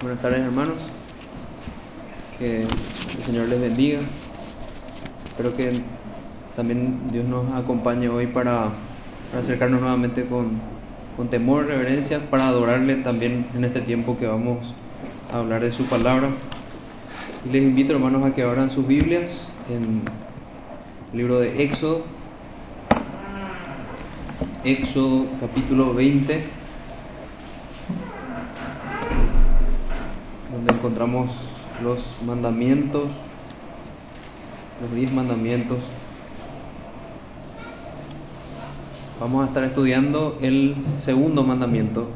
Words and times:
Buenas 0.00 0.22
tardes 0.22 0.42
hermanos, 0.42 0.76
que 2.38 2.62
el 2.62 3.22
Señor 3.24 3.48
les 3.48 3.60
bendiga. 3.60 3.98
Espero 5.26 5.56
que 5.56 5.80
también 6.54 7.10
Dios 7.10 7.24
nos 7.24 7.52
acompañe 7.52 8.08
hoy 8.08 8.28
para, 8.28 8.68
acercarnos 9.36 9.80
nuevamente 9.80 10.24
con, 10.26 10.60
con 11.16 11.30
temor, 11.30 11.66
reverencia, 11.66 12.30
para 12.30 12.46
adorarle 12.46 13.02
también 13.02 13.46
en 13.56 13.64
este 13.64 13.80
tiempo 13.80 14.16
que 14.16 14.28
vamos 14.28 14.58
a 15.32 15.38
hablar 15.38 15.62
de 15.62 15.72
su 15.72 15.84
palabra. 15.86 16.30
Y 17.44 17.48
les 17.48 17.64
invito 17.64 17.92
hermanos 17.92 18.24
a 18.24 18.32
que 18.36 18.44
abran 18.44 18.70
sus 18.70 18.86
Biblias 18.86 19.28
en 19.68 20.02
el 21.10 21.18
libro 21.18 21.40
de 21.40 21.60
Éxodo, 21.64 22.04
Éxodo 24.62 25.26
capítulo 25.40 25.92
20, 25.92 26.44
donde 30.52 30.74
encontramos 30.88 31.30
los 31.82 31.98
mandamientos, 32.24 33.04
los 34.80 34.94
diez 34.94 35.12
mandamientos. 35.12 35.76
Vamos 39.20 39.44
a 39.44 39.48
estar 39.48 39.64
estudiando 39.64 40.38
el 40.40 40.76
segundo 41.02 41.42
mandamiento, 41.42 42.08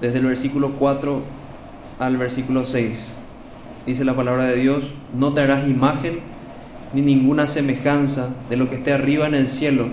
desde 0.00 0.18
el 0.18 0.24
versículo 0.24 0.70
4 0.78 1.20
al 1.98 2.16
versículo 2.16 2.64
6. 2.64 3.14
Dice 3.84 4.02
la 4.02 4.16
palabra 4.16 4.46
de 4.46 4.56
Dios, 4.56 4.82
no 5.12 5.34
te 5.34 5.42
harás 5.42 5.68
imagen 5.68 6.20
ni 6.94 7.02
ninguna 7.02 7.48
semejanza 7.48 8.30
de 8.48 8.56
lo 8.56 8.70
que 8.70 8.76
esté 8.76 8.94
arriba 8.94 9.26
en 9.26 9.34
el 9.34 9.48
cielo, 9.48 9.88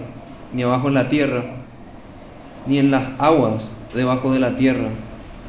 ni 0.53 0.63
abajo 0.63 0.87
en 0.87 0.93
la 0.93 1.09
tierra, 1.09 1.43
ni 2.67 2.77
en 2.77 2.89
las 2.89 3.19
aguas 3.19 3.69
debajo 3.93 4.31
de 4.31 4.39
la 4.39 4.55
tierra. 4.55 4.91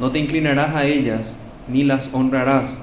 No 0.00 0.10
te 0.10 0.18
inclinarás 0.18 0.74
a 0.74 0.84
ellas, 0.86 1.34
ni 1.68 1.84
las 1.84 2.08
honrarás, 2.12 2.76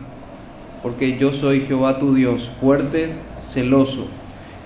porque 0.82 1.18
yo 1.18 1.34
soy 1.34 1.62
Jehová 1.62 2.00
tu 2.00 2.14
Dios, 2.14 2.50
fuerte, 2.62 3.14
celoso, 3.50 4.08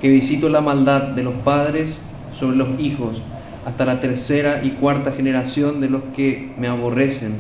que 0.01 0.09
visito 0.09 0.49
la 0.49 0.61
maldad 0.61 1.09
de 1.09 1.23
los 1.23 1.35
padres 1.45 2.01
sobre 2.39 2.57
los 2.57 2.79
hijos, 2.79 3.21
hasta 3.65 3.85
la 3.85 4.01
tercera 4.01 4.61
y 4.63 4.71
cuarta 4.71 5.13
generación 5.13 5.79
de 5.79 5.89
los 5.89 6.03
que 6.15 6.51
me 6.57 6.67
aborrecen, 6.67 7.37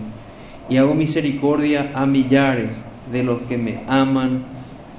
y 0.69 0.77
hago 0.77 0.95
misericordia 0.95 1.91
a 1.93 2.05
millares 2.05 2.81
de 3.11 3.23
los 3.23 3.41
que 3.43 3.57
me 3.57 3.81
aman 3.87 4.43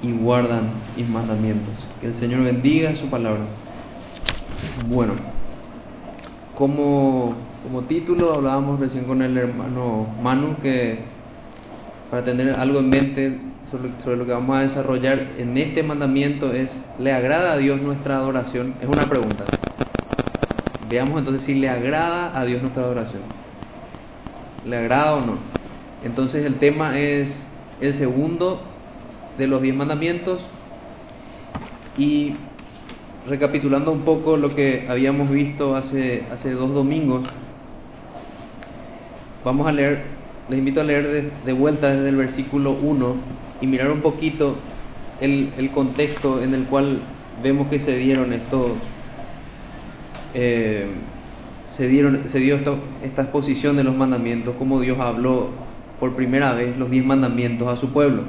y 0.03 0.11
guardan 0.11 0.69
mis 0.95 1.09
mandamientos. 1.09 1.73
Que 1.99 2.07
el 2.07 2.13
Señor 2.13 2.43
bendiga 2.43 2.95
su 2.95 3.09
palabra. 3.09 3.45
Bueno, 4.87 5.13
como, 6.55 7.35
como 7.63 7.83
título 7.83 8.33
hablábamos 8.33 8.79
recién 8.79 9.05
con 9.05 9.21
el 9.21 9.37
hermano 9.37 10.07
Manu 10.21 10.55
que 10.61 10.99
para 12.09 12.23
tener 12.23 12.51
algo 12.51 12.79
en 12.79 12.89
mente 12.89 13.39
sobre, 13.69 13.89
sobre, 14.03 14.17
lo 14.17 14.25
que 14.25 14.31
vamos 14.31 14.55
a 14.57 14.61
desarrollar 14.61 15.27
en 15.37 15.57
este 15.57 15.83
mandamiento 15.83 16.51
es, 16.53 16.71
¿le 16.99 17.11
agrada 17.11 17.53
a 17.53 17.57
Dios 17.57 17.81
nuestra 17.81 18.17
adoración? 18.17 18.75
Es 18.81 18.87
una 18.87 19.09
pregunta. 19.09 19.43
Veamos 20.89 21.19
entonces 21.19 21.43
si 21.43 21.55
le 21.55 21.67
agrada 21.67 22.39
a 22.39 22.45
Dios 22.45 22.61
nuestra 22.61 22.83
adoración. 22.83 23.23
¿Le 24.65 24.77
agrada 24.77 25.15
o 25.15 25.21
no? 25.21 25.37
Entonces 26.03 26.45
el 26.45 26.55
tema 26.55 26.97
es 26.99 27.47
el 27.81 27.95
segundo 27.95 28.61
de 29.37 29.47
los 29.47 29.61
diez 29.61 29.75
mandamientos 29.75 30.45
y 31.97 32.35
recapitulando 33.27 33.91
un 33.91 34.01
poco 34.01 34.37
lo 34.37 34.53
que 34.55 34.85
habíamos 34.87 35.29
visto 35.29 35.75
hace, 35.75 36.23
hace 36.31 36.51
dos 36.51 36.73
domingos, 36.73 37.23
vamos 39.43 39.67
a 39.67 39.71
leer, 39.71 40.03
les 40.49 40.59
invito 40.59 40.81
a 40.81 40.83
leer 40.83 41.31
de, 41.43 41.53
vuelta 41.53 41.89
desde 41.89 42.09
el 42.09 42.15
versículo 42.15 42.71
1 42.71 43.15
y 43.61 43.67
mirar 43.67 43.91
un 43.91 44.01
poquito 44.01 44.55
el, 45.21 45.49
el, 45.57 45.71
contexto 45.71 46.41
en 46.41 46.53
el 46.53 46.65
cual 46.65 46.99
vemos 47.41 47.67
que 47.67 47.79
se 47.79 47.95
dieron 47.97 48.31
estos, 48.33 48.73
eh, 50.33 50.87
se, 51.77 51.87
dieron, 51.87 52.29
se 52.29 52.39
dio 52.39 52.55
esto, 52.55 52.77
esta 53.03 53.23
exposición 53.23 53.77
de 53.77 53.83
los 53.83 53.95
mandamientos, 53.95 54.55
cómo 54.59 54.79
Dios 54.81 54.99
habló 54.99 55.49
por 55.99 56.15
primera 56.15 56.53
vez 56.53 56.77
los 56.77 56.91
diez 56.91 57.05
mandamientos 57.05 57.67
a 57.67 57.77
su 57.77 57.91
pueblo. 57.91 58.23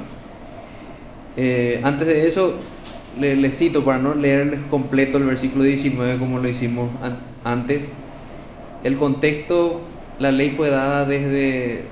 Eh, 1.35 1.81
antes 1.83 2.07
de 2.07 2.27
eso, 2.27 2.55
le, 3.19 3.51
cito 3.51 3.83
para 3.83 3.97
no 3.97 4.13
leerles 4.13 4.59
completo 4.69 5.17
el 5.17 5.25
versículo 5.25 5.63
19 5.63 6.17
como 6.17 6.39
lo 6.39 6.47
hicimos 6.49 6.89
an 7.01 7.17
antes. 7.43 7.89
El 8.83 8.97
contexto, 8.97 9.81
la 10.19 10.31
ley 10.31 10.51
fue 10.51 10.69
dada 10.69 11.05
desde, 11.05 11.83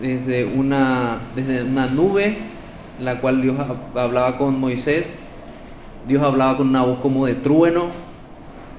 desde, 0.00 0.44
una, 0.44 1.18
desde 1.34 1.64
una 1.64 1.86
nube, 1.86 2.36
la 3.00 3.20
cual 3.20 3.42
Dios 3.42 3.56
hablaba 3.94 4.38
con 4.38 4.60
Moisés. 4.60 5.08
Dios 6.06 6.22
hablaba 6.22 6.56
con 6.56 6.68
una 6.68 6.82
voz 6.82 6.98
como 7.00 7.26
de 7.26 7.34
trueno, 7.34 7.88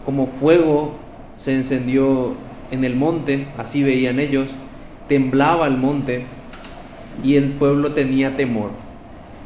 como 0.06 0.28
fuego 0.40 0.96
se 1.38 1.54
encendió 1.54 2.36
en 2.72 2.84
el 2.84 2.96
monte, 2.96 3.48
así 3.58 3.84
veían 3.84 4.20
ellos, 4.20 4.54
temblaba 5.08 5.68
el 5.68 5.78
monte 5.78 6.26
y 7.24 7.36
el 7.36 7.52
pueblo 7.52 7.94
tenía 7.94 8.36
temor. 8.36 8.72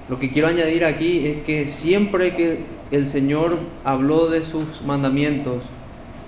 Lo 0.10 0.20
que 0.20 0.30
quiero 0.30 0.48
añadir 0.48 0.86
aquí 0.86 1.28
es 1.28 1.38
que 1.44 1.68
siempre 1.68 2.34
que 2.36 2.60
el 2.92 3.08
Señor 3.08 3.58
habló 3.84 4.30
de 4.30 4.46
sus 4.46 4.82
mandamientos, 4.86 5.64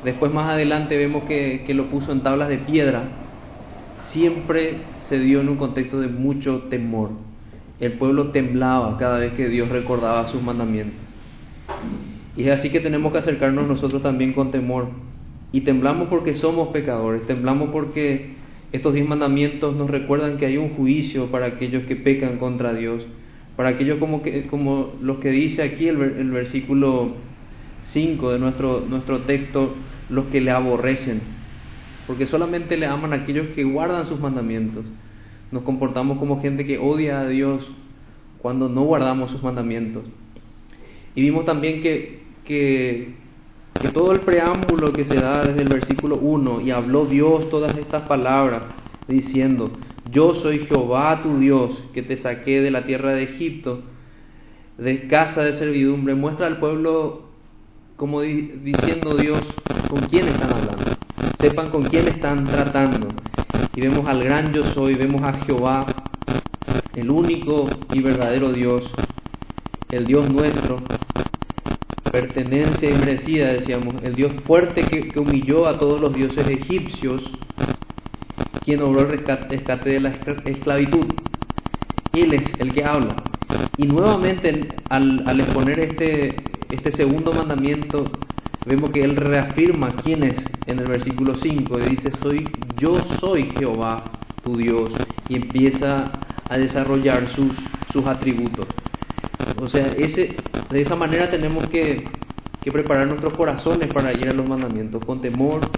después 0.04 0.34
más 0.34 0.50
adelante 0.50 0.98
vemos 0.98 1.24
que, 1.24 1.64
que, 1.66 1.74
lo 1.74 1.86
puso 1.86 2.12
en 2.12 2.22
tablas 2.22 2.50
de 2.50 2.58
piedra, 2.58 3.04
siempre 4.10 4.78
se 5.08 5.18
dio 5.20 5.40
en 5.40 5.48
un 5.48 5.56
contexto 5.56 6.02
de 6.02 6.08
mucho 6.08 6.64
temor. 6.70 7.12
El 7.80 7.94
pueblo 7.94 8.32
temblaba 8.32 8.98
cada 8.98 9.18
vez 9.18 9.34
que 9.34 9.48
Dios 9.48 9.70
recordaba 9.70 10.28
sus 10.28 10.42
mandamientos. 10.42 11.00
Y 12.36 12.44
es 12.44 12.60
así 12.60 12.70
que 12.70 12.82
tenemos 12.82 13.14
que 13.14 13.20
acercarnos 13.20 13.66
nosotros 13.66 14.02
también 14.02 14.34
con 14.34 14.52
temor. 14.52 14.90
Y 15.54 15.62
temblamos 15.62 16.10
porque 16.10 16.36
somos 16.36 16.70
pecadores, 16.70 17.26
temblamos 17.26 17.70
porque 17.72 18.34
estos 18.74 18.94
diez 18.94 19.08
mandamientos 19.08 19.76
nos 19.78 19.90
recuerdan 19.90 20.38
que 20.38 20.46
hay 20.46 20.58
un 20.58 20.72
juicio 20.72 21.28
para 21.28 21.46
aquellos 21.46 21.84
que 21.84 21.96
pecan 21.96 22.38
contra 22.38 22.74
Dios 22.74 23.08
para 23.60 23.72
aquellos 23.72 24.00
como, 24.00 24.22
que, 24.22 24.48
como 24.48 24.94
los 25.02 25.18
que 25.18 25.32
dice 25.32 25.64
aquí 25.64 25.90
el, 25.90 26.32
versículo 26.32 27.10
5 27.92 28.32
de 28.32 28.40
nuestro, 28.40 28.86
nuestro 28.88 29.20
texto, 29.24 29.74
los 30.10 30.28
que 30.28 30.40
le 30.40 30.52
aborrecen, 30.52 31.20
porque 32.08 32.26
solamente 32.26 32.78
le 32.78 32.86
aman 32.86 33.12
aquellos 33.12 33.48
que 33.48 33.66
guardan 33.66 34.06
sus 34.06 34.18
mandamientos. 34.18 34.86
Nos 35.52 35.64
comportamos 35.64 36.20
como 36.20 36.42
gente 36.42 36.66
que 36.66 36.78
odia 36.78 37.20
a 37.20 37.28
Dios 37.28 37.70
cuando 38.42 38.70
no 38.70 38.84
guardamos 38.84 39.30
sus 39.30 39.44
mandamientos. 39.44 40.06
Y 41.14 41.22
vimos 41.24 41.44
también 41.44 41.82
que, 41.82 42.22
que, 42.46 43.10
que 43.82 43.90
todo 43.90 44.14
el 44.14 44.22
preámbulo 44.22 44.94
que 44.94 45.04
se 45.04 45.16
da 45.16 45.44
desde 45.44 45.64
el 45.64 45.68
versículo 45.68 46.16
1, 46.16 46.62
y 46.62 46.72
habló 46.72 47.08
Dios 47.08 47.50
todas 47.50 47.78
estas 47.78 48.04
palabras, 48.04 48.64
diciendo, 49.10 49.70
yo 50.12 50.36
soy 50.36 50.66
Jehová 50.66 51.22
tu 51.24 51.40
Dios, 51.40 51.78
que 51.94 52.02
te 52.02 52.18
saqué 52.18 52.62
de 52.62 52.72
la 52.72 52.86
tierra 52.86 53.14
de 53.14 53.24
Egipto, 53.24 53.82
de 54.78 55.08
casa 55.08 55.42
de 55.42 55.54
servidumbre. 55.54 56.16
Muestra 56.16 56.48
al 56.48 56.58
pueblo 56.58 57.30
como 57.96 58.22
di 58.22 58.54
diciendo 58.64 59.16
Dios 59.16 59.42
con 59.90 60.02
quién 60.08 60.28
están 60.28 60.54
hablando. 60.54 60.98
Sepan 61.40 61.70
con 61.70 61.84
quién 61.86 62.08
están 62.08 62.46
tratando. 62.46 63.10
Y 63.76 63.82
vemos 63.82 64.08
al 64.08 64.24
gran 64.24 64.54
yo 64.54 64.64
soy, 64.74 64.96
vemos 64.96 65.22
a 65.22 65.34
Jehová, 65.46 65.86
el 66.96 67.10
único 67.10 67.70
y 67.92 68.02
verdadero 68.02 68.52
Dios, 68.52 68.90
el 69.90 70.06
Dios 70.06 70.30
nuestro, 70.30 70.78
pertenencia 72.12 72.90
y 72.90 72.94
merecida, 72.94 73.54
decíamos, 73.54 73.96
el 74.04 74.16
Dios 74.16 74.34
fuerte 74.46 74.84
que 74.86 75.18
humilló 75.20 75.68
a 75.68 75.78
todos 75.78 76.02
los 76.02 76.14
dioses 76.14 76.46
egipcios 76.48 77.24
quien 78.64 78.82
obró 78.82 79.02
el 79.02 79.10
rescate 79.10 79.90
de 79.90 80.00
la 80.00 80.10
esclavitud. 80.46 81.06
Él 82.14 82.34
es 82.34 82.44
el 82.60 82.74
que 82.74 82.84
habla. 82.84 83.16
Y 83.78 83.88
nuevamente 83.88 84.68
al, 84.90 85.40
exponer 85.40 85.80
este, 85.80 86.36
este 86.70 86.92
segundo 86.92 87.34
mandamiento, 87.34 88.12
vemos 88.66 88.92
que 88.92 89.04
él 89.04 89.16
reafirma 89.16 89.90
quién 90.04 90.24
es 90.24 90.36
en 90.68 90.80
el 90.80 90.88
versículo 90.88 91.36
5 91.36 91.80
y 91.80 91.90
dice, 91.90 92.12
soy, 92.22 92.48
yo 92.78 93.00
soy 93.20 93.50
Jehová 93.58 94.04
tu 94.44 94.56
Dios, 94.56 94.92
y 95.28 95.36
empieza 95.36 96.12
a 96.50 96.58
desarrollar 96.58 97.28
sus, 97.36 97.52
sus 97.92 98.06
atributos. 98.06 98.68
O 99.62 99.68
sea, 99.68 99.88
ese, 99.98 100.36
de 100.70 100.82
esa 100.82 100.96
manera 100.96 101.30
tenemos 101.30 101.68
que, 101.70 102.06
que 102.62 102.72
preparar 102.72 103.08
nuestros 103.08 103.34
corazones 103.34 103.92
para 103.94 104.14
ir 104.14 104.30
a 104.30 104.34
los 104.34 104.48
mandamientos, 104.48 105.04
con 105.06 105.22
temor, 105.22 105.70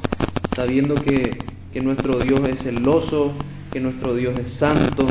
sabiendo 0.55 0.95
que 0.95 1.37
que 1.71 1.81
nuestro 1.81 2.19
Dios 2.19 2.41
es 2.49 2.61
celoso, 2.61 3.31
que 3.71 3.79
nuestro 3.79 4.15
Dios 4.15 4.37
es 4.39 4.53
santo. 4.53 5.07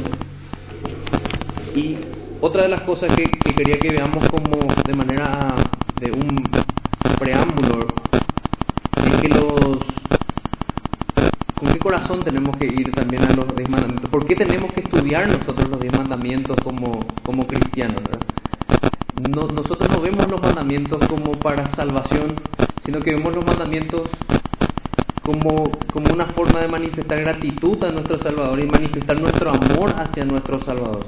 Y 1.75 1.97
otra 2.41 2.63
de 2.63 2.69
las 2.69 2.83
cosas 2.83 3.15
que, 3.15 3.25
que 3.25 3.55
quería 3.55 3.79
que 3.79 3.91
veamos 3.91 4.29
como 4.29 4.67
de 4.85 4.95
manera 4.95 5.55
de 6.01 6.13
un 6.13 6.43
preámbulo 7.19 7.87
es 8.97 9.21
que 9.21 9.29
los 9.29 9.79
¿Con 11.61 11.75
qué 11.75 11.79
corazón 11.79 12.21
tenemos 12.25 12.57
que 12.57 12.65
ir 12.65 12.91
también 12.93 13.23
a 13.23 13.33
los 13.35 13.55
diez 13.55 13.69
mandamientos? 13.69 14.09
¿Por 14.09 14.25
qué 14.25 14.35
tenemos 14.35 14.73
que 14.73 14.81
estudiar 14.81 15.29
nosotros 15.29 15.69
los 15.69 15.79
diez 15.79 15.93
mandamientos 15.93 16.57
como, 16.65 17.07
como 17.23 17.47
cristianos? 17.47 18.01
No, 19.29 19.47
nosotros 19.47 19.91
no 19.91 20.01
vemos 20.01 20.27
los 20.31 20.41
mandamientos 20.41 21.07
como 21.07 21.33
para 21.33 21.71
salvación, 21.75 22.37
sino 22.87 23.01
que 23.01 23.13
vemos 23.13 23.35
los 23.35 23.45
mandamientos 23.45 24.09
como, 25.23 25.71
como 25.93 26.13
una 26.13 26.27
forma 26.27 26.61
de 26.61 26.69
manifestar 26.69 27.21
gratitud 27.21 27.83
a 27.85 27.91
nuestro 27.91 28.19
Salvador 28.19 28.61
y 28.61 28.67
manifestar 28.67 29.21
nuestro 29.21 29.51
amor 29.51 29.95
hacia 29.97 30.25
nuestro 30.25 30.61
Salvador. 30.61 31.07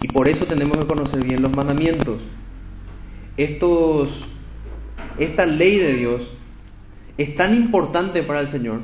Y 0.00 0.08
por 0.08 0.28
eso 0.28 0.46
tenemos 0.46 0.78
que 0.78 0.86
conocer 0.86 1.24
bien 1.24 1.42
los 1.42 1.54
mandamientos. 1.54 2.20
Estos, 3.36 4.08
esta 5.18 5.46
ley 5.46 5.78
de 5.78 5.94
Dios 5.94 6.30
es 7.16 7.34
tan 7.36 7.54
importante 7.54 8.22
para 8.22 8.40
el 8.40 8.48
Señor 8.48 8.80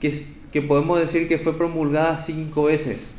que, 0.00 0.26
que 0.52 0.62
podemos 0.62 0.98
decir 0.98 1.28
que 1.28 1.38
fue 1.38 1.56
promulgada 1.56 2.22
cinco 2.22 2.64
veces. 2.64 3.14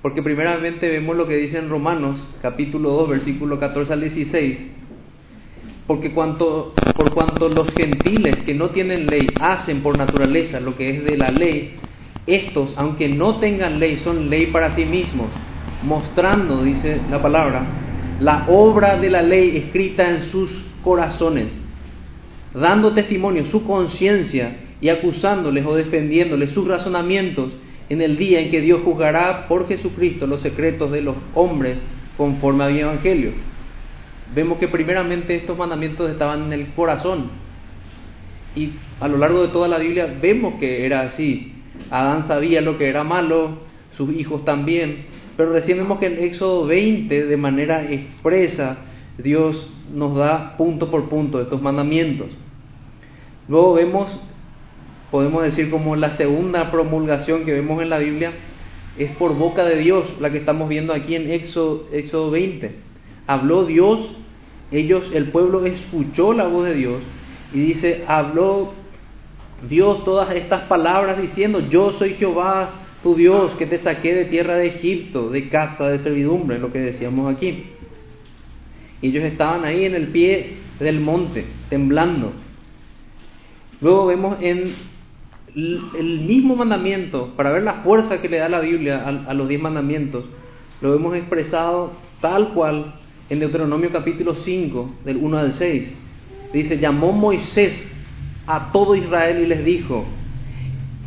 Porque 0.00 0.22
primeramente 0.22 0.88
vemos 0.88 1.16
lo 1.16 1.26
que 1.26 1.36
dice 1.36 1.58
en 1.58 1.68
Romanos 1.68 2.24
capítulo 2.40 2.90
2 2.92 3.08
versículo 3.08 3.58
14 3.58 3.92
al 3.92 4.00
16. 4.00 4.66
Porque 5.88 6.12
cuanto, 6.12 6.72
por 6.94 7.12
cuanto 7.12 7.48
los 7.48 7.72
gentiles 7.72 8.36
que 8.44 8.54
no 8.54 8.70
tienen 8.70 9.08
ley 9.08 9.26
hacen 9.40 9.82
por 9.82 9.98
naturaleza 9.98 10.60
lo 10.60 10.76
que 10.76 10.90
es 10.90 11.04
de 11.04 11.16
la 11.16 11.32
ley, 11.32 11.72
estos, 12.28 12.74
aunque 12.76 13.08
no 13.08 13.40
tengan 13.40 13.80
ley, 13.80 13.96
son 13.96 14.30
ley 14.30 14.46
para 14.46 14.76
sí 14.76 14.84
mismos, 14.84 15.30
mostrando, 15.82 16.62
dice 16.62 17.00
la 17.10 17.20
palabra, 17.20 17.64
la 18.20 18.44
obra 18.48 18.98
de 18.98 19.10
la 19.10 19.22
ley 19.22 19.56
escrita 19.56 20.08
en 20.08 20.30
sus 20.30 20.50
corazones 20.84 21.52
dando 22.54 22.92
testimonio 22.92 23.44
su 23.46 23.64
conciencia 23.64 24.56
y 24.80 24.88
acusándoles 24.88 25.66
o 25.66 25.74
defendiéndoles 25.74 26.50
sus 26.50 26.66
razonamientos 26.66 27.52
en 27.88 28.02
el 28.02 28.16
día 28.16 28.40
en 28.40 28.50
que 28.50 28.60
Dios 28.60 28.80
juzgará 28.84 29.48
por 29.48 29.66
Jesucristo 29.66 30.26
los 30.26 30.40
secretos 30.40 30.92
de 30.92 31.02
los 31.02 31.16
hombres 31.34 31.78
conforme 32.16 32.64
a 32.64 32.68
mi 32.68 32.80
evangelio. 32.80 33.32
Vemos 34.34 34.58
que 34.58 34.68
primeramente 34.68 35.34
estos 35.34 35.56
mandamientos 35.56 36.10
estaban 36.10 36.46
en 36.46 36.52
el 36.52 36.66
corazón 36.68 37.30
y 38.54 38.72
a 39.00 39.08
lo 39.08 39.18
largo 39.18 39.42
de 39.42 39.48
toda 39.48 39.68
la 39.68 39.78
Biblia 39.78 40.12
vemos 40.20 40.54
que 40.58 40.84
era 40.84 41.02
así. 41.02 41.52
Adán 41.90 42.26
sabía 42.26 42.60
lo 42.60 42.76
que 42.76 42.88
era 42.88 43.04
malo, 43.04 43.58
sus 43.92 44.12
hijos 44.12 44.44
también, 44.44 45.06
pero 45.36 45.52
recién 45.52 45.78
vemos 45.78 45.98
que 45.98 46.06
en 46.06 46.18
Éxodo 46.18 46.66
20 46.66 47.26
de 47.26 47.36
manera 47.36 47.90
expresa 47.90 48.78
Dios 49.16 49.70
nos 49.94 50.16
da 50.16 50.56
punto 50.56 50.90
por 50.90 51.08
punto 51.08 51.40
estos 51.40 51.62
mandamientos. 51.62 52.28
Luego 53.48 53.74
vemos, 53.74 54.20
podemos 55.10 55.42
decir 55.42 55.70
como 55.70 55.96
la 55.96 56.16
segunda 56.16 56.70
promulgación 56.70 57.44
que 57.44 57.52
vemos 57.52 57.80
en 57.80 57.90
la 57.90 57.98
Biblia, 57.98 58.32
es 58.98 59.12
por 59.12 59.34
boca 59.36 59.64
de 59.64 59.76
Dios, 59.76 60.04
la 60.20 60.30
que 60.30 60.38
estamos 60.38 60.68
viendo 60.68 60.92
aquí 60.92 61.14
en 61.14 61.30
Éxodo, 61.30 61.86
Éxodo 61.92 62.30
20. 62.32 62.87
Habló 63.28 63.64
Dios, 63.64 64.00
ellos, 64.72 65.08
el 65.14 65.30
pueblo 65.30 65.64
escuchó 65.64 66.32
la 66.32 66.48
voz 66.48 66.64
de 66.64 66.74
Dios 66.74 67.02
y 67.54 67.60
dice, 67.60 68.04
habló 68.08 68.72
Dios 69.68 70.04
todas 70.04 70.34
estas 70.34 70.64
palabras 70.64 71.20
diciendo, 71.20 71.60
yo 71.68 71.92
soy 71.92 72.14
Jehová 72.14 72.70
tu 73.02 73.14
Dios 73.14 73.54
que 73.54 73.66
te 73.66 73.78
saqué 73.78 74.14
de 74.14 74.24
tierra 74.24 74.56
de 74.56 74.66
Egipto, 74.66 75.30
de 75.30 75.48
casa 75.48 75.88
de 75.88 76.00
servidumbre, 76.00 76.58
lo 76.58 76.72
que 76.72 76.80
decíamos 76.80 77.32
aquí. 77.32 77.64
Y 79.00 79.08
ellos 79.08 79.24
estaban 79.24 79.64
ahí 79.64 79.84
en 79.84 79.94
el 79.94 80.08
pie 80.08 80.54
del 80.80 81.00
monte, 81.00 81.44
temblando. 81.68 82.32
Luego 83.80 84.06
vemos 84.06 84.38
en 84.40 84.74
el 85.54 86.20
mismo 86.20 86.56
mandamiento, 86.56 87.32
para 87.36 87.52
ver 87.52 87.62
la 87.62 87.74
fuerza 87.82 88.20
que 88.20 88.28
le 88.28 88.38
da 88.38 88.48
la 88.48 88.60
Biblia 88.60 89.04
a, 89.06 89.34
los 89.34 89.48
diez 89.48 89.60
mandamientos, 89.60 90.24
lo 90.80 90.94
hemos 90.94 91.16
expresado 91.16 91.92
tal 92.20 92.48
cual 92.48 92.94
en 93.30 93.40
Deuteronomio 93.40 93.90
capítulo 93.92 94.36
5, 94.36 94.90
del 95.04 95.16
1 95.18 95.38
al 95.38 95.52
6. 95.52 95.96
Dice, 96.52 96.78
llamó 96.78 97.12
Moisés 97.12 97.86
a 98.46 98.72
todo 98.72 98.94
Israel 98.94 99.42
y 99.42 99.46
les 99.46 99.64
dijo, 99.64 100.04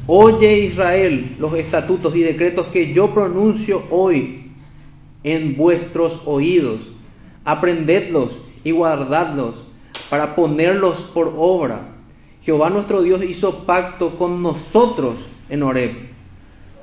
Oye 0.07 0.65
Israel 0.65 1.35
los 1.39 1.53
estatutos 1.53 2.15
y 2.15 2.21
decretos 2.21 2.67
que 2.67 2.93
yo 2.93 3.13
pronuncio 3.13 3.83
hoy 3.89 4.51
en 5.23 5.55
vuestros 5.55 6.21
oídos 6.25 6.91
aprendedlos 7.45 8.39
y 8.63 8.71
guardadlos 8.71 9.63
para 10.09 10.35
ponerlos 10.35 10.99
por 11.13 11.33
obra. 11.37 11.95
Jehová 12.41 12.69
nuestro 12.69 13.01
Dios 13.01 13.23
hizo 13.23 13.65
pacto 13.65 14.17
con 14.17 14.41
nosotros 14.41 15.15
en 15.49 15.63
Horeb. 15.63 15.91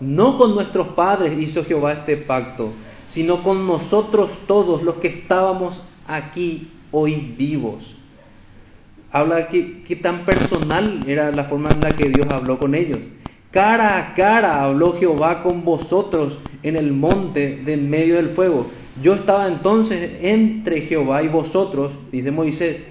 No 0.01 0.39
con 0.39 0.55
nuestros 0.55 0.89
padres 0.89 1.39
hizo 1.41 1.65
Jehová 1.65 1.93
este 1.93 2.17
pacto, 2.17 2.73
sino 3.09 3.43
con 3.43 3.67
nosotros 3.67 4.31
todos 4.47 4.83
los 4.83 4.97
que 4.97 5.09
estábamos 5.09 5.83
aquí 6.07 6.69
hoy 6.91 7.35
vivos. 7.37 7.95
Habla 9.11 9.49
que, 9.49 9.99
tan 10.03 10.25
personal 10.25 11.05
era 11.07 11.33
la 11.33 11.45
forma 11.45 11.71
en 11.71 11.81
la 11.81 11.91
que 11.91 12.11
Dios 12.11 12.27
habló 12.31 12.59
con 12.59 12.75
ellos. 12.75 13.01
Cara 13.51 13.97
a 13.97 14.15
cara 14.15 14.63
habló 14.63 14.93
Jehová 14.95 15.43
con 15.43 15.65
vosotros 15.65 16.39
en 16.63 16.77
el 16.77 16.93
monte 16.93 17.63
de 17.65 17.75
en 17.75 17.89
medio 17.89 18.17
del 18.17 18.31
fuego. 18.31 18.67
Yo 19.03 19.15
estaba 19.15 19.49
entonces 19.49 20.19
entre 20.21 20.83
Jehová 20.83 21.23
y 21.23 21.29
vosotros, 21.29 21.93
dice 22.13 22.31
Moisés, 22.31 22.83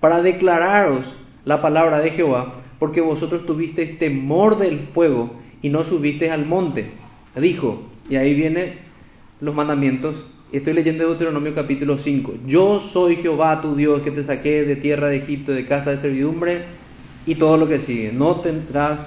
para 0.00 0.22
declararos 0.22 1.04
la 1.44 1.62
palabra 1.62 2.00
de 2.00 2.10
Jehová, 2.10 2.54
porque 2.80 3.00
vosotros 3.00 3.46
tuvisteis 3.46 3.98
temor 3.98 4.58
del 4.58 4.88
fuego 4.92 5.34
y 5.60 5.68
no 5.68 5.84
subisteis 5.84 6.32
al 6.32 6.46
monte. 6.46 6.90
Dijo, 7.36 7.82
y 8.10 8.16
ahí 8.16 8.34
vienen 8.34 8.80
los 9.42 9.54
mandamientos. 9.56 10.14
Estoy 10.52 10.72
leyendo 10.72 11.04
Deuteronomio 11.04 11.52
capítulo 11.52 11.98
5. 11.98 12.34
Yo 12.46 12.80
soy 12.92 13.16
Jehová 13.16 13.60
tu 13.60 13.74
Dios 13.74 14.02
que 14.02 14.12
te 14.12 14.22
saqué 14.22 14.64
de 14.64 14.76
tierra 14.76 15.08
de 15.08 15.16
Egipto, 15.16 15.50
de 15.50 15.66
casa 15.66 15.90
de 15.90 16.00
servidumbre, 16.00 16.62
y 17.26 17.34
todo 17.34 17.56
lo 17.56 17.68
que 17.68 17.80
sigue. 17.80 18.12
No 18.12 18.36
tendrás 18.36 19.00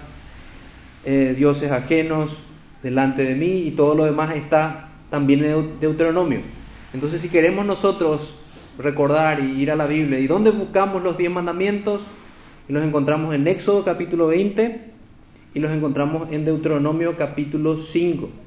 eh, 1.06 1.36
dioses 1.38 1.72
ajenos 1.72 2.36
delante 2.84 3.24
de 3.24 3.36
mí, 3.36 3.62
y 3.66 3.72
todo 3.72 3.96
lo 3.96 4.04
demás 4.04 4.36
está 4.36 4.90
también 5.10 5.44
en 5.46 5.80
Deuteronomio. 5.80 6.42
Entonces, 6.94 7.22
si 7.22 7.30
queremos 7.30 7.66
nosotros 7.66 8.38
recordar 8.78 9.40
y 9.40 9.62
ir 9.62 9.72
a 9.72 9.78
la 9.78 9.88
Biblia, 9.88 10.20
¿y 10.20 10.28
dónde 10.28 10.52
buscamos 10.52 11.02
los 11.02 11.18
diez 11.18 11.32
mandamientos? 11.32 12.02
Los 12.68 12.84
encontramos 12.84 13.34
en 13.34 13.48
Éxodo 13.48 13.86
capítulo 13.86 14.28
20 14.28 14.82
y 15.54 15.60
los 15.60 15.72
encontramos 15.72 16.28
en 16.32 16.44
Deuteronomio 16.44 17.16
capítulo 17.16 17.78
5. 17.78 18.45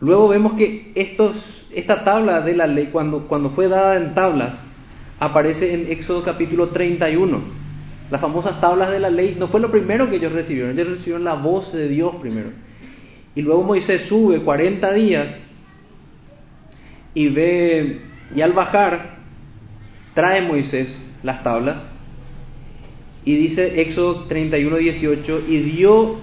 Luego 0.00 0.28
vemos 0.28 0.54
que 0.54 0.92
estos, 0.94 1.36
esta 1.72 2.04
tabla 2.04 2.40
de 2.40 2.54
la 2.54 2.66
ley, 2.66 2.88
cuando, 2.92 3.26
cuando 3.26 3.50
fue 3.50 3.68
dada 3.68 3.96
en 3.96 4.14
tablas, 4.14 4.62
aparece 5.20 5.72
en 5.72 5.90
Éxodo 5.90 6.22
capítulo 6.22 6.68
31. 6.68 7.40
Las 8.10 8.20
famosas 8.20 8.60
tablas 8.60 8.90
de 8.90 9.00
la 9.00 9.10
ley 9.10 9.36
no 9.38 9.48
fue 9.48 9.60
lo 9.60 9.70
primero 9.70 10.10
que 10.10 10.16
ellos 10.16 10.32
recibieron, 10.32 10.72
ellos 10.72 10.88
recibieron 10.88 11.24
la 11.24 11.34
voz 11.34 11.72
de 11.72 11.88
Dios 11.88 12.16
primero. 12.16 12.50
Y 13.34 13.42
luego 13.42 13.62
Moisés 13.62 14.02
sube 14.02 14.40
40 14.40 14.92
días 14.92 15.40
y 17.14 17.28
ve, 17.28 18.00
y 18.34 18.40
al 18.40 18.52
bajar, 18.52 19.18
trae 20.14 20.42
Moisés 20.42 21.02
las 21.22 21.42
tablas. 21.42 21.82
Y 23.24 23.36
dice 23.36 23.80
Éxodo 23.80 24.24
31, 24.24 24.76
18, 24.76 25.44
y 25.48 25.58
dio 25.60 26.16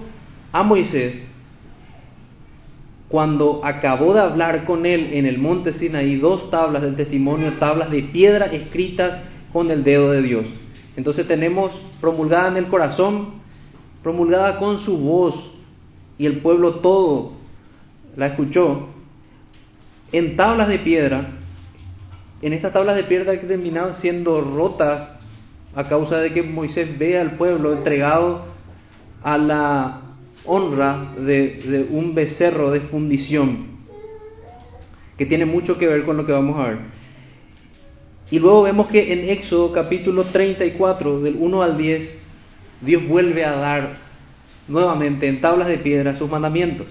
a 0.52 0.62
Moisés, 0.62 1.20
cuando 3.12 3.60
acabó 3.62 4.14
de 4.14 4.20
hablar 4.20 4.64
con 4.64 4.86
él 4.86 5.10
en 5.12 5.26
el 5.26 5.36
monte 5.36 5.74
Sinaí, 5.74 6.16
dos 6.16 6.50
tablas 6.50 6.80
del 6.80 6.96
testimonio, 6.96 7.52
tablas 7.58 7.90
de 7.90 8.04
piedra 8.04 8.46
escritas 8.46 9.20
con 9.52 9.70
el 9.70 9.84
dedo 9.84 10.12
de 10.12 10.22
Dios. 10.22 10.46
Entonces 10.96 11.28
tenemos 11.28 11.78
promulgada 12.00 12.48
en 12.48 12.56
el 12.56 12.68
corazón, 12.68 13.34
promulgada 14.02 14.58
con 14.58 14.78
su 14.80 14.96
voz, 14.96 15.34
y 16.16 16.24
el 16.24 16.38
pueblo 16.38 16.76
todo 16.76 17.32
la 18.16 18.28
escuchó, 18.28 18.88
en 20.10 20.34
tablas 20.36 20.68
de 20.68 20.78
piedra, 20.78 21.32
en 22.40 22.54
estas 22.54 22.72
tablas 22.72 22.96
de 22.96 23.04
piedra 23.04 23.38
que 23.38 23.46
terminaron 23.46 23.96
siendo 24.00 24.40
rotas 24.40 25.06
a 25.76 25.84
causa 25.84 26.16
de 26.16 26.32
que 26.32 26.42
Moisés 26.42 26.98
ve 26.98 27.18
al 27.18 27.32
pueblo 27.32 27.74
entregado 27.74 28.46
a 29.22 29.36
la 29.36 30.01
honra 30.44 31.12
de, 31.16 31.86
un 31.90 32.14
becerro 32.14 32.70
de 32.70 32.80
fundición, 32.80 33.66
que 35.16 35.26
tiene 35.26 35.44
mucho 35.44 35.78
que 35.78 35.86
ver 35.86 36.04
con 36.04 36.16
lo 36.16 36.26
que 36.26 36.32
vamos 36.32 36.58
a 36.58 36.68
ver. 36.68 36.78
Y 38.30 38.38
luego 38.38 38.62
vemos 38.62 38.88
que 38.88 39.12
en 39.12 39.28
Éxodo 39.28 39.72
capítulo 39.72 40.24
34, 40.24 41.20
del 41.20 41.36
1 41.38 41.62
al 41.62 41.76
10, 41.76 42.22
Dios 42.80 43.06
vuelve 43.06 43.44
a 43.44 43.52
dar 43.52 43.96
nuevamente 44.68 45.28
en 45.28 45.40
tablas 45.40 45.68
de 45.68 45.78
piedra 45.78 46.14
sus 46.14 46.30
mandamientos. 46.30 46.86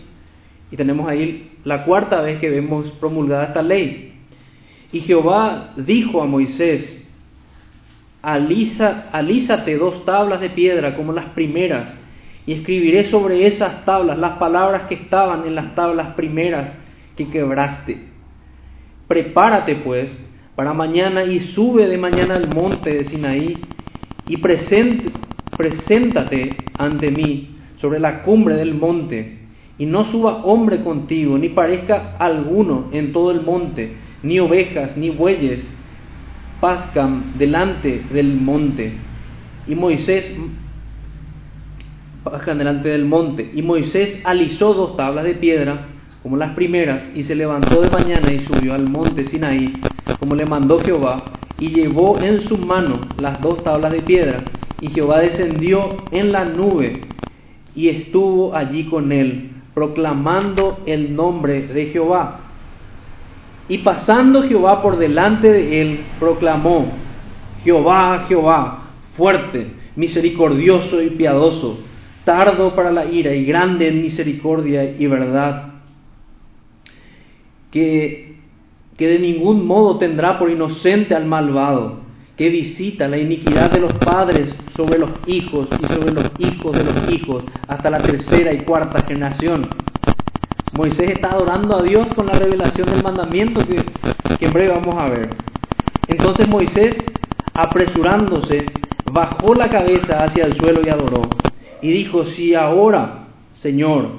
Y 0.72 0.78
tenemos 0.78 1.10
ahí 1.10 1.52
la 1.64 1.84
cuarta 1.84 2.22
vez 2.22 2.40
que 2.40 2.50
vemos 2.50 2.90
promulgada 3.00 3.46
esta 3.46 3.62
ley. 3.62 4.14
Y 4.92 5.02
Jehová 5.02 5.74
dijo 5.78 6.22
a 6.22 6.26
Moisés, 6.26 7.02
alisa, 8.22 9.10
alízate 9.12 9.78
dos 9.78 10.06
tablas 10.06 10.42
de 10.42 10.50
piedra 10.50 10.96
como 10.96 11.12
las 11.12 11.26
primeras, 11.28 11.98
escribiré 12.54 13.06
sobre 13.06 13.46
esas 13.46 13.86
tablas 13.86 14.18
las 14.18 14.38
palabras 14.38 14.84
que 14.84 14.96
estaban 14.96 15.46
en 15.46 15.56
las 15.56 15.76
tablas 15.76 16.14
primeras 16.16 16.76
que 17.16 17.30
quebraste. 17.30 17.98
Prepárate 19.08 19.76
pues 19.76 20.18
para 20.56 20.74
mañana 20.74 21.24
y 21.24 21.40
sube 21.40 21.88
de 21.88 21.98
mañana 21.98 22.36
al 22.36 22.54
monte 22.54 22.94
de 22.94 23.04
Sinaí 23.04 23.66
y 24.28 24.38
preséntate 24.38 26.56
ante 26.78 27.12
mí 27.12 27.58
sobre 27.78 28.00
la 28.00 28.24
cumbre 28.24 28.56
del 28.56 28.76
monte, 28.76 29.40
y 29.78 29.88
no 29.88 30.04
suba 30.04 30.44
hombre 30.44 30.84
contigo, 30.84 31.40
ni 31.40 31.50
parezca 31.50 32.16
alguno 32.20 32.90
en 32.92 33.12
todo 33.12 33.32
el 33.32 33.42
monte, 33.42 33.94
ni 34.22 34.40
ovejas, 34.40 34.96
ni 34.96 35.10
bueyes, 35.10 35.76
pascan 36.60 37.34
delante 37.40 38.04
del 38.14 38.40
monte. 38.40 38.94
Y 39.68 39.74
Moisés 39.74 40.38
delante 42.46 42.90
del 42.90 43.06
monte. 43.06 43.52
Y 43.54 43.62
Moisés 43.62 44.22
alisó 44.24 44.74
dos 44.74 44.96
tablas 44.96 45.24
de 45.24 45.34
piedra, 45.36 45.88
como 46.22 46.38
las 46.38 46.54
primeras, 46.54 47.12
y 47.16 47.24
se 47.24 47.36
levantó 47.36 47.82
de 47.82 47.90
mañana 47.90 48.32
y 48.32 48.40
subió 48.42 48.74
al 48.74 48.88
monte 48.88 49.26
Sinaí, 49.26 49.74
como 50.20 50.36
le 50.36 50.46
mandó 50.46 50.80
Jehová, 50.80 51.24
y 51.58 51.70
llevó 51.70 52.20
en 52.20 52.42
su 52.42 52.58
mano 52.58 53.00
las 53.20 53.42
dos 53.42 53.64
tablas 53.64 53.92
de 53.92 54.02
piedra. 54.02 54.44
Y 54.82 54.90
Jehová 54.90 55.22
descendió 55.22 55.98
en 56.12 56.32
la 56.32 56.46
nube 56.46 57.02
y 57.76 57.90
estuvo 57.90 58.56
allí 58.56 58.86
con 58.86 59.12
él, 59.12 59.52
proclamando 59.74 60.80
el 60.86 61.16
nombre 61.16 61.68
de 61.68 61.86
Jehová. 61.88 62.40
Y 63.68 63.80
pasando 63.80 64.44
Jehová 64.44 64.82
por 64.82 64.98
delante 64.98 65.52
de 65.52 65.82
él, 65.82 66.00
proclamó, 66.20 66.92
Jehová, 67.64 68.26
Jehová, 68.28 68.90
fuerte, 69.16 69.68
misericordioso 69.96 71.02
y 71.02 71.12
piadoso, 71.12 71.80
tardo 72.24 72.76
para 72.76 72.92
la 72.92 73.06
ira 73.06 73.34
y 73.34 73.46
grande 73.46 73.88
en 73.88 74.02
misericordia 74.02 74.84
y 74.98 75.08
verdad, 75.08 75.74
que, 77.72 78.36
que 78.98 79.08
de 79.08 79.20
ningún 79.20 79.66
modo 79.66 79.98
tendrá 79.98 80.38
por 80.38 80.50
inocente 80.50 81.16
al 81.16 81.26
malvado, 81.26 82.02
que 82.38 82.50
visita 82.50 83.08
la 83.08 83.18
iniquidad 83.18 83.72
de 83.72 83.80
los 83.80 83.94
padres 83.94 84.56
sobre 84.76 85.00
los 85.00 85.12
hijos 85.28 85.68
y 85.72 85.94
sobre 85.94 86.12
los 86.12 86.32
hijos 86.40 86.72
de 86.78 86.84
los 86.84 87.12
hijos 87.12 87.44
hasta 87.68 87.90
la 87.90 88.02
tercera 88.02 88.54
y 88.54 88.60
cuarta 88.60 89.04
generación. 89.04 89.68
Moisés 90.74 91.12
está 91.12 91.32
adorando 91.32 91.78
a 91.78 91.84
Dios 91.84 92.08
con 92.16 92.28
la 92.28 92.34
revelación 92.34 92.90
del 92.90 93.04
mandamiento 93.04 93.66
que, 93.68 93.84
que 94.38 94.46
en 94.46 94.54
breve 94.54 94.74
vamos 94.74 94.96
a 94.98 95.10
ver. 95.10 95.30
Entonces 96.08 96.48
Moisés, 96.48 96.98
apresurándose, 97.54 98.66
bajó 99.12 99.54
la 99.54 99.70
cabeza 99.70 100.24
hacia 100.24 100.46
el 100.46 100.56
suelo 100.58 100.82
y 100.86 100.90
adoró. 100.90 101.24
Y 101.82 101.92
dijo, 101.92 102.26
si 102.26 102.54
ahora, 102.54 103.28
Señor, 103.54 104.10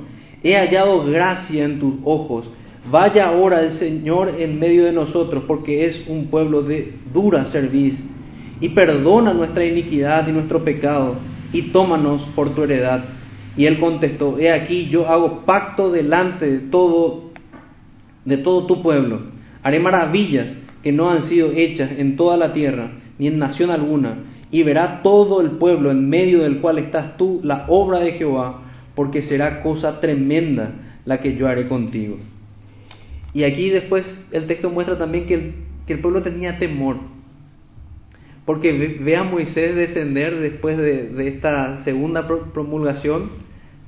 he 0.43 0.57
hallado 0.57 1.05
gracia 1.05 1.65
en 1.65 1.79
tus 1.79 1.95
ojos, 2.05 2.51
vaya 2.91 3.29
ahora 3.29 3.61
el 3.61 3.73
Señor 3.73 4.37
en 4.39 4.59
medio 4.59 4.85
de 4.85 4.93
nosotros, 4.93 5.45
porque 5.47 5.85
es 5.85 6.05
un 6.09 6.27
pueblo 6.27 6.63
de 6.63 6.95
dura 7.13 7.45
serviz, 7.47 8.03
y 8.61 8.71
perdona 8.71 9.33
nuestra 9.33 9.65
iniquidad 9.65 10.27
y 10.29 10.33
nuestro 10.33 10.65
pecado, 10.65 11.17
y 11.53 11.63
tómanos 11.71 12.23
por 12.35 12.55
tu 12.55 12.63
heredad. 12.63 13.05
Y 13.57 13.67
él 13.67 13.79
contestó, 13.79 14.39
he 14.39 14.51
aquí 14.51 14.89
yo 14.89 15.07
hago 15.09 15.41
pacto 15.45 15.91
delante 15.91 16.51
de 16.51 16.59
todo, 16.59 17.31
de 18.25 18.39
todo 18.39 18.67
tu 18.67 18.83
pueblo, 18.83 19.21
haré 19.63 19.79
maravillas 19.79 20.57
que 20.83 20.91
no 20.91 21.11
han 21.11 21.23
sido 21.25 21.53
hechas 21.53 21.91
en 21.97 22.17
toda 22.17 22.37
la 22.37 22.53
tierra, 22.53 22.93
ni 23.19 23.29
en 23.29 23.39
nación 23.39 23.71
alguna, 23.71 24.17
y 24.53 24.63
verá 24.65 25.01
todo 25.03 25.41
el 25.41 25.53
pueblo 25.53 25.91
en 25.91 26.11
medio 26.11 26.43
del 26.43 26.61
cual 26.61 26.79
estás 26.79 27.17
tú 27.17 27.41
la 27.43 27.65
obra 27.69 28.01
de 28.01 28.13
Jehová, 28.13 28.61
porque 28.95 29.23
será 29.23 29.63
cosa 29.63 29.99
tremenda 29.99 30.73
la 31.07 31.21
que 31.21 31.37
yo 31.37 31.49
haré 31.49 31.69
contigo. 31.69 32.19
Y 33.33 33.45
aquí 33.45 33.71
después 33.71 34.05
el 34.31 34.47
texto 34.47 34.69
muestra 34.69 34.99
también 34.99 35.27
que 35.27 35.55
el, 35.89 35.99
pueblo 36.01 36.21
tenía 36.21 36.59
temor, 36.59 36.97
porque 38.45 38.99
ve 39.01 39.17
a 39.17 39.23
Moisés 39.23 39.75
descender 39.75 40.39
después 40.39 40.77
de, 40.77 41.29
esta 41.29 41.83
segunda 41.85 42.29
promulgación, 42.29 43.31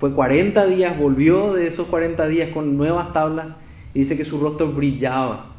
fue 0.00 0.14
40 0.14 0.66
días, 0.66 0.98
volvió 0.98 1.52
de 1.52 1.66
esos 1.66 1.88
40 1.88 2.26
días 2.28 2.48
con 2.54 2.78
nuevas 2.78 3.12
tablas 3.12 3.48
y 3.92 4.00
dice 4.00 4.16
que 4.16 4.24
su 4.24 4.40
rostro 4.40 4.72
brillaba, 4.72 5.52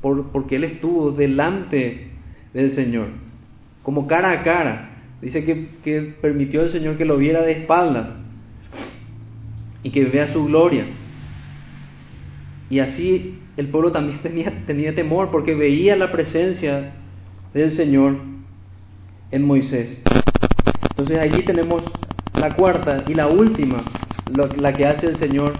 por, 0.00 0.30
porque 0.30 0.56
él 0.56 0.64
estuvo 0.64 1.10
delante 1.10 2.06
del 2.54 2.70
Señor 2.70 3.27
como 3.88 4.06
cara 4.06 4.32
a 4.32 4.42
cara. 4.42 4.90
Dice 5.22 5.42
que, 5.46 6.14
permitió 6.20 6.60
el 6.60 6.72
Señor 6.72 6.98
que 6.98 7.06
lo 7.06 7.16
viera 7.16 7.40
de 7.40 7.52
espaldas 7.52 8.08
y 9.82 9.88
que 9.88 10.04
vea 10.04 10.28
su 10.28 10.44
gloria. 10.44 10.84
Y 12.68 12.80
así 12.80 13.38
el 13.56 13.68
pueblo 13.68 13.90
también 13.90 14.18
tenía, 14.22 14.52
tenía 14.66 14.94
temor 14.94 15.30
porque 15.30 15.54
veía 15.54 15.96
la 15.96 16.12
presencia 16.12 16.90
del 17.54 17.72
Señor 17.72 18.18
en 19.30 19.42
Moisés. 19.46 20.02
Entonces 20.90 21.18
allí 21.18 21.42
tenemos 21.44 21.82
la 22.34 22.56
cuarta 22.56 23.04
y 23.08 23.14
la 23.14 23.28
última, 23.28 23.84
la 24.58 24.72
que 24.74 24.84
hace 24.84 25.06
el 25.06 25.16
Señor, 25.16 25.54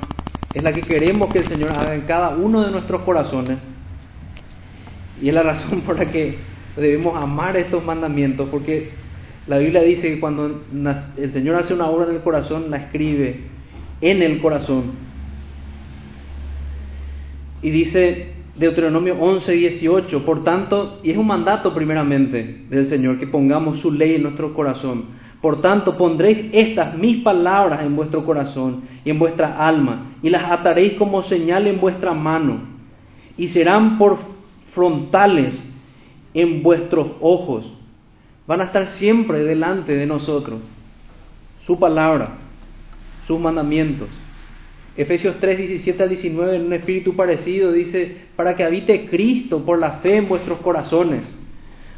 es 0.53 0.63
la 0.63 0.75
que 0.75 0.83
queremos 0.83 1.33
que 1.33 1.39
el 1.39 1.49
Señor 1.49 1.71
haga 1.71 1.95
en 1.95 2.03
cada 2.03 2.37
uno 2.37 2.63
de 2.63 2.73
nuestros 2.73 3.01
corazones. 3.05 3.57
Y 5.23 5.29
es 5.29 5.35
la 5.35 5.45
razón 5.45 5.81
por 5.87 5.99
la 5.99 6.13
que 6.13 6.58
debemos 6.79 7.17
amar 7.17 7.57
estos 7.57 7.85
mandamientos 7.85 8.49
porque 8.51 8.91
la 9.47 9.59
Biblia 9.59 9.83
dice 9.83 10.11
que 10.11 10.21
cuando 10.21 10.63
el 11.17 11.33
Señor 11.33 11.57
hace 11.57 11.75
una 11.75 11.87
obra 11.89 12.09
en 12.09 12.17
el 12.17 12.23
corazón, 12.23 12.71
la 12.71 12.77
escribe 12.77 13.41
en 14.01 14.23
el 14.23 14.41
corazón. 14.41 14.93
Y 17.63 17.71
dice 17.71 18.33
Deuteronomio 18.57 19.17
11, 19.19 19.53
18, 19.53 20.25
por 20.25 20.45
tanto, 20.45 21.01
y 21.03 21.11
es 21.11 21.17
un 21.17 21.27
mandato 21.27 21.73
primeramente 21.75 22.65
del 22.69 22.87
Señor 22.87 23.19
que 23.19 23.27
pongamos 23.27 23.79
su 23.79 23.91
ley 23.91 24.17
en 24.17 24.25
nuestro 24.25 24.53
corazón. 24.53 25.07
Por 25.41 25.61
tanto, 25.61 25.97
pondréis 25.97 26.47
estas 26.53 26.97
mis 26.99 27.23
palabras 27.23 27.83
en 27.83 27.95
vuestro 27.95 28.25
corazón 28.25 28.83
y 29.05 29.11
en 29.11 29.19
vuestra 29.19 29.67
alma, 29.67 30.13
y 30.23 30.31
las 30.31 30.51
ataréis 30.51 30.95
como 30.95 31.23
señal 31.23 31.67
en 31.69 31.81
vuestra 31.81 32.13
mano, 32.13 32.61
y 33.37 33.49
serán 33.49 33.99
por 33.99 34.19
frontales 34.75 35.68
en 36.41 36.63
vuestros 36.63 37.09
ojos. 37.21 37.71
Van 38.47 38.61
a 38.61 38.65
estar 38.65 38.87
siempre 38.87 39.43
delante 39.43 39.95
de 39.95 40.07
nosotros. 40.07 40.61
Su 41.67 41.79
palabra, 41.79 42.39
sus 43.27 43.39
mandamientos. 43.41 44.09
Efesios 44.97 45.37
3, 45.39 45.59
17 45.59 46.03
al 46.03 46.09
19, 46.09 46.57
en 46.57 46.67
un 46.67 46.73
espíritu 46.73 47.15
parecido, 47.15 47.73
dice, 47.73 48.17
para 48.37 48.57
que 48.57 48.65
habite 48.65 49.07
Cristo 49.07 49.65
por 49.65 49.79
la 49.79 49.93
fe 49.99 50.17
en 50.17 50.29
vuestros 50.29 50.59
corazones, 50.59 51.23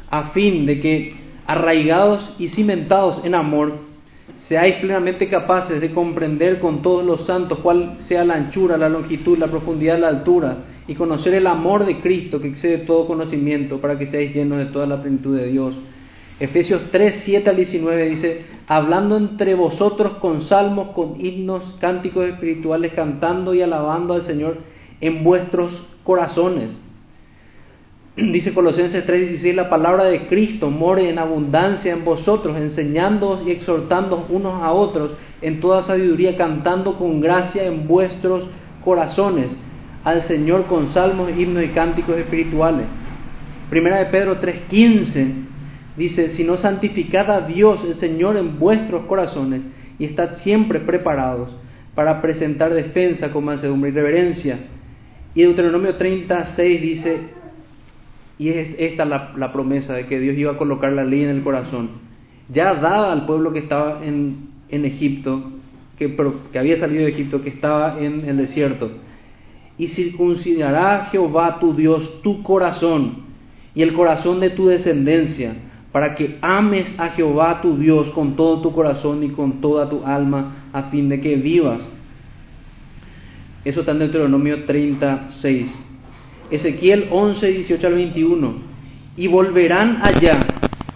a 0.09 0.29
fin 0.29 0.65
de 0.65 0.79
que, 0.79 1.15
arraigados 1.47 2.35
y 2.37 2.49
cimentados 2.49 3.23
en 3.25 3.33
amor, 3.33 3.90
seáis 4.35 4.75
plenamente 4.75 5.27
capaces 5.27 5.79
de 5.79 5.91
comprender 5.91 6.59
con 6.59 6.81
todos 6.81 7.05
los 7.05 7.25
santos 7.25 7.59
cuál 7.59 7.95
sea 7.99 8.23
la 8.23 8.35
anchura, 8.35 8.77
la 8.77 8.89
longitud, 8.89 9.37
la 9.37 9.47
profundidad, 9.47 9.99
la 9.99 10.07
altura, 10.07 10.57
y 10.87 10.95
conocer 10.95 11.33
el 11.35 11.47
amor 11.47 11.85
de 11.85 11.99
Cristo 12.01 12.41
que 12.41 12.47
excede 12.47 12.79
todo 12.79 13.07
conocimiento, 13.07 13.79
para 13.79 13.97
que 13.97 14.07
seáis 14.07 14.33
llenos 14.33 14.57
de 14.57 14.65
toda 14.65 14.87
la 14.87 15.01
plenitud 15.01 15.37
de 15.37 15.47
Dios. 15.47 15.77
Efesios 16.39 16.89
3, 16.91 17.21
7 17.23 17.51
al 17.51 17.55
19 17.55 18.09
dice, 18.09 18.45
hablando 18.65 19.15
entre 19.15 19.53
vosotros 19.53 20.13
con 20.13 20.41
salmos, 20.41 20.89
con 20.95 21.23
himnos, 21.23 21.75
cánticos 21.79 22.25
espirituales, 22.25 22.93
cantando 22.93 23.53
y 23.53 23.61
alabando 23.61 24.15
al 24.15 24.23
Señor 24.23 24.57
en 25.01 25.23
vuestros 25.23 25.83
corazones. 26.03 26.80
Dice 28.17 28.53
Colosenses 28.53 29.05
3:16, 29.05 29.53
la 29.53 29.69
palabra 29.69 30.03
de 30.05 30.27
Cristo 30.27 30.69
more 30.69 31.09
en 31.09 31.17
abundancia 31.17 31.93
en 31.93 32.03
vosotros, 32.03 32.57
enseñándoos 32.57 33.47
y 33.47 33.51
exhortándoos 33.51 34.25
unos 34.29 34.61
a 34.61 34.73
otros 34.73 35.13
en 35.41 35.61
toda 35.61 35.81
sabiduría, 35.81 36.35
cantando 36.35 36.97
con 36.97 37.21
gracia 37.21 37.63
en 37.63 37.87
vuestros 37.87 38.47
corazones 38.83 39.55
al 40.03 40.23
Señor 40.23 40.65
con 40.65 40.89
salmos, 40.89 41.29
himnos 41.37 41.63
y 41.63 41.69
cánticos 41.69 42.17
espirituales. 42.17 42.87
Primera 43.69 43.99
de 43.99 44.07
Pedro 44.07 44.41
3:15 44.41 45.31
dice, 45.95 46.29
sino 46.29 46.57
santificad 46.57 47.31
a 47.31 47.41
Dios 47.47 47.81
el 47.85 47.95
Señor 47.95 48.35
en 48.35 48.59
vuestros 48.59 49.05
corazones 49.05 49.61
y 49.99 50.05
estad 50.05 50.37
siempre 50.39 50.81
preparados 50.81 51.55
para 51.95 52.21
presentar 52.21 52.73
defensa 52.73 53.31
con 53.31 53.45
mansedumbre 53.45 53.91
y 53.91 53.93
reverencia. 53.93 54.59
Y 55.33 55.43
Deuteronomio 55.43 55.95
36 55.95 56.81
dice, 56.81 57.40
y 58.41 58.49
es 58.49 58.75
esta 58.79 59.05
la, 59.05 59.53
promesa 59.53 59.93
de 59.93 60.07
que 60.07 60.19
Dios 60.19 60.35
iba 60.35 60.53
a 60.53 60.57
colocar 60.57 60.91
la 60.93 61.03
ley 61.03 61.23
en 61.23 61.29
el 61.29 61.43
corazón, 61.43 61.89
ya 62.49 62.73
dada 62.73 63.11
al 63.11 63.27
pueblo 63.27 63.53
que 63.53 63.59
estaba 63.59 64.03
en, 64.03 64.49
en 64.69 64.83
Egipto, 64.85 65.43
que, 65.99 66.17
que 66.51 66.57
había 66.57 66.79
salido 66.79 67.03
de 67.03 67.11
Egipto, 67.11 67.43
que 67.43 67.49
estaba 67.49 67.99
en 67.99 68.27
el 68.27 68.37
desierto 68.37 68.89
y 69.77 69.89
circuncidará 69.89 71.05
Jehová 71.05 71.59
tu 71.59 71.75
Dios 71.75 72.21
tu 72.23 72.41
corazón 72.41 73.23
y 73.75 73.83
el 73.83 73.93
corazón 73.93 74.39
de 74.39 74.49
tu 74.49 74.67
descendencia, 74.67 75.55
para 75.91 76.15
que 76.15 76.37
ames 76.41 76.93
a 76.99 77.09
Jehová 77.09 77.61
tu 77.61 77.77
Dios 77.77 78.09
con 78.11 78.35
todo 78.35 78.61
tu 78.61 78.73
corazón 78.73 79.23
y 79.23 79.29
con 79.29 79.61
toda 79.61 79.89
tu 79.89 80.03
alma, 80.03 80.67
a 80.73 80.83
fin 80.83 81.09
de 81.09 81.21
que 81.21 81.35
vivas. 81.35 81.87
Eso 83.63 83.81
está 83.81 83.91
en 83.93 83.99
Deuteronomio 83.99 84.65
36. 84.65 85.90
Ezequiel 86.51 87.07
11, 87.09 87.47
18 87.47 87.87
al 87.87 87.93
21. 87.95 88.53
Y 89.17 89.27
volverán 89.27 89.99
allá 90.03 90.39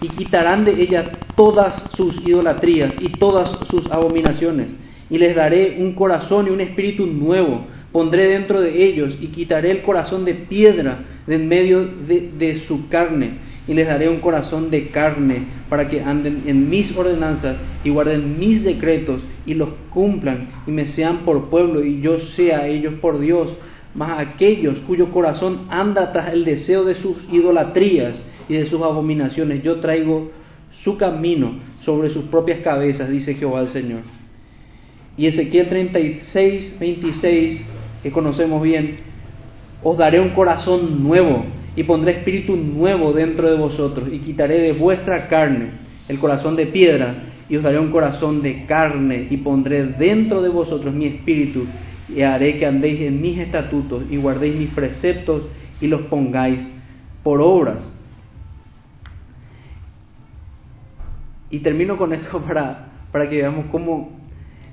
y 0.00 0.08
quitarán 0.08 0.64
de 0.64 0.80
ellas 0.82 1.08
todas 1.36 1.90
sus 1.96 2.16
idolatrías 2.26 2.94
y 3.00 3.08
todas 3.10 3.50
sus 3.70 3.90
abominaciones. 3.90 4.68
Y 5.08 5.18
les 5.18 5.34
daré 5.34 5.76
un 5.80 5.94
corazón 5.94 6.46
y 6.46 6.50
un 6.50 6.60
espíritu 6.60 7.06
nuevo. 7.06 7.66
Pondré 7.92 8.28
dentro 8.28 8.60
de 8.60 8.84
ellos 8.84 9.16
y 9.20 9.28
quitaré 9.28 9.70
el 9.70 9.82
corazón 9.82 10.24
de 10.24 10.34
piedra 10.34 11.04
de 11.26 11.36
en 11.36 11.48
medio 11.48 11.86
de, 12.06 12.62
su 12.66 12.88
carne 12.88 13.38
y 13.66 13.74
les 13.74 13.88
daré 13.88 14.08
un 14.08 14.20
corazón 14.20 14.70
de 14.70 14.88
carne 14.88 15.42
para 15.68 15.88
que 15.88 16.00
anden 16.00 16.42
en 16.46 16.68
mis 16.70 16.96
ordenanzas 16.96 17.56
y 17.82 17.90
guarden 17.90 18.38
mis 18.38 18.62
decretos 18.62 19.22
y 19.44 19.54
los 19.54 19.70
cumplan 19.90 20.48
y 20.66 20.70
me 20.70 20.86
sean 20.86 21.24
por 21.24 21.48
pueblo 21.48 21.84
y 21.84 22.00
yo 22.00 22.18
sea 22.36 22.68
ellos 22.68 22.94
por 23.00 23.18
Dios. 23.18 23.52
Mas 23.96 24.18
aquellos 24.18 24.78
cuyo 24.80 25.10
corazón 25.10 25.66
anda 25.70 26.12
tras 26.12 26.32
el 26.34 26.44
deseo 26.44 26.84
de 26.84 26.96
sus 26.96 27.16
idolatrías 27.32 28.22
y 28.46 28.54
de 28.54 28.66
sus 28.66 28.82
abominaciones, 28.82 29.62
yo 29.62 29.76
traigo 29.76 30.30
su 30.84 30.98
camino 30.98 31.54
sobre 31.80 32.10
sus 32.10 32.24
propias 32.24 32.60
cabezas, 32.60 33.08
dice 33.08 33.34
Jehová 33.34 33.62
el 33.62 33.68
Señor. 33.68 34.00
Y 35.16 35.26
Ezequiel 35.26 35.70
36, 35.70 36.76
26, 36.78 37.66
que 38.02 38.12
conocemos 38.12 38.62
bien, 38.62 38.98
os 39.82 39.96
daré 39.96 40.20
un 40.20 40.30
corazón 40.30 41.02
nuevo 41.02 41.46
y 41.74 41.82
pondré 41.84 42.18
espíritu 42.18 42.54
nuevo 42.54 43.14
dentro 43.14 43.50
de 43.50 43.56
vosotros 43.56 44.10
y 44.12 44.18
quitaré 44.18 44.60
de 44.60 44.72
vuestra 44.72 45.28
carne 45.28 45.68
el 46.08 46.18
corazón 46.18 46.54
de 46.54 46.66
piedra 46.66 47.14
y 47.48 47.56
os 47.56 47.62
daré 47.62 47.78
un 47.78 47.90
corazón 47.90 48.42
de 48.42 48.66
carne 48.66 49.26
y 49.30 49.38
pondré 49.38 49.84
dentro 49.84 50.42
de 50.42 50.50
vosotros 50.50 50.92
mi 50.92 51.06
espíritu 51.06 51.66
y 52.08 52.22
haré 52.22 52.56
que 52.56 52.66
andéis 52.66 53.00
en 53.00 53.20
mis 53.20 53.38
estatutos 53.38 54.04
y 54.10 54.16
guardéis 54.16 54.56
mis 54.56 54.70
preceptos 54.70 55.42
y 55.80 55.86
los 55.88 56.02
pongáis 56.02 56.66
por 57.22 57.40
obras. 57.40 57.90
Y 61.50 61.60
termino 61.60 61.96
con 61.96 62.12
esto 62.12 62.40
para, 62.40 62.88
para 63.12 63.28
que 63.28 63.36
veamos 63.36 63.66
cómo 63.70 64.16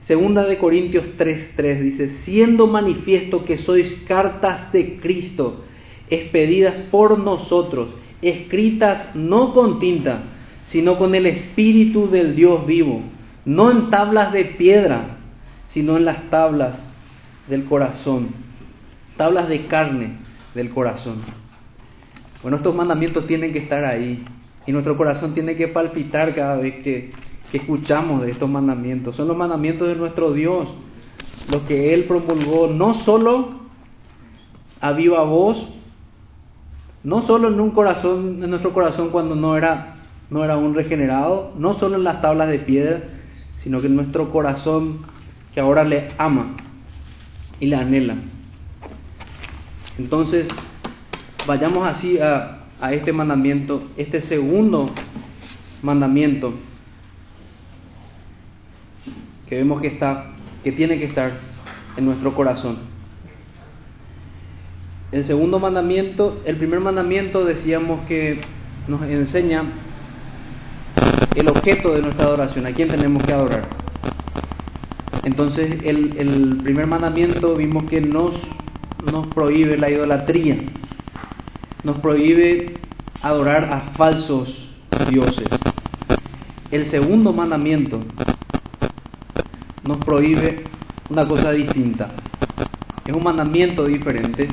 Segunda 0.05 0.43
de 0.45 0.57
Corintios 0.57 1.05
3:3 1.17 1.79
dice, 1.79 2.09
siendo 2.25 2.67
manifiesto 2.67 3.45
que 3.45 3.57
sois 3.57 3.95
cartas 4.05 4.71
de 4.73 4.97
Cristo, 4.97 5.63
expedidas 6.09 6.75
por 6.91 7.17
nosotros, 7.19 7.95
escritas 8.21 9.15
no 9.15 9.53
con 9.53 9.79
tinta, 9.79 10.23
sino 10.65 10.97
con 10.97 11.15
el 11.15 11.25
Espíritu 11.25 12.09
del 12.09 12.35
Dios 12.35 12.65
vivo, 12.65 13.01
no 13.45 13.71
en 13.71 13.89
tablas 13.89 14.33
de 14.33 14.43
piedra, 14.43 15.19
sino 15.67 15.95
en 15.95 16.03
las 16.03 16.29
tablas 16.29 16.83
del 17.47 17.65
corazón, 17.65 18.29
tablas 19.17 19.50
de 19.50 19.67
carne 19.67 20.17
del 20.55 20.69
corazón. 20.69 21.21
Bueno, 22.41 22.57
estos 22.57 22.75
mandamientos 22.75 23.25
tienen 23.25 23.53
que 23.53 23.59
estar 23.59 23.85
ahí 23.85 24.23
y 24.65 24.71
nuestro 24.71 24.97
corazón 24.97 25.33
tiene 25.33 25.55
que 25.55 25.67
palpitar 25.67 26.33
cada 26.35 26.57
vez 26.57 26.83
que, 26.83 27.12
escuchamos 27.53 28.23
de 28.23 28.31
estos 28.31 28.50
mandamientos. 28.50 29.15
Son 29.15 29.27
los 29.27 29.38
mandamientos 29.38 29.88
de 29.88 29.93
nuestro 29.93 30.33
Dios, 30.33 30.67
los 31.51 31.62
que 31.63 31.93
Él 31.93 32.05
promulgó 32.05 32.65
no 32.73 32.95
solo 33.03 33.59
a 34.81 34.91
viva 34.93 35.23
voz, 35.23 35.69
no 37.03 37.21
solo 37.21 37.50
en 37.50 37.59
un 37.59 37.69
corazón, 37.69 38.43
en 38.43 38.50
nuestro 38.50 38.73
corazón 38.73 39.09
cuando 39.12 39.35
no 39.35 39.55
era, 39.55 39.97
no 40.31 40.43
era 40.43 40.57
un 40.57 40.73
regenerado, 40.73 41.53
no 41.55 41.75
solo 41.75 41.95
en 41.95 42.03
las 42.03 42.23
tablas 42.23 42.50
de 42.50 42.57
piedra, 42.57 43.03
sino 43.57 43.81
que 43.81 43.85
en 43.88 43.97
nuestro 43.97 44.31
corazón 44.31 45.01
que 45.53 45.59
ahora 45.59 45.83
le 45.83 46.07
ama 46.18 46.55
y 47.63 47.65
le 47.65 47.77
anhela. 47.77 48.15
Entonces, 49.97 50.49
vayamos 51.47 51.87
así 51.87 52.19
a, 52.19 52.63
a 52.81 52.93
este 52.93 53.13
mandamiento, 53.13 53.83
este 53.95 54.19
segundo 54.19 54.91
mandamiento 55.81 56.55
que 59.47 59.55
vemos 59.55 59.79
que 59.81 59.87
está, 59.87 60.33
que 60.61 60.73
tiene 60.73 60.99
que 60.99 61.05
estar 61.05 61.31
en 61.95 62.03
nuestro 62.03 62.35
corazón. 62.35 62.79
El 65.13 65.23
segundo 65.23 65.57
mandamiento, 65.57 66.41
el 66.43 66.57
primer 66.57 66.81
mandamiento 66.81 67.45
decíamos 67.45 68.05
que 68.09 68.41
nos 68.89 69.03
enseña 69.03 69.63
el 71.33 71.47
objeto 71.47 71.93
de 71.93 72.01
nuestra 72.01 72.25
adoración, 72.25 72.65
a 72.65 72.73
quién 72.73 72.89
tenemos 72.89 73.23
que 73.23 73.31
adorar. 73.31 73.82
Entonces 75.24 75.81
el, 75.83 76.18
el 76.18 76.57
primer 76.64 76.88
mandamiento 76.88 77.55
vimos 77.55 77.86
que 77.86 78.01
nos, 78.01 78.33
nos 79.12 79.27
prohíbe 79.27 79.77
la 79.77 79.90
idolatría, 79.90 80.57
nos 81.83 81.98
prohíbe 82.00 82.74
adorar 83.22 83.66
a 83.74 83.79
falsos 83.96 84.53
dioses. 85.09 85.48
El 86.72 86.88
segundo 86.88 87.31
mandamiento 87.31 88.01
nos 89.83 89.98
prohíbe 89.98 90.64
una 91.09 91.25
cosa 91.27 91.51
distinta. 91.51 92.09
Es 93.05 93.14
un 93.14 93.24
mandamiento 93.24 93.86
diferente 93.86 94.48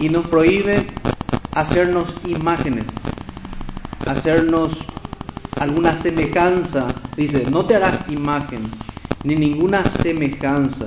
y 0.00 0.08
nos 0.08 0.26
prohíbe 0.28 0.86
hacernos 1.54 2.12
imágenes, 2.24 2.86
hacernos 4.06 4.76
alguna 5.60 6.02
semejanza. 6.02 6.94
Dice, 7.16 7.44
no 7.50 7.64
te 7.66 7.76
harás 7.76 8.08
imagen, 8.08 8.70
ni 9.24 9.36
ninguna 9.36 9.84
semejanza. 10.02 10.86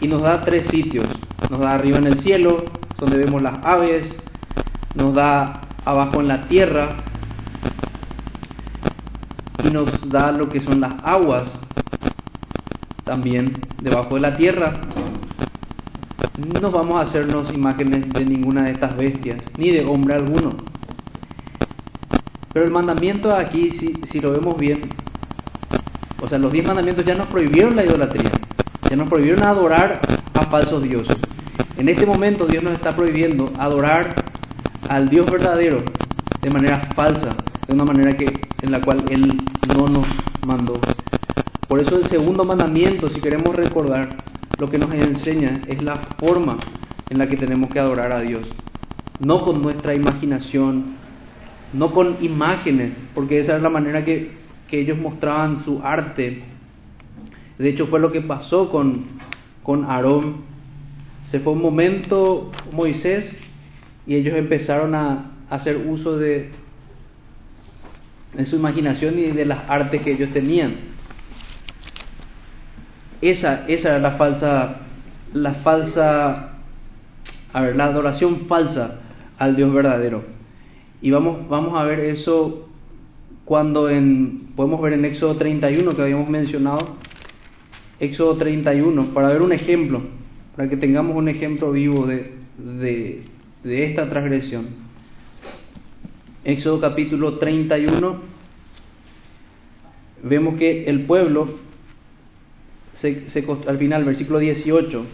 Y 0.00 0.08
nos 0.08 0.22
da 0.22 0.44
tres 0.44 0.66
sitios. 0.66 1.08
Nos 1.50 1.60
da 1.60 1.74
arriba 1.74 1.98
en 1.98 2.06
el 2.06 2.18
cielo, 2.20 2.64
donde 2.98 3.16
vemos 3.16 3.42
las 3.42 3.64
aves, 3.64 4.16
nos 4.94 5.14
da 5.14 5.62
abajo 5.84 6.20
en 6.20 6.28
la 6.28 6.46
tierra, 6.46 6.96
y 9.64 9.70
nos 9.70 10.08
da 10.08 10.32
lo 10.32 10.48
que 10.48 10.60
son 10.60 10.80
las 10.80 10.94
aguas, 11.04 11.52
también 13.04 13.60
debajo 13.80 14.14
de 14.14 14.20
la 14.20 14.36
tierra, 14.36 14.72
no 16.60 16.70
vamos 16.70 16.96
a 16.96 17.08
hacernos 17.08 17.52
imágenes 17.52 18.08
de 18.10 18.24
ninguna 18.24 18.64
de 18.64 18.72
estas 18.72 18.96
bestias, 18.96 19.42
ni 19.58 19.70
de 19.70 19.84
hombre 19.84 20.14
alguno. 20.14 20.50
Pero 22.52 22.64
el 22.66 22.70
mandamiento 22.70 23.34
aquí, 23.34 23.70
si, 23.72 23.94
si 24.10 24.20
lo 24.20 24.32
vemos 24.32 24.58
bien, 24.58 24.90
o 26.22 26.28
sea, 26.28 26.38
los 26.38 26.52
diez 26.52 26.64
mandamientos 26.64 27.04
ya 27.04 27.16
nos 27.16 27.26
prohibieron 27.26 27.74
la 27.74 27.84
idolatría, 27.84 28.30
ya 28.88 28.96
nos 28.96 29.08
prohibieron 29.08 29.42
adorar 29.42 30.00
a 30.34 30.42
falsos 30.46 30.80
dioses. 30.82 31.16
En 31.76 31.88
este 31.88 32.06
momento 32.06 32.46
Dios 32.46 32.62
nos 32.62 32.74
está 32.74 32.94
prohibiendo 32.94 33.52
adorar 33.58 34.24
al 34.88 35.08
Dios 35.08 35.28
verdadero 35.28 35.82
de 36.40 36.50
manera 36.50 36.92
falsa, 36.94 37.36
de 37.66 37.74
una 37.74 37.84
manera 37.84 38.16
que, 38.16 38.40
en 38.62 38.70
la 38.70 38.80
cual 38.80 39.04
Él 39.10 39.36
no 39.66 39.88
nos 39.88 40.06
mandó. 40.46 40.80
Por 41.66 41.80
eso 41.80 41.96
el 41.96 42.06
segundo 42.06 42.44
mandamiento, 42.44 43.08
si 43.08 43.20
queremos 43.20 43.56
recordar, 43.56 44.10
lo 44.58 44.70
que 44.70 44.78
nos 44.78 44.92
enseña 44.94 45.62
es 45.66 45.82
la 45.82 45.96
forma 46.18 46.58
en 47.10 47.18
la 47.18 47.26
que 47.26 47.36
tenemos 47.36 47.70
que 47.70 47.80
adorar 47.80 48.12
a 48.12 48.20
Dios. 48.20 48.46
No 49.18 49.42
con 49.44 49.60
nuestra 49.60 49.94
imaginación, 49.94 50.94
no 51.72 51.90
con 51.92 52.18
imágenes, 52.20 52.92
porque 53.12 53.40
esa 53.40 53.56
es 53.56 53.62
la 53.62 53.70
manera 53.70 54.04
que, 54.04 54.41
que 54.72 54.80
ellos 54.80 54.96
mostraban 54.96 55.62
su 55.66 55.82
arte. 55.84 56.40
De 57.58 57.68
hecho 57.68 57.88
fue 57.88 58.00
lo 58.00 58.10
que 58.10 58.22
pasó 58.22 58.70
con, 58.70 59.04
con 59.62 59.84
Aarón. 59.84 60.36
Se 61.26 61.40
fue 61.40 61.52
un 61.52 61.60
momento 61.60 62.50
Moisés 62.72 63.36
y 64.06 64.14
ellos 64.14 64.34
empezaron 64.34 64.94
a 64.94 65.32
hacer 65.50 65.76
uso 65.76 66.16
de, 66.16 66.52
de 68.32 68.46
su 68.46 68.56
imaginación 68.56 69.18
y 69.18 69.32
de 69.32 69.44
las 69.44 69.68
artes 69.68 70.00
que 70.00 70.12
ellos 70.12 70.30
tenían. 70.32 70.76
Esa, 73.20 73.66
esa 73.68 73.90
era 73.90 73.98
la 73.98 74.12
falsa, 74.12 74.76
la 75.34 75.52
falsa, 75.56 76.54
la 77.52 77.84
adoración 77.84 78.46
falsa 78.46 79.00
al 79.36 79.54
Dios 79.54 79.70
verdadero. 79.70 80.24
Y 81.02 81.10
vamos, 81.10 81.46
vamos 81.50 81.78
a 81.78 81.84
ver 81.84 82.00
eso 82.00 82.70
cuando 83.52 83.90
en, 83.90 84.54
podemos 84.56 84.80
ver 84.80 84.94
en 84.94 85.04
Éxodo 85.04 85.36
31 85.36 85.94
que 85.94 86.00
habíamos 86.00 86.26
mencionado, 86.26 86.96
Éxodo 88.00 88.38
31, 88.38 89.12
para 89.12 89.28
ver 89.28 89.42
un 89.42 89.52
ejemplo, 89.52 90.00
para 90.56 90.70
que 90.70 90.78
tengamos 90.78 91.14
un 91.14 91.28
ejemplo 91.28 91.70
vivo 91.70 92.06
de, 92.06 92.32
de, 92.56 93.24
de 93.62 93.84
esta 93.84 94.08
transgresión. 94.08 94.68
Éxodo 96.44 96.80
capítulo 96.80 97.36
31, 97.36 98.22
vemos 100.22 100.58
que 100.58 100.84
el 100.84 101.02
pueblo 101.02 101.58
al 103.66 103.76
final, 103.76 104.04
versículo 104.04 104.38
18, 104.38 105.04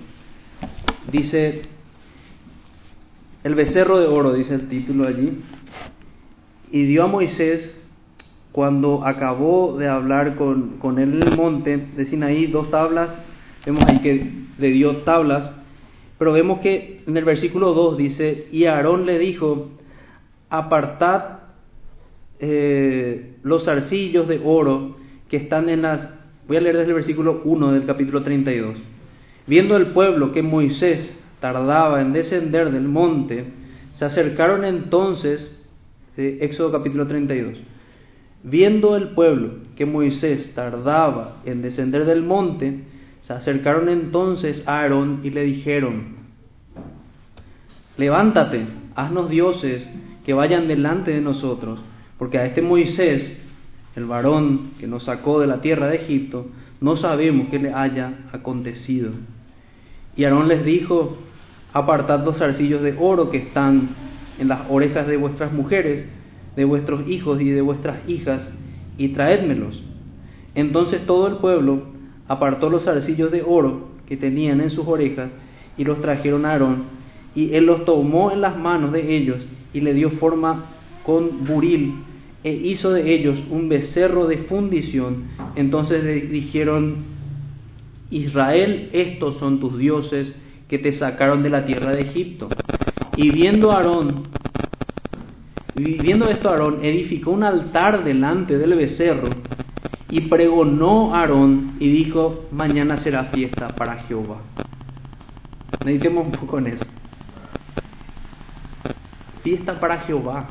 dice, 1.11 1.63
el 3.43 3.57
becerro 3.57 3.99
de 3.99 4.07
oro, 4.07 4.33
dice 4.33 4.55
el 4.55 4.69
título 4.69 5.09
allí, 5.09 5.41
y 6.71 6.85
dio 6.85 7.03
a 7.03 7.09
Moisés, 7.09 7.78
cuando 8.53 9.07
acabó 9.07 9.77
de 9.79 9.89
hablar 9.89 10.37
con, 10.37 10.79
con 10.79 10.99
él 10.99 11.15
en 11.15 11.29
el 11.29 11.37
monte 11.37 11.77
de 11.97 12.07
Sinaí, 12.07 12.47
dos 12.47 12.71
tablas, 12.71 13.11
vemos 13.65 13.85
ahí 13.87 14.01
que 14.01 14.33
le 14.59 14.69
dio 14.69 14.99
tablas, 14.99 15.51
pero 16.19 16.33
vemos 16.33 16.61
que 16.61 17.03
en 17.07 17.17
el 17.17 17.25
versículo 17.25 17.75
2 17.75 17.97
dice, 17.97 18.49
y 18.51 18.65
Aarón 18.65 19.07
le 19.07 19.19
dijo, 19.19 19.69
apartad 20.51 21.39
eh, 22.41 23.35
los 23.43 23.65
zarcillos 23.65 24.29
de 24.29 24.41
oro 24.45 24.97
que 25.29 25.37
están 25.37 25.69
en 25.69 25.83
las... 25.83 26.09
Voy 26.47 26.57
a 26.57 26.61
leer 26.61 26.77
desde 26.77 26.89
el 26.89 26.95
versículo 26.95 27.43
1 27.45 27.73
del 27.73 27.85
capítulo 27.85 28.23
32. 28.23 28.79
Viendo 29.47 29.77
el 29.77 29.89
pueblo 29.89 30.33
que 30.33 30.43
Moisés 30.43 31.23
tardaba 31.41 32.01
en 32.01 32.13
descender 32.13 32.71
del 32.71 32.89
monte, 32.89 33.45
se 33.95 34.05
acercaron 34.05 34.65
entonces, 34.65 35.55
de 36.17 36.45
Éxodo 36.45 36.73
capítulo 36.73 37.07
32, 37.07 37.59
viendo 38.43 38.97
el 38.97 39.09
pueblo 39.09 39.51
que 39.77 39.87
Moisés 39.87 40.53
tardaba 40.55 41.39
en 41.45 41.63
descender 41.63 42.05
del 42.05 42.23
monte, 42.23 42.85
se 43.23 43.33
acercaron 43.33 43.89
entonces 43.89 44.63
a 44.67 44.81
Aarón 44.81 45.21
y 45.23 45.31
le 45.31 45.43
dijeron, 45.43 46.17
levántate, 47.97 48.67
haznos 48.95 49.29
dioses 49.29 49.89
que 50.25 50.33
vayan 50.33 50.69
delante 50.69 51.11
de 51.11 51.21
nosotros, 51.21 51.81
porque 52.19 52.39
a 52.39 52.47
este 52.47 52.63
Moisés, 52.63 53.39
el 53.97 54.07
varón 54.07 54.73
que 54.79 54.87
nos 54.87 55.05
sacó 55.05 55.41
de 55.41 55.47
la 55.47 55.61
tierra 55.61 55.89
de 55.89 55.97
Egipto, 55.97 56.47
no 56.81 56.97
sabemos 56.97 57.49
qué 57.51 57.59
le 57.59 57.73
haya 57.73 58.13
acontecido. 58.33 59.11
Y 60.17 60.25
Aarón 60.25 60.49
les 60.49 60.65
dijo, 60.65 61.19
apartad 61.73 62.25
los 62.25 62.39
zarcillos 62.39 62.83
de 62.83 62.97
oro 62.99 63.31
que 63.31 63.39
están 63.39 63.91
en 64.39 64.49
las 64.49 64.63
orejas 64.71 65.07
de 65.07 65.17
vuestras 65.17 65.53
mujeres, 65.53 66.07
de 66.59 66.65
vuestros 66.65 67.09
hijos 67.09 67.41
y 67.41 67.51
de 67.51 67.61
vuestras 67.61 67.99
hijas, 68.09 68.43
y 68.99 69.11
traédmelos. 69.11 69.81
Entonces 70.57 71.07
todo 71.07 71.29
el 71.29 71.37
pueblo 71.37 71.85
apartó 72.27 72.69
los 72.69 72.83
zarcillos 72.83 73.31
de 73.31 73.45
oro 73.47 73.91
que 74.09 74.17
tenían 74.17 74.61
en 74.61 74.71
sus 74.71 74.85
orejas 74.89 75.31
y 75.77 75.85
los 75.85 76.01
trajeron 76.01 76.45
a 76.45 76.51
Aarón, 76.51 76.83
y 77.37 77.55
él 77.55 77.67
los 77.67 77.85
tomó 77.85 78.33
en 78.33 78.41
las 78.41 78.59
manos 78.59 78.91
de 78.93 79.17
ellos 79.17 79.37
y 79.73 79.83
le 79.83 79.95
dio 79.95 80.11
forma 80.11 80.65
con 81.05 81.45
buril 81.47 81.95
e 82.43 82.53
hizo 82.53 82.91
de 82.91 83.15
ellos 83.15 83.39
un 83.51 83.69
becerro 83.69 84.27
de 84.27 84.39
fundición. 84.39 85.29
Entonces 85.55 86.29
dijeron, 86.29 86.97
Israel, 88.11 88.91
estos 88.93 89.39
son 89.39 89.61
tus 89.61 89.79
dioses 89.79 90.35
que 90.67 90.81
te 90.81 90.93
sacaron 90.93 91.45
de 91.45 91.51
la 91.51 91.67
tierra 91.67 91.93
de 91.93 92.01
Egipto. 92.01 92.49
Y 93.17 93.31
viendo 93.31 93.71
Aarón, 93.71 94.25
viendo 95.79 96.29
esto 96.29 96.49
Aarón, 96.49 96.85
edificó 96.85 97.31
un 97.31 97.45
altar 97.45 98.05
delante 98.05 98.59
del 98.59 98.75
becerro 98.75 99.31
y 100.11 100.23
pregonó 100.23 101.15
Aarón 101.15 101.77
y 101.79 101.91
dijo, 101.91 102.47
mañana 102.51 102.99
será 102.99 103.25
fiesta 103.25 103.69
para 103.69 103.97
Jehová. 104.03 104.39
Meditemos 105.85 106.27
un 106.27 106.33
poco 106.33 106.59
en 106.59 106.67
eso. 106.69 106.85
Fiesta 109.43 109.79
para 109.79 109.99
Jehová. 110.01 110.49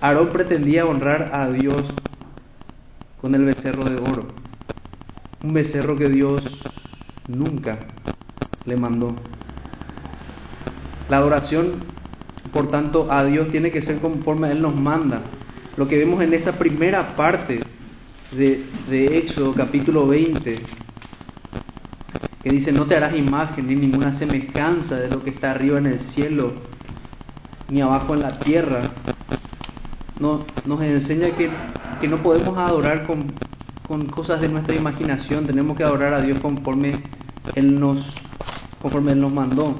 Aarón 0.00 0.28
pretendía 0.28 0.86
honrar 0.86 1.30
a 1.32 1.50
Dios 1.50 1.84
con 3.20 3.34
el 3.34 3.44
becerro 3.44 3.84
de 3.84 3.96
oro 3.96 4.44
un 5.44 5.52
becerro 5.52 5.94
que 5.94 6.08
Dios 6.08 6.42
nunca 7.28 7.78
le 8.64 8.78
mandó. 8.78 9.14
La 11.10 11.18
adoración, 11.18 11.82
por 12.52 12.70
tanto, 12.70 13.10
a 13.10 13.24
Dios 13.24 13.48
tiene 13.50 13.70
que 13.70 13.82
ser 13.82 13.98
conforme 13.98 14.50
Él 14.50 14.62
nos 14.62 14.74
manda. 14.74 15.22
Lo 15.76 15.88
que 15.88 15.98
vemos 15.98 16.22
en 16.22 16.34
esa 16.34 16.52
primera 16.52 17.16
parte 17.16 17.60
de, 18.32 18.64
de 18.88 19.18
Éxodo 19.18 19.52
capítulo 19.54 20.06
20, 20.06 20.60
que 22.42 22.50
dice, 22.50 22.72
no 22.72 22.86
te 22.86 22.96
harás 22.96 23.14
imagen 23.16 23.66
ni 23.66 23.74
ninguna 23.74 24.12
semejanza 24.18 24.96
de 24.96 25.08
lo 25.08 25.22
que 25.22 25.30
está 25.30 25.52
arriba 25.52 25.78
en 25.78 25.86
el 25.86 26.00
cielo, 26.00 26.52
ni 27.68 27.80
abajo 27.80 28.14
en 28.14 28.20
la 28.20 28.38
tierra. 28.38 28.90
No, 30.20 30.44
nos 30.64 30.80
enseña 30.82 31.34
que, 31.34 31.50
que 32.00 32.06
no 32.06 32.18
podemos 32.18 32.56
adorar 32.56 33.06
con, 33.06 33.32
con 33.86 34.06
cosas 34.06 34.40
de 34.40 34.48
nuestra 34.48 34.74
imaginación, 34.74 35.46
tenemos 35.46 35.76
que 35.76 35.84
adorar 35.84 36.14
a 36.14 36.22
Dios 36.22 36.38
conforme 36.40 37.02
Él 37.54 37.78
nos, 37.80 37.98
conforme 38.80 39.12
Él 39.12 39.20
nos 39.20 39.32
mandó. 39.32 39.74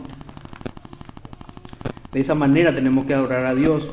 De 2.14 2.20
esa 2.20 2.36
manera 2.36 2.72
tenemos 2.72 3.06
que 3.06 3.14
adorar 3.14 3.44
a 3.44 3.56
Dios. 3.56 3.84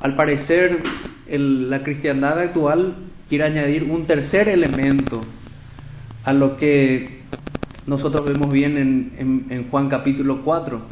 Al 0.00 0.16
parecer, 0.16 0.82
la 1.28 1.84
cristiandad 1.84 2.36
actual 2.36 2.96
quiere 3.28 3.44
añadir 3.44 3.84
un 3.84 4.06
tercer 4.06 4.48
elemento 4.48 5.22
a 6.24 6.32
lo 6.32 6.56
que 6.56 7.20
nosotros 7.86 8.26
vemos 8.26 8.52
bien 8.52 8.76
en, 9.48 9.68
Juan 9.70 9.88
capítulo 9.88 10.42
4, 10.42 10.82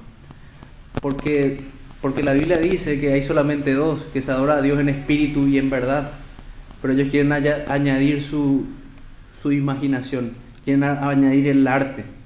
porque 1.02 1.60
porque 2.00 2.22
la 2.22 2.34
Biblia 2.34 2.58
dice 2.58 3.00
que 3.00 3.12
hay 3.12 3.24
solamente 3.24 3.74
dos, 3.74 4.00
que 4.12 4.22
se 4.22 4.30
adora 4.30 4.58
a 4.58 4.62
Dios 4.62 4.78
en 4.78 4.88
espíritu 4.88 5.48
y 5.48 5.58
en 5.58 5.68
verdad. 5.68 6.12
Pero 6.80 6.94
ellos 6.94 7.08
quieren 7.10 7.32
añadir 7.32 8.22
su, 8.22 8.66
su 9.42 9.50
imaginación, 9.50 10.34
quieren 10.64 10.84
añadir 10.84 11.48
el 11.48 11.66
arte. 11.66 12.17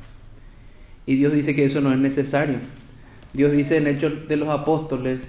Y 1.07 1.17
Dios 1.17 1.33
dice 1.33 1.55
que 1.55 1.65
eso 1.65 1.81
no 1.81 1.93
es 1.93 1.99
necesario. 1.99 2.59
Dios 3.33 3.53
dice 3.53 3.79
en 3.79 3.87
Hechos 3.87 4.29
de 4.29 4.37
los 4.37 4.49
Apóstoles 4.49 5.21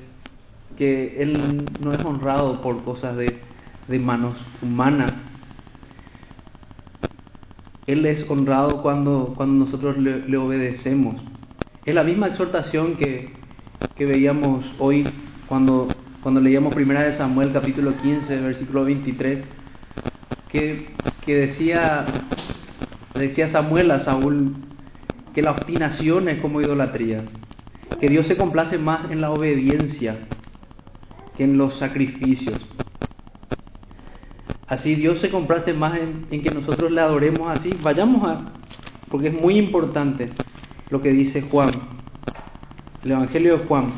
que 0.78 1.22
Él 1.22 1.66
no 1.82 1.94
es 1.94 2.04
honrado 2.04 2.62
por 2.62 2.84
cosas 2.84 3.16
de, 3.16 3.40
de 3.88 4.00
manos 4.00 4.36
humanas. 4.62 5.14
Él 7.86 8.06
es 8.06 8.30
honrado 8.30 8.82
cuando, 8.82 9.34
cuando 9.36 9.66
nosotros 9.66 9.98
le, 9.98 10.38
obedecemos. 10.38 11.16
Es 11.86 11.94
la 11.94 12.04
misma 12.04 12.28
exhortación 12.28 12.96
que, 12.96 13.30
que 13.96 14.06
veíamos 14.06 14.66
hoy 14.80 15.06
cuando, 15.48 15.90
cuando 16.22 16.40
leíamos 16.40 16.74
Primera 16.74 17.02
de 17.02 17.14
Samuel 17.14 17.52
capítulo 17.52 17.96
15, 17.98 18.38
versículo 18.38 18.86
23, 18.86 19.44
que, 20.48 20.88
que 21.26 21.36
decía, 21.36 22.06
decía 23.16 23.50
Samuel 23.50 23.92
a 23.92 24.00
Saúl 24.00 24.56
que 25.34 25.42
la 25.42 25.52
obstinación 25.52 26.30
es 26.30 26.42
como 26.42 26.62
idolatría, 26.62 27.24
que 28.00 28.10
Dios 28.10 28.28
se 28.28 28.38
complace 28.38 28.78
más 28.78 29.12
en 29.12 29.22
la 29.22 29.32
obediencia 29.32 30.18
que 31.38 31.44
en 31.44 31.58
los 31.58 31.78
sacrificios. 31.78 32.60
Así 34.68 34.96
Dios 34.96 35.20
se 35.20 35.30
complace 35.30 35.74
más 35.74 35.98
en, 35.98 36.42
que 36.42 36.52
nosotros 36.52 36.92
le 36.92 37.02
adoremos 37.02 37.48
así. 37.48 37.72
Vayamos 37.82 38.24
a, 38.24 38.46
porque 39.10 39.28
es 39.28 39.34
muy 39.34 39.58
importante 39.58 40.30
lo 40.90 41.02
que 41.02 41.10
dice 41.10 41.42
Juan 41.42 41.94
el 43.04 43.12
Evangelio 43.12 43.58
de 43.58 43.66
Juan. 43.66 43.92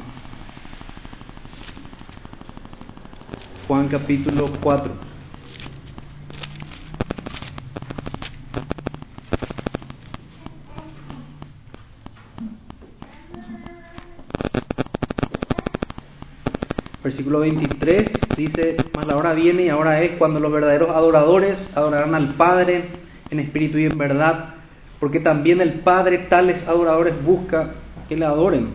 Juan 3.67 3.87
capítulo 3.87 4.51
4. 4.61 5.04
Versículo 17.15 17.39
23 17.39 18.11
dice, 18.35 18.75
mas 18.93 19.07
la 19.07 19.15
hora 19.15 19.33
viene 19.33 19.63
y 19.63 19.69
ahora 19.69 20.03
es 20.03 20.17
cuando 20.17 20.41
los 20.41 20.51
verdaderos 20.51 20.89
adoradores 20.89 21.65
adorarán 21.73 22.13
al 22.13 22.33
Padre 22.33 22.83
en 23.29 23.39
espíritu 23.39 23.77
y 23.77 23.85
en 23.85 23.97
verdad, 23.97 24.55
porque 24.99 25.21
también 25.21 25.61
el 25.61 25.75
Padre 25.75 26.25
tales 26.27 26.67
adoradores 26.67 27.13
busca 27.23 27.75
que 28.09 28.17
le 28.17 28.25
adoren. 28.25 28.67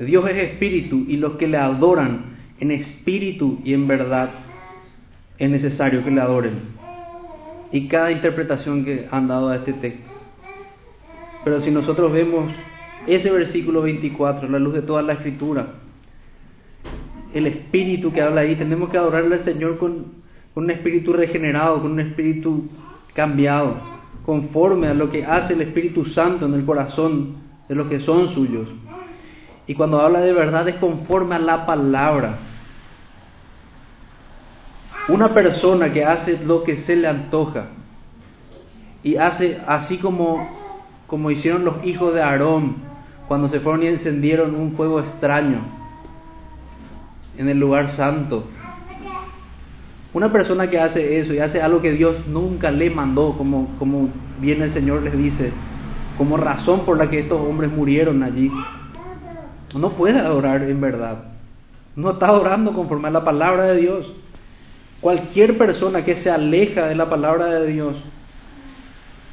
Dios 0.00 0.28
es 0.28 0.36
espíritu 0.36 1.04
y 1.06 1.18
los 1.18 1.36
que 1.36 1.46
le 1.46 1.58
adoran 1.58 2.38
en 2.58 2.72
espíritu 2.72 3.60
y 3.62 3.72
en 3.72 3.86
verdad 3.86 4.30
es 5.38 5.48
necesario 5.48 6.02
que 6.02 6.10
le 6.10 6.20
adoren. 6.20 6.54
Y 7.70 7.86
cada 7.86 8.10
interpretación 8.10 8.84
que 8.84 9.06
han 9.12 9.28
dado 9.28 9.50
a 9.50 9.54
este 9.54 9.74
texto. 9.74 10.10
Pero 11.44 11.60
si 11.60 11.70
nosotros 11.70 12.12
vemos 12.12 12.52
ese 13.06 13.30
versículo 13.30 13.82
24, 13.82 14.48
la 14.48 14.58
luz 14.58 14.74
de 14.74 14.82
toda 14.82 15.02
la 15.02 15.12
escritura, 15.12 15.85
el 17.34 17.46
espíritu 17.46 18.12
que 18.12 18.22
habla 18.22 18.42
ahí, 18.42 18.56
tenemos 18.56 18.90
que 18.90 18.98
adorarle 18.98 19.36
al 19.36 19.44
Señor 19.44 19.78
con, 19.78 20.06
con 20.54 20.64
un 20.64 20.70
espíritu 20.70 21.12
regenerado, 21.12 21.82
con 21.82 21.92
un 21.92 22.00
espíritu 22.00 22.68
cambiado, 23.14 23.76
conforme 24.24 24.88
a 24.88 24.94
lo 24.94 25.10
que 25.10 25.24
hace 25.24 25.54
el 25.54 25.62
Espíritu 25.62 26.04
Santo 26.06 26.46
en 26.46 26.54
el 26.54 26.64
corazón 26.64 27.36
de 27.68 27.74
los 27.74 27.88
que 27.88 28.00
son 28.00 28.28
suyos. 28.34 28.68
Y 29.66 29.74
cuando 29.74 30.00
habla 30.00 30.20
de 30.20 30.32
verdad 30.32 30.68
es 30.68 30.76
conforme 30.76 31.34
a 31.34 31.38
la 31.38 31.66
palabra. 31.66 32.38
Una 35.08 35.34
persona 35.34 35.92
que 35.92 36.04
hace 36.04 36.38
lo 36.44 36.62
que 36.64 36.76
se 36.76 36.96
le 36.96 37.08
antoja 37.08 37.66
y 39.02 39.16
hace 39.16 39.60
así 39.66 39.98
como, 39.98 40.48
como 41.06 41.30
hicieron 41.30 41.64
los 41.64 41.84
hijos 41.84 42.12
de 42.12 42.22
Aarón 42.22 42.76
cuando 43.28 43.48
se 43.48 43.60
fueron 43.60 43.82
y 43.84 43.86
encendieron 43.86 44.54
un 44.54 44.72
fuego 44.72 45.00
extraño 45.00 45.85
en 47.38 47.48
el 47.48 47.58
lugar 47.58 47.90
santo. 47.90 48.44
Una 50.12 50.32
persona 50.32 50.70
que 50.70 50.80
hace 50.80 51.18
eso 51.18 51.34
y 51.34 51.40
hace 51.40 51.60
algo 51.60 51.82
que 51.82 51.92
Dios 51.92 52.26
nunca 52.26 52.70
le 52.70 52.88
mandó, 52.90 53.36
como, 53.36 53.76
como 53.78 54.08
bien 54.40 54.62
el 54.62 54.72
Señor 54.72 55.02
les 55.02 55.16
dice, 55.16 55.52
como 56.16 56.36
razón 56.36 56.86
por 56.86 56.96
la 56.96 57.10
que 57.10 57.20
estos 57.20 57.40
hombres 57.40 57.70
murieron 57.70 58.22
allí, 58.22 58.50
no 59.74 59.90
puede 59.90 60.18
adorar 60.18 60.62
en 60.62 60.80
verdad. 60.80 61.24
No 61.94 62.12
está 62.12 62.28
adorando 62.28 62.72
conforme 62.72 63.08
a 63.08 63.10
la 63.10 63.24
palabra 63.24 63.64
de 63.64 63.76
Dios. 63.76 64.12
Cualquier 65.00 65.58
persona 65.58 66.04
que 66.04 66.16
se 66.16 66.30
aleja 66.30 66.86
de 66.86 66.94
la 66.94 67.10
palabra 67.10 67.46
de 67.46 67.66
Dios 67.66 67.96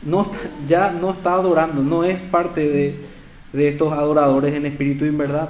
no, 0.05 0.31
ya 0.67 0.91
no 0.91 1.11
está 1.11 1.33
adorando, 1.33 1.81
no 1.81 2.03
es 2.03 2.19
parte 2.23 2.67
de, 2.67 2.99
de 3.53 3.69
estos 3.69 3.93
adoradores 3.93 4.53
en 4.53 4.65
espíritu 4.65 5.05
y 5.05 5.09
en 5.09 5.17
verdad. 5.17 5.49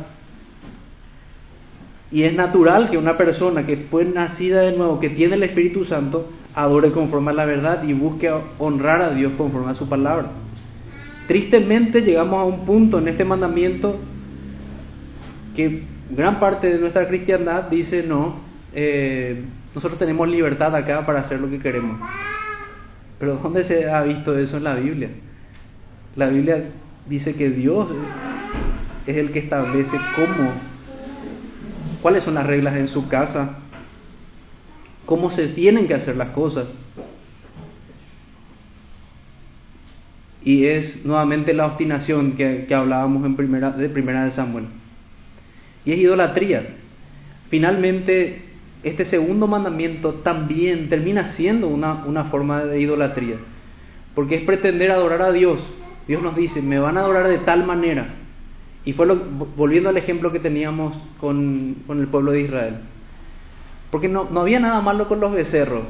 Y 2.13 2.23
es 2.23 2.35
natural 2.35 2.91
que 2.91 2.97
una 2.99 3.17
persona 3.17 3.65
que 3.65 3.75
fue 3.75 4.05
nacida 4.05 4.61
de 4.61 4.77
nuevo, 4.77 4.99
que 4.99 5.09
tiene 5.09 5.33
el 5.33 5.41
Espíritu 5.41 5.83
Santo, 5.83 6.29
adore 6.53 6.91
conforme 6.91 7.31
a 7.31 7.33
la 7.33 7.45
verdad 7.45 7.83
y 7.83 7.93
busque 7.93 8.31
honrar 8.59 9.01
a 9.01 9.15
Dios 9.15 9.33
conforme 9.35 9.71
a 9.71 9.73
su 9.73 9.89
palabra. 9.89 10.27
Tristemente 11.27 12.01
llegamos 12.01 12.39
a 12.39 12.43
un 12.43 12.65
punto 12.65 12.99
en 12.99 13.07
este 13.07 13.25
mandamiento 13.25 13.97
que 15.55 15.83
gran 16.11 16.39
parte 16.39 16.69
de 16.69 16.77
nuestra 16.77 17.07
cristiandad 17.07 17.63
dice 17.63 18.03
no, 18.03 18.35
eh, 18.75 19.43
nosotros 19.73 19.97
tenemos 19.97 20.27
libertad 20.29 20.75
acá 20.75 21.07
para 21.07 21.21
hacer 21.21 21.39
lo 21.39 21.49
que 21.49 21.57
queremos. 21.57 21.99
Pero 23.19 23.37
¿dónde 23.41 23.63
se 23.63 23.89
ha 23.89 24.03
visto 24.03 24.37
eso 24.37 24.57
en 24.57 24.65
la 24.65 24.75
Biblia? 24.75 25.09
La 26.15 26.27
Biblia 26.27 26.65
dice 27.07 27.33
que 27.33 27.49
Dios 27.49 27.87
es 29.07 29.17
el 29.17 29.31
que 29.31 29.39
establece 29.39 29.97
cómo, 30.15 30.72
cuáles 32.03 32.21
son 32.21 32.35
las 32.35 32.45
reglas 32.45 32.75
en 32.75 32.87
su 32.87 33.07
casa, 33.07 33.57
cómo 35.07 35.31
se 35.31 35.47
tienen 35.47 35.87
que 35.87 35.95
hacer 35.95 36.15
las 36.15 36.29
cosas. 36.29 36.67
Y 40.45 40.65
es 40.65 41.03
nuevamente 41.03 41.53
la 41.55 41.65
obstinación 41.65 42.33
que, 42.33 42.67
hablábamos 42.75 43.25
en 43.25 43.35
primera, 43.35 43.71
de 43.71 43.89
primera 43.89 44.25
de 44.25 44.31
Samuel. 44.31 44.65
Y 45.85 45.93
es 45.93 45.97
idolatría. 45.97 46.75
Finalmente, 47.49 48.43
este 48.83 49.05
segundo 49.05 49.47
mandamiento 49.47 50.15
también 50.15 50.89
termina 50.89 51.31
siendo 51.31 51.67
una, 51.67 52.05
una 52.05 52.25
forma 52.25 52.63
de 52.65 52.79
idolatría. 52.79 53.37
Porque 54.13 54.35
es 54.35 54.43
pretender 54.43 54.91
adorar 54.91 55.23
a 55.23 55.31
Dios 55.31 55.65
Dios 56.07 56.21
nos 56.21 56.35
dice, 56.35 56.61
me 56.61 56.79
van 56.79 56.97
a 56.97 57.01
adorar 57.01 57.27
de 57.27 57.39
tal 57.39 57.65
manera. 57.65 58.07
Y 58.85 58.93
fue 58.93 59.07
volviendo 59.55 59.89
al 59.89 59.97
ejemplo 59.97 60.31
que 60.31 60.39
teníamos 60.39 60.95
con, 61.19 61.83
el 61.89 62.07
pueblo 62.07 62.31
de 62.31 62.41
Israel. 62.41 62.75
Porque 63.91 64.09
no, 64.09 64.27
no, 64.29 64.41
había 64.41 64.59
nada 64.59 64.81
malo 64.81 65.07
con 65.07 65.19
los 65.19 65.31
becerros. 65.31 65.83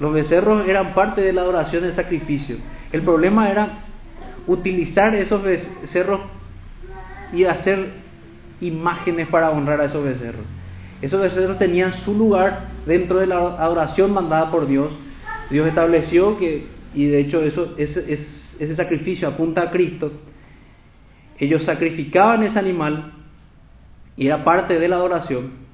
Los 0.00 0.12
becerros 0.12 0.66
eran 0.68 0.92
parte 0.94 1.20
de 1.22 1.32
la 1.32 1.42
adoración 1.42 1.84
del 1.84 1.94
sacrificio. 1.94 2.56
El 2.92 3.02
problema 3.02 3.50
era 3.50 3.84
utilizar 4.46 5.14
esos 5.14 5.42
becerros 5.42 6.20
y 7.32 7.44
hacer 7.44 7.92
imágenes 8.60 9.28
para 9.28 9.50
honrar 9.50 9.80
a 9.80 9.86
esos 9.86 10.04
becerros. 10.04 10.44
Esos 11.00 11.20
becerros 11.20 11.58
tenían 11.58 11.92
su 12.04 12.14
lugar 12.14 12.68
dentro 12.86 13.18
de 13.18 13.26
la 13.26 13.36
adoración 13.36 14.12
mandada 14.12 14.50
por 14.50 14.66
Dios. 14.66 14.92
Dios 15.50 15.66
estableció 15.68 16.38
que, 16.38 16.66
y 16.94 17.06
de 17.06 17.20
hecho 17.20 17.42
eso 17.42 17.74
es, 17.76 17.96
es 17.96 18.44
ese 18.58 18.76
sacrificio 18.76 19.28
apunta 19.28 19.62
a 19.62 19.70
Cristo, 19.70 20.12
ellos 21.44 21.64
sacrificaban 21.64 22.42
ese 22.42 22.58
animal 22.58 23.12
y 24.16 24.26
era 24.26 24.44
parte 24.44 24.78
de 24.78 24.88
la 24.88 24.96
adoración 24.96 25.64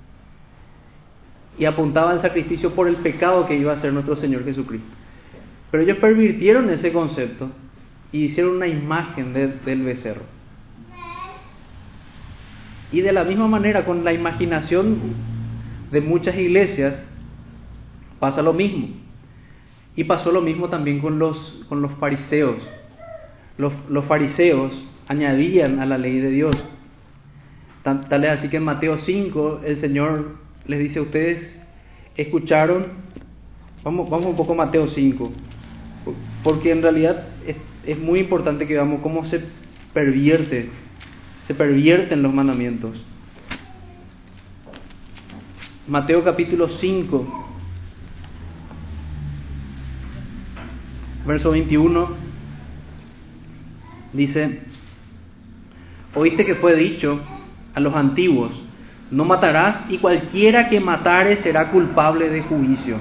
y 1.58 1.66
apuntaba 1.66 2.12
al 2.12 2.22
sacrificio 2.22 2.74
por 2.74 2.88
el 2.88 2.96
pecado 2.96 3.46
que 3.46 3.56
iba 3.56 3.72
a 3.72 3.76
hacer 3.76 3.92
nuestro 3.92 4.16
Señor 4.16 4.44
Jesucristo. 4.44 4.88
Pero 5.70 5.82
ellos 5.82 5.98
pervirtieron 5.98 6.70
ese 6.70 6.92
concepto 6.92 7.50
y 8.12 8.24
hicieron 8.24 8.56
una 8.56 8.66
imagen 8.66 9.34
del 9.34 9.82
becerro. 9.82 10.22
Y 12.92 13.02
de 13.02 13.12
la 13.12 13.24
misma 13.24 13.46
manera, 13.46 13.84
con 13.84 14.04
la 14.04 14.12
imaginación 14.12 14.98
de 15.92 16.00
muchas 16.00 16.36
iglesias, 16.36 17.00
pasa 18.18 18.42
lo 18.42 18.52
mismo. 18.52 18.88
Y 19.94 20.04
pasó 20.04 20.32
lo 20.32 20.40
mismo 20.40 20.70
también 20.70 21.00
con 21.00 21.18
los, 21.18 21.64
con 21.68 21.82
los 21.82 21.92
fariseos. 21.92 22.56
Los, 23.58 23.72
los 23.88 24.06
fariseos 24.06 24.72
añadían 25.10 25.80
a 25.80 25.86
la 25.86 25.98
ley 25.98 26.20
de 26.20 26.30
Dios. 26.30 26.56
Tal 27.82 28.24
es 28.24 28.30
así 28.30 28.48
que 28.48 28.58
en 28.58 28.62
Mateo 28.62 28.96
5 28.98 29.62
el 29.64 29.80
Señor 29.80 30.36
les 30.66 30.78
dice 30.78 31.00
a 31.00 31.02
ustedes, 31.02 31.60
escucharon, 32.16 32.86
vamos, 33.82 34.08
vamos 34.08 34.26
un 34.26 34.36
poco 34.36 34.52
a 34.52 34.66
Mateo 34.66 34.86
5, 34.86 35.32
porque 36.44 36.70
en 36.70 36.82
realidad 36.82 37.26
es, 37.44 37.56
es 37.86 37.98
muy 37.98 38.20
importante 38.20 38.68
que 38.68 38.74
veamos 38.74 39.00
cómo 39.00 39.26
se 39.26 39.42
pervierte, 39.92 40.68
se 41.48 41.54
pervierten 41.54 42.22
los 42.22 42.32
mandamientos. 42.32 42.96
Mateo 45.88 46.22
capítulo 46.22 46.68
5, 46.78 47.48
verso 51.26 51.50
21, 51.50 52.08
dice, 54.12 54.69
oíste 56.14 56.44
que 56.44 56.56
fue 56.56 56.76
dicho 56.76 57.20
a 57.74 57.80
los 57.80 57.94
antiguos, 57.94 58.52
no 59.10 59.24
matarás 59.24 59.90
y 59.90 59.98
cualquiera 59.98 60.68
que 60.68 60.80
matare 60.80 61.38
será 61.38 61.70
culpable 61.70 62.28
de 62.28 62.42
juicio. 62.42 62.98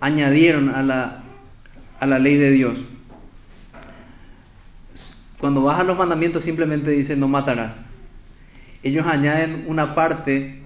Añadieron 0.00 0.70
a 0.70 0.82
la, 0.82 1.22
a 2.00 2.06
la 2.06 2.18
ley 2.18 2.36
de 2.36 2.50
Dios. 2.52 2.78
Cuando 5.38 5.70
a 5.70 5.82
los 5.82 5.98
mandamientos 5.98 6.44
simplemente 6.44 6.90
dice 6.90 7.16
no 7.16 7.28
matarás. 7.28 7.74
Ellos 8.82 9.06
añaden 9.06 9.64
una 9.66 9.94
parte 9.94 10.62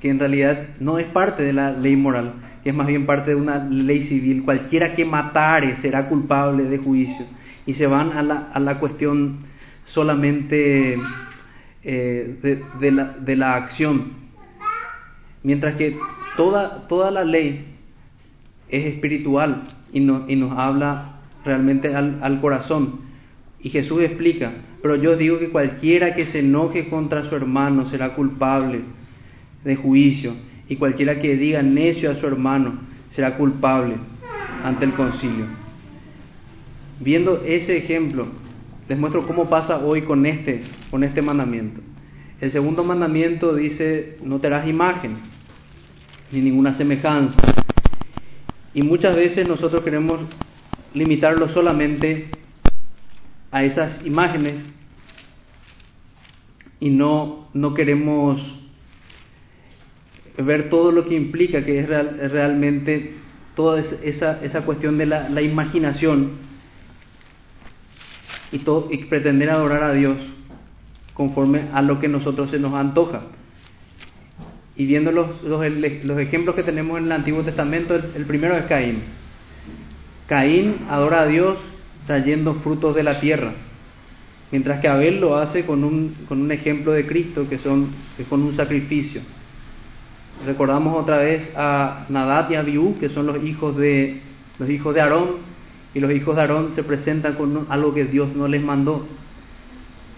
que 0.00 0.10
en 0.10 0.18
realidad 0.18 0.66
no 0.80 0.98
es 0.98 1.06
parte 1.12 1.42
de 1.42 1.52
la 1.52 1.70
ley 1.70 1.94
moral, 1.96 2.34
que 2.62 2.70
es 2.70 2.74
más 2.74 2.88
bien 2.88 3.06
parte 3.06 3.30
de 3.30 3.36
una 3.36 3.64
ley 3.64 4.08
civil. 4.08 4.42
Cualquiera 4.44 4.94
que 4.94 5.04
matare 5.04 5.76
será 5.76 6.08
culpable 6.08 6.64
de 6.64 6.78
juicio. 6.78 7.24
Y 7.66 7.74
se 7.74 7.86
van 7.86 8.12
a 8.12 8.22
la, 8.22 8.50
a 8.52 8.60
la 8.60 8.78
cuestión 8.78 9.38
solamente 9.86 10.98
eh, 11.84 12.38
de, 12.42 12.62
de, 12.80 12.90
la, 12.90 13.04
de, 13.18 13.36
la, 13.36 13.54
acción. 13.54 14.12
Mientras 15.42 15.76
que 15.76 15.96
toda, 16.36 16.88
toda 16.88 17.10
la 17.10 17.24
ley 17.24 17.66
es 18.68 18.86
espiritual 18.86 19.64
y, 19.92 20.00
no, 20.00 20.24
y 20.28 20.36
nos 20.36 20.58
habla 20.58 21.20
realmente 21.44 21.94
al, 21.94 22.18
al 22.22 22.40
corazón. 22.40 23.00
Y 23.60 23.70
Jesús 23.70 24.02
explica, 24.02 24.52
pero 24.82 24.96
yo 24.96 25.16
digo 25.16 25.38
que 25.38 25.50
cualquiera 25.50 26.14
que 26.14 26.26
se 26.26 26.40
enoje 26.40 26.88
contra 26.88 27.28
su 27.28 27.36
hermano 27.36 27.88
será 27.90 28.14
culpable 28.14 28.80
de 29.64 29.76
juicio 29.76 30.34
y 30.68 30.76
cualquiera 30.76 31.20
que 31.20 31.36
diga 31.36 31.62
necio 31.62 32.10
a 32.10 32.14
su 32.16 32.26
hermano 32.26 32.74
será 33.10 33.36
culpable 33.36 33.96
ante 34.64 34.84
el 34.84 34.92
concilio. 34.94 35.61
Viendo 37.02 37.42
ese 37.44 37.76
ejemplo, 37.76 38.28
les 38.88 38.96
muestro 38.96 39.26
cómo 39.26 39.50
pasa 39.50 39.78
hoy 39.78 40.02
con 40.02 40.24
este, 40.24 40.62
con 40.88 41.02
este 41.02 41.20
mandamiento. 41.20 41.80
El 42.40 42.52
segundo 42.52 42.84
mandamiento 42.84 43.56
dice, 43.56 44.18
no 44.22 44.38
te 44.38 44.46
harás 44.46 44.68
imagen, 44.68 45.16
ni 46.30 46.40
ninguna 46.40 46.74
semejanza. 46.74 47.36
Y 48.72 48.82
muchas 48.82 49.16
veces 49.16 49.48
nosotros 49.48 49.82
queremos 49.82 50.20
limitarlo 50.94 51.48
solamente 51.48 52.28
a 53.50 53.64
esas 53.64 54.06
imágenes 54.06 54.62
y 56.78 56.90
no, 56.90 57.48
no 57.52 57.74
queremos 57.74 58.40
ver 60.38 60.70
todo 60.70 60.92
lo 60.92 61.04
que 61.06 61.16
implica, 61.16 61.64
que 61.64 61.80
es 61.80 61.88
realmente 61.88 63.14
toda 63.56 63.80
esa, 63.80 64.40
esa 64.44 64.60
cuestión 64.64 64.98
de 64.98 65.06
la 65.06 65.42
imaginación 65.42 66.51
y, 68.52 68.58
pretender 69.04 69.50
adorar 69.50 69.82
a 69.82 69.92
Dios 69.92 70.16
conforme 71.14 71.64
a 71.72 71.82
lo 71.82 71.98
que 72.00 72.08
nosotros 72.08 72.50
se 72.50 72.58
nos 72.58 72.74
antoja. 72.74 73.22
Y 74.76 74.86
viendo 74.86 75.10
los, 75.10 75.42
los, 75.42 75.60
los 76.04 76.18
ejemplos 76.18 76.54
que 76.54 76.62
tenemos 76.62 76.98
en 76.98 77.06
el 77.06 77.12
Antiguo 77.12 77.42
Testamento, 77.42 77.94
el, 77.94 78.24
primero 78.26 78.56
es 78.56 78.64
Caín. 78.66 79.02
Caín 80.26 80.76
adora 80.88 81.22
a 81.22 81.26
Dios 81.26 81.58
trayendo 82.06 82.54
frutos 82.56 82.94
de 82.94 83.02
la 83.02 83.20
tierra, 83.20 83.52
mientras 84.50 84.80
que 84.80 84.88
Abel 84.88 85.20
lo 85.20 85.36
hace 85.36 85.64
con 85.64 85.84
un, 85.84 86.14
con 86.28 86.40
un 86.40 86.52
ejemplo 86.52 86.92
de 86.92 87.06
Cristo, 87.06 87.48
que, 87.48 87.58
son, 87.58 87.90
que 88.16 88.24
con 88.24 88.42
un 88.42 88.56
sacrificio. 88.56 89.20
Recordamos 90.46 91.00
otra 91.00 91.18
vez 91.18 91.52
a 91.56 92.06
Nadat 92.08 92.50
y 92.50 92.56
Abiú, 92.56 92.96
que 92.98 93.10
son 93.10 93.26
los 93.26 93.42
hijos 93.44 93.76
de, 93.76 94.20
los 94.58 94.68
hijos 94.68 94.94
de 94.94 95.00
Aarón, 95.00 95.51
y 95.94 96.00
los 96.00 96.12
hijos 96.12 96.36
de 96.36 96.42
Aarón 96.42 96.72
se 96.74 96.82
presentan 96.82 97.34
con 97.34 97.66
algo 97.68 97.92
que 97.92 98.04
Dios 98.04 98.34
no 98.34 98.48
les 98.48 98.62
mandó. 98.62 99.06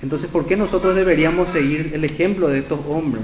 Entonces, 0.02 0.28
¿por 0.30 0.46
qué 0.46 0.56
nosotros 0.56 0.94
deberíamos 0.94 1.48
seguir 1.52 1.92
el 1.94 2.04
ejemplo 2.04 2.48
de 2.48 2.60
estos 2.60 2.80
hombres? 2.86 3.22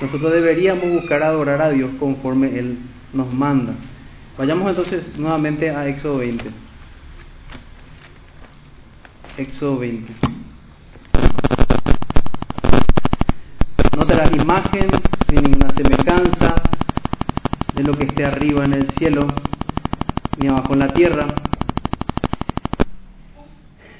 Nosotros 0.00 0.32
deberíamos 0.32 0.90
buscar 0.90 1.22
adorar 1.22 1.62
a 1.62 1.70
Dios 1.70 1.90
conforme 1.98 2.58
Él 2.58 2.78
nos 3.12 3.32
manda. 3.32 3.74
Vayamos 4.36 4.68
entonces 4.70 5.16
nuevamente 5.16 5.70
a 5.70 5.86
Éxodo 5.86 6.18
20. 6.18 6.44
Éxodo 9.36 9.78
20. 9.78 10.12
No 13.96 14.06
será 14.06 14.28
imagen 14.34 14.86
ni 15.32 15.40
ninguna 15.40 15.72
semejanza 15.72 16.54
de 17.74 17.82
lo 17.84 17.92
que 17.96 18.04
esté 18.04 18.24
arriba 18.24 18.64
en 18.64 18.74
el 18.74 18.90
cielo 18.92 19.26
ni 20.38 20.48
abajo 20.48 20.72
en 20.72 20.78
la 20.80 20.88
tierra. 20.88 21.26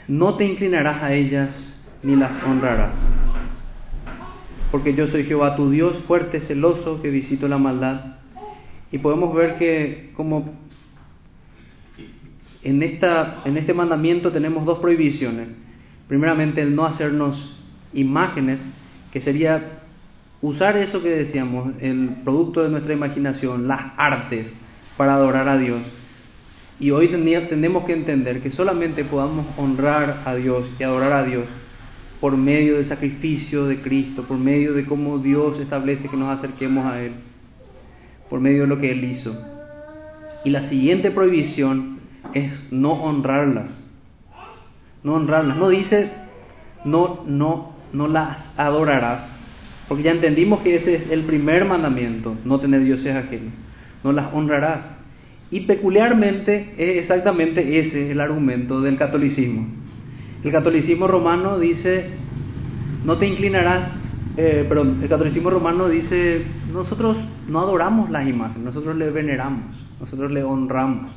No 0.09 0.37
te 0.37 0.45
inclinarás 0.45 1.03
a 1.03 1.13
ellas 1.15 1.83
ni 2.03 2.17
las 2.17 2.43
honrarás. 2.45 2.99
Porque 4.71 4.95
yo 4.95 5.09
soy 5.09 5.25
Jehová 5.25 5.57
tu 5.57 5.71
Dios, 5.71 5.97
fuerte, 6.07 6.41
celoso, 6.41 7.01
que 7.01 7.11
visito 7.11 7.49
la 7.49 7.59
maldad. 7.59 8.17
Y 8.93 8.99
podemos 8.99 9.35
ver 9.35 9.57
que 9.57 10.13
como 10.17 10.55
en, 12.63 12.83
esta, 12.83 13.43
en 13.45 13.57
este 13.57 13.73
mandamiento 13.73 14.33
tenemos 14.33 14.65
dos 14.65 14.79
prohibiciones. 14.81 15.49
Primeramente 16.09 16.61
el 16.61 16.75
no 16.75 16.85
hacernos 16.85 17.61
imágenes, 17.93 18.59
que 19.13 19.21
sería 19.21 19.81
usar 20.43 20.77
eso 20.77 21.03
que 21.03 21.11
decíamos, 21.11 21.75
el 21.81 22.17
producto 22.25 22.63
de 22.63 22.69
nuestra 22.69 22.93
imaginación, 22.93 23.69
las 23.69 23.93
artes, 23.97 24.53
para 24.97 25.15
adorar 25.15 25.49
a 25.49 25.57
Dios. 25.57 25.81
Y 26.85 26.91
hoy 26.91 27.09
tenemos 27.09 27.85
que 27.87 27.95
entender 27.95 28.43
que 28.43 28.51
solamente 28.51 29.07
podamos 29.07 29.47
honrar 29.57 30.21
a 30.27 30.35
Dios 30.35 30.71
y 30.79 30.83
adorar 30.83 31.13
a 31.15 31.25
Dios 31.25 31.47
por 32.21 32.37
medio 32.37 32.77
del 32.77 32.85
sacrificio 32.85 33.65
de 33.65 33.81
Cristo, 33.81 34.25
por 34.25 34.37
medio 34.37 34.75
de 34.75 34.85
cómo 34.85 35.19
Dios 35.19 35.59
establece 35.61 36.11
que 36.11 36.17
nos 36.19 36.39
acerquemos 36.39 36.85
a 36.85 37.01
Él, 37.01 37.13
por 38.29 38.41
medio 38.41 38.65
de 38.65 38.67
lo 38.67 38.77
que 38.77 38.93
Él 38.93 39.03
hizo. 39.03 39.35
Y 40.45 40.51
la 40.51 40.69
siguiente 40.69 41.11
prohibición 41.11 42.01
es 42.35 42.71
no 42.71 42.93
honrarlas. 42.93 43.71
No 45.03 45.15
honrarlas. 45.15 45.57
No 45.57 45.71
dice 45.71 46.11
no, 46.85 47.25
no, 47.27 47.77
no 47.95 48.09
las 48.09 48.47
adorarás, 48.59 49.27
porque 49.89 50.03
ya 50.03 50.11
entendimos 50.11 50.61
que 50.61 50.77
ese 50.77 50.97
es 50.97 51.11
el 51.11 51.23
primer 51.23 51.65
mandamiento, 51.65 52.37
no 52.45 52.61
tener 52.61 52.85
dioses 52.85 53.17
ajenos. 53.17 53.55
No 54.03 54.13
las 54.13 54.35
honrarás. 54.35 54.94
Y 55.55 55.61
peculiarmente 55.61 56.75
es 56.77 57.03
exactamente 57.03 57.79
ese 57.79 58.11
el 58.11 58.21
argumento 58.21 58.81
del 58.81 58.97
catolicismo. 58.97 59.69
El 60.43 60.51
catolicismo 60.51 61.07
romano 61.07 61.61
dice, 61.61 62.07
no 63.05 63.19
te 63.19 63.29
inclinarás, 63.29 63.89
eh, 64.37 64.67
perdón, 64.69 64.99
el 65.01 65.09
catolicismo 65.09 65.51
romano 65.51 65.89
dice, 65.89 66.43
nosotros 66.73 67.17
no 67.47 67.61
adoramos 67.61 68.11
las 68.11 68.27
imágenes, 68.27 68.65
nosotros 68.65 68.97
le 68.97 69.11
veneramos, 69.11 69.77
nosotros 70.01 70.33
le 70.33 70.43
honramos. 70.43 71.13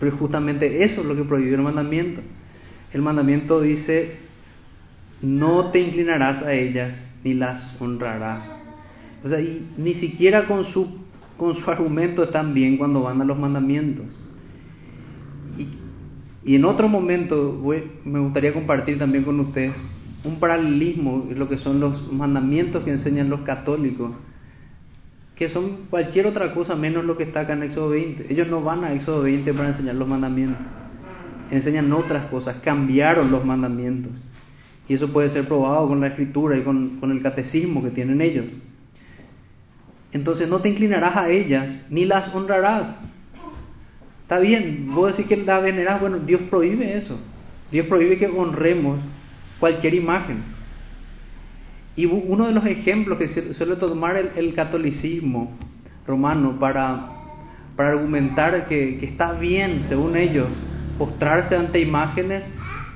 Pero 0.00 0.16
justamente 0.16 0.82
eso 0.82 1.02
es 1.02 1.06
lo 1.06 1.14
que 1.14 1.24
prohibió 1.24 1.56
el 1.56 1.60
mandamiento. 1.60 2.22
El 2.94 3.02
mandamiento 3.02 3.60
dice, 3.60 4.20
no 5.20 5.70
te 5.70 5.80
inclinarás 5.80 6.42
a 6.44 6.54
ellas 6.54 6.96
ni 7.24 7.34
las 7.34 7.76
honrarás. 7.78 8.50
O 9.22 9.28
sea, 9.28 9.38
y 9.38 9.68
ni 9.76 9.92
siquiera 9.96 10.46
con 10.46 10.64
su, 10.64 11.03
con 11.36 11.54
su 11.56 11.70
argumento 11.70 12.28
bien 12.52 12.76
cuando 12.76 13.02
van 13.02 13.20
a 13.20 13.24
los 13.24 13.38
mandamientos. 13.38 14.06
Y 16.44 16.56
en 16.56 16.64
otro 16.64 16.88
momento 16.88 17.62
me 18.04 18.18
gustaría 18.18 18.52
compartir 18.52 18.98
también 18.98 19.24
con 19.24 19.40
ustedes 19.40 19.74
un 20.24 20.38
paralelismo 20.38 21.28
lo 21.34 21.48
que 21.48 21.58
son 21.58 21.80
los 21.80 22.10
mandamientos 22.12 22.82
que 22.82 22.90
enseñan 22.90 23.28
los 23.28 23.40
católicos, 23.40 24.12
que 25.36 25.48
son 25.48 25.86
cualquier 25.90 26.26
otra 26.26 26.54
cosa 26.54 26.74
menos 26.76 27.04
lo 27.04 27.16
que 27.16 27.24
está 27.24 27.40
acá 27.40 27.52
en 27.54 27.64
Éxodo 27.64 27.90
20. 27.90 28.32
Ellos 28.32 28.48
no 28.48 28.62
van 28.62 28.84
a 28.84 28.92
Éxodo 28.92 29.22
20 29.22 29.52
para 29.52 29.68
enseñar 29.70 29.94
los 29.96 30.08
mandamientos, 30.08 30.62
enseñan 31.50 31.92
otras 31.92 32.26
cosas, 32.26 32.56
cambiaron 32.62 33.30
los 33.30 33.44
mandamientos. 33.44 34.12
Y 34.88 34.94
eso 34.94 35.12
puede 35.12 35.30
ser 35.30 35.46
probado 35.46 35.88
con 35.88 36.00
la 36.00 36.08
escritura 36.08 36.58
y 36.58 36.62
con, 36.62 37.00
con 37.00 37.10
el 37.10 37.22
catecismo 37.22 37.82
que 37.82 37.90
tienen 37.90 38.20
ellos. 38.20 38.46
Entonces 40.14 40.48
no 40.48 40.60
te 40.60 40.70
inclinarás 40.70 41.14
a 41.16 41.28
ellas 41.28 41.86
ni 41.90 42.06
las 42.06 42.34
honrarás 42.34 42.96
Está 44.24 44.38
bien, 44.38 44.86
vos 44.94 45.14
decís 45.14 45.26
que 45.26 45.36
la 45.36 45.60
venerás, 45.60 46.00
bueno, 46.00 46.18
Dios 46.18 46.40
prohíbe 46.48 46.96
eso. 46.96 47.18
Dios 47.70 47.86
prohíbe 47.88 48.16
que 48.16 48.26
honremos 48.26 48.98
cualquier 49.60 49.92
imagen. 49.92 50.38
Y 51.94 52.06
uno 52.06 52.46
de 52.46 52.52
los 52.52 52.64
ejemplos 52.64 53.18
que 53.18 53.28
suele 53.28 53.76
tomar 53.76 54.16
el, 54.16 54.54
catolicismo 54.54 55.52
romano 56.06 56.58
para, 56.58 57.10
para 57.76 57.90
argumentar 57.90 58.66
que, 58.66 58.96
que, 58.96 59.04
está 59.04 59.32
bien, 59.32 59.84
según 59.90 60.16
ellos, 60.16 60.48
postrarse 60.96 61.54
ante 61.54 61.80
imágenes, 61.80 62.44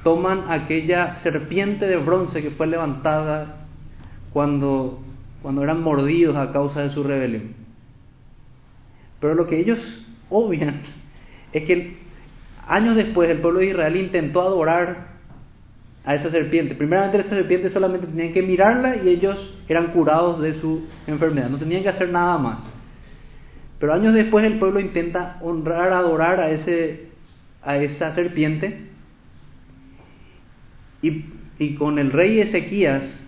toman 0.04 0.50
aquella 0.50 1.18
serpiente 1.18 1.86
de 1.86 1.98
bronce 1.98 2.40
que 2.40 2.52
fue 2.52 2.68
levantada 2.68 3.66
cuando, 4.32 5.02
cuando 5.42 5.62
eran 5.62 5.82
mordidos 5.82 6.36
a 6.36 6.52
causa 6.52 6.82
de 6.82 6.90
su 6.90 7.02
rebelión. 7.02 7.54
Pero 9.20 9.34
lo 9.34 9.46
que 9.46 9.58
ellos 9.58 9.78
obvian 10.30 10.82
es 11.52 11.64
que 11.64 11.96
años 12.66 12.96
después 12.96 13.30
el 13.30 13.38
pueblo 13.38 13.60
de 13.60 13.66
Israel 13.66 13.96
intentó 13.96 14.42
adorar 14.42 15.08
a 16.04 16.14
esa 16.14 16.30
serpiente. 16.30 16.74
Primeramente 16.74 17.18
esa 17.18 17.30
serpiente 17.30 17.70
solamente 17.70 18.06
tenían 18.06 18.32
que 18.32 18.42
mirarla 18.42 18.96
y 18.96 19.08
ellos 19.08 19.58
eran 19.68 19.92
curados 19.92 20.40
de 20.40 20.54
su 20.60 20.86
enfermedad, 21.06 21.50
no 21.50 21.58
tenían 21.58 21.82
que 21.82 21.90
hacer 21.90 22.10
nada 22.10 22.38
más. 22.38 22.64
Pero 23.78 23.92
años 23.92 24.14
después 24.14 24.44
el 24.44 24.58
pueblo 24.58 24.80
intenta 24.80 25.38
honrar, 25.42 25.92
adorar 25.92 26.40
a, 26.40 26.50
ese, 26.50 27.08
a 27.62 27.76
esa 27.76 28.14
serpiente 28.14 28.88
y, 31.00 31.26
y 31.58 31.74
con 31.74 31.98
el 31.98 32.10
rey 32.10 32.40
Ezequías 32.40 33.27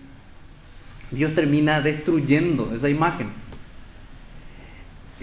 Dios 1.11 1.33
termina 1.35 1.81
destruyendo 1.81 2.73
esa 2.73 2.89
imagen. 2.89 3.27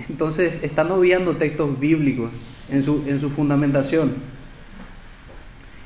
Entonces 0.09 0.63
están 0.63 0.91
obviando 0.91 1.37
textos 1.37 1.79
bíblicos 1.81 2.31
en 2.71 2.85
su, 2.85 3.05
en 3.07 3.21
su 3.21 3.31
fundamentación. 3.31 4.13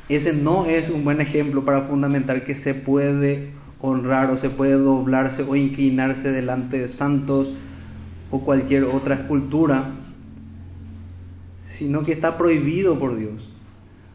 Ese 0.08 0.32
no 0.32 0.66
es 0.66 0.90
un 0.90 1.04
buen 1.04 1.20
ejemplo 1.20 1.64
para 1.64 1.82
fundamentar 1.82 2.44
que 2.44 2.56
se 2.56 2.74
puede 2.74 3.50
honrar 3.80 4.30
o 4.30 4.36
se 4.38 4.50
puede 4.50 4.72
doblarse 4.72 5.42
o 5.42 5.56
inclinarse 5.56 6.30
delante 6.30 6.78
de 6.78 6.88
santos 6.88 7.48
o 8.30 8.40
cualquier 8.44 8.84
otra 8.84 9.14
escultura, 9.16 9.92
sino 11.78 12.02
que 12.02 12.12
está 12.12 12.36
prohibido 12.36 12.98
por 12.98 13.16
Dios. 13.16 13.48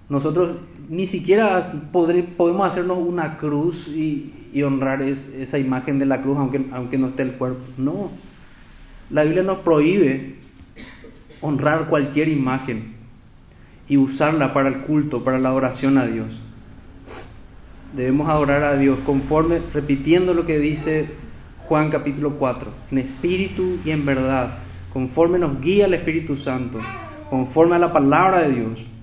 Nosotros 0.10 0.58
ni 0.90 1.08
siquiera 1.08 1.74
podemos 1.92 2.72
hacernos 2.72 2.98
una 2.98 3.38
cruz 3.38 3.88
y, 3.88 4.34
honrar 4.64 5.04
esa 5.04 5.60
imagen 5.60 6.00
de 6.00 6.08
la 6.08 6.24
cruz 6.24 6.36
aunque, 6.40 6.66
aunque 6.72 6.98
no 6.98 7.10
esté 7.10 7.22
el 7.22 7.34
cuerpo. 7.34 7.60
No, 7.78 8.10
la 9.12 9.24
Biblia 9.24 9.44
nos 9.44 9.60
prohíbe 9.60 10.38
honrar 11.42 11.90
cualquier 11.90 12.28
imagen 12.28 12.96
y 13.88 13.98
usarla 13.98 14.54
para 14.54 14.70
el 14.70 14.80
culto, 14.80 15.24
para 15.24 15.38
la 15.38 15.50
adoración 15.50 16.00
a 16.00 16.08
Dios. 16.08 16.28
Debemos 17.96 18.28
adorar 18.28 18.64
a 18.64 18.78
Dios 18.78 18.98
conforme, 19.06 19.62
repitiendo 19.74 20.34
lo 20.34 20.46
que 20.46 20.58
dice 20.58 21.08
Juan 21.68 21.90
capítulo 21.90 22.32
4, 22.40 22.72
en 22.92 22.98
espíritu 22.98 23.78
y 23.86 23.92
en 23.92 24.06
verdad, 24.06 24.58
conforme 24.92 25.38
nos 25.38 25.62
guía 25.62 25.86
el 25.86 25.94
Espíritu 25.94 26.38
Santo, 26.38 26.80
conforme 27.30 27.76
a 27.76 27.80
la 27.80 27.94
palabra 27.94 28.48
de 28.48 28.56
Dios. 28.56 28.97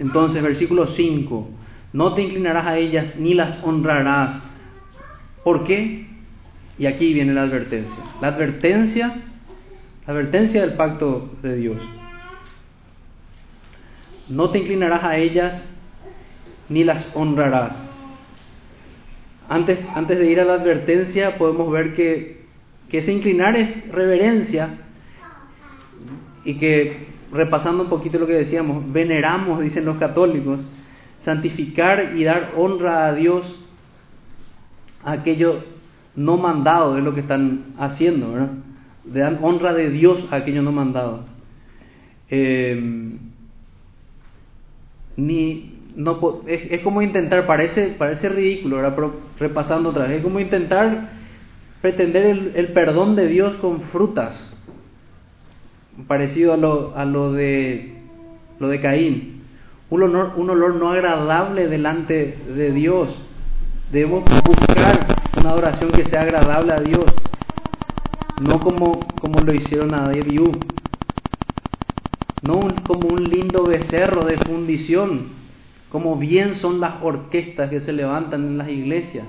Entonces, 0.00 0.42
versículo 0.42 0.88
5, 0.88 1.48
no 1.92 2.14
te 2.14 2.22
inclinarás 2.22 2.66
a 2.66 2.78
ellas 2.78 3.14
ni 3.16 3.34
las 3.34 3.62
honrarás. 3.62 4.42
¿Por 5.44 5.62
qué? 5.64 6.06
Y 6.78 6.86
aquí 6.86 7.12
viene 7.12 7.34
la 7.34 7.42
advertencia. 7.42 8.02
La 8.20 8.28
advertencia 8.28 9.14
advertencia 10.06 10.62
del 10.62 10.72
pacto 10.72 11.30
de 11.42 11.56
Dios. 11.56 11.76
No 14.28 14.50
te 14.50 14.58
inclinarás 14.58 15.04
a 15.04 15.16
ellas 15.18 15.62
ni 16.68 16.82
las 16.82 17.14
honrarás. 17.14 17.76
Antes, 19.48 19.80
antes 19.94 20.18
de 20.18 20.26
ir 20.30 20.40
a 20.40 20.44
la 20.44 20.54
advertencia 20.54 21.36
podemos 21.36 21.70
ver 21.70 21.94
que, 21.94 22.44
que 22.88 22.98
ese 22.98 23.12
inclinar 23.12 23.56
es 23.56 23.88
reverencia 23.90 24.70
y 26.44 26.54
que 26.54 27.09
repasando 27.32 27.84
un 27.84 27.88
poquito 27.88 28.18
lo 28.18 28.26
que 28.26 28.34
decíamos, 28.34 28.92
veneramos, 28.92 29.60
dicen 29.60 29.84
los 29.84 29.96
católicos, 29.96 30.60
santificar 31.24 32.16
y 32.16 32.24
dar 32.24 32.52
honra 32.56 33.06
a 33.06 33.14
Dios 33.14 33.58
a 35.04 35.12
aquello 35.12 35.62
no 36.16 36.36
mandado 36.36 36.94
de 36.94 37.02
lo 37.02 37.14
que 37.14 37.20
están 37.20 37.74
haciendo, 37.78 38.32
¿verdad? 38.32 38.50
dan 39.04 39.38
honra 39.42 39.72
de 39.72 39.90
Dios 39.90 40.26
a 40.30 40.36
aquellos 40.36 40.62
no 40.62 40.72
mandados. 40.72 41.20
Eh, 42.30 43.18
ni 45.16 45.74
no 45.96 46.42
es, 46.46 46.80
como 46.82 47.02
intentar, 47.02 47.46
parece, 47.46 47.94
parece 47.98 48.28
ridículo, 48.28 48.76
pero 48.94 49.14
repasando 49.38 49.90
otra 49.90 50.06
vez, 50.06 50.18
es 50.18 50.22
como 50.22 50.40
intentar 50.40 51.10
pretender 51.80 52.52
el, 52.54 52.68
perdón 52.72 53.16
de 53.16 53.26
Dios 53.26 53.56
con 53.56 53.82
frutas, 53.82 54.56
parecido 56.06 56.52
a 56.52 56.56
lo, 56.56 56.96
a 56.96 57.04
lo 57.04 57.32
de 57.32 57.94
lo 58.58 58.68
de 58.68 58.80
Caín, 58.80 59.42
un 59.88 60.02
olor, 60.02 60.34
un 60.36 60.50
olor 60.50 60.74
no 60.74 60.90
agradable 60.90 61.66
delante 61.66 62.36
de 62.54 62.70
Dios. 62.72 63.16
Debemos 63.90 64.22
buscar 64.44 65.06
una 65.40 65.50
adoración 65.50 65.90
que 65.90 66.04
sea 66.04 66.22
agradable 66.22 66.72
a 66.74 66.80
Dios, 66.80 67.04
no 68.40 68.60
como, 68.60 69.00
como 69.20 69.40
lo 69.40 69.54
hicieron 69.54 69.94
a 69.94 70.02
David 70.02 70.40
no 72.42 72.60
como 72.86 73.08
un 73.08 73.24
lindo 73.28 73.64
becerro 73.64 74.24
de 74.24 74.38
fundición, 74.38 75.28
como 75.90 76.16
bien 76.16 76.54
son 76.54 76.80
las 76.80 77.02
orquestas 77.02 77.70
que 77.70 77.80
se 77.80 77.92
levantan 77.92 78.46
en 78.46 78.58
las 78.58 78.68
iglesias. 78.68 79.26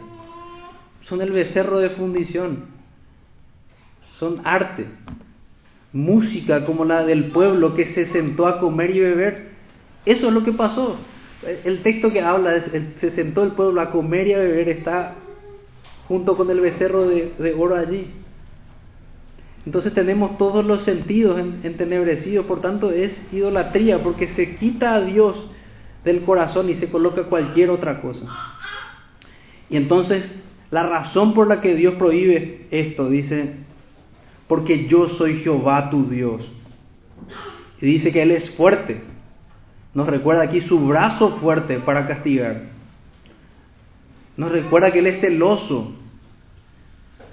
Son 1.02 1.22
el 1.22 1.32
becerro 1.32 1.80
de 1.80 1.90
fundición, 1.90 2.66
son 4.18 4.42
arte, 4.46 4.86
música 5.94 6.66
como 6.66 6.86
la 6.86 7.04
del 7.04 7.26
pueblo 7.26 7.76
que 7.76 7.86
se 7.94 8.08
sentó 8.08 8.48
a 8.48 8.60
comer 8.60 8.96
y 8.96 9.00
beber. 9.00 9.52
Eso 10.06 10.28
es 10.28 10.34
lo 10.34 10.44
que 10.44 10.54
pasó. 10.54 10.98
El 11.64 11.82
texto 11.82 12.12
que 12.12 12.22
habla, 12.22 12.64
se 13.00 13.12
sentó 13.12 13.44
el 13.44 13.52
pueblo 13.52 13.82
a 13.82 13.92
comer 13.92 14.28
y 14.28 14.34
a 14.34 14.40
beber, 14.40 14.70
está 14.70 15.16
junto 16.08 16.38
con 16.38 16.50
el 16.50 16.60
becerro 16.60 17.08
de, 17.08 17.56
oro 17.58 17.76
allí. 17.76 18.08
Entonces 19.66 19.94
tenemos 19.94 20.38
todos 20.38 20.66
los 20.66 20.84
sentidos 20.84 21.40
entenebrecidos, 21.64 22.46
por 22.46 22.62
tanto 22.62 22.92
es 22.92 23.12
idolatría, 23.32 24.02
porque 24.04 24.28
se 24.30 24.56
quita 24.58 24.96
a 24.96 25.02
Dios 25.02 25.50
del 26.04 26.22
corazón 26.22 26.70
y 26.70 26.76
se 26.76 26.90
coloca 26.90 27.24
cualquier 27.24 27.70
otra 27.70 28.02
cosa. 28.02 28.26
Y 29.70 29.78
entonces 29.78 30.30
la 30.72 30.84
razón 30.84 31.34
por 31.34 31.48
la 31.48 31.62
que 31.62 31.76
Dios 31.76 31.96
prohíbe 31.96 32.68
esto, 32.72 33.10
dice, 33.10 33.54
porque 34.52 34.86
yo 34.90 35.08
soy 35.08 35.38
Jehová 35.38 35.90
tu 35.90 36.10
Dios. 36.10 36.42
Y 37.80 37.86
dice 37.86 38.12
que 38.12 38.22
Él 38.22 38.32
es 38.32 38.54
fuerte. 38.58 39.00
Nos 39.94 40.08
recuerda 40.08 40.44
aquí 40.44 40.60
su 40.60 40.78
brazo 40.88 41.38
fuerte 41.38 41.80
para 41.80 42.06
castigar. 42.06 42.64
Nos 44.36 44.52
recuerda 44.52 44.92
que 44.92 45.00
Él 45.00 45.08
es 45.08 45.22
celoso. 45.22 45.94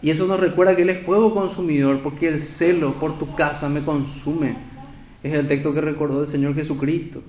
Y 0.00 0.10
eso 0.10 0.28
nos 0.28 0.38
recuerda 0.38 0.76
que 0.76 0.82
Él 0.82 0.90
es 0.90 1.04
fuego 1.04 1.34
consumidor, 1.34 2.02
porque 2.04 2.28
el 2.28 2.42
celo 2.44 3.00
por 3.00 3.18
tu 3.18 3.34
casa 3.34 3.68
me 3.68 3.82
consume. 3.82 4.54
Es 5.24 5.34
el 5.34 5.48
texto 5.48 5.74
que 5.74 5.80
recordó 5.80 6.22
el 6.22 6.28
Señor 6.28 6.54
Jesucristo. 6.54 7.24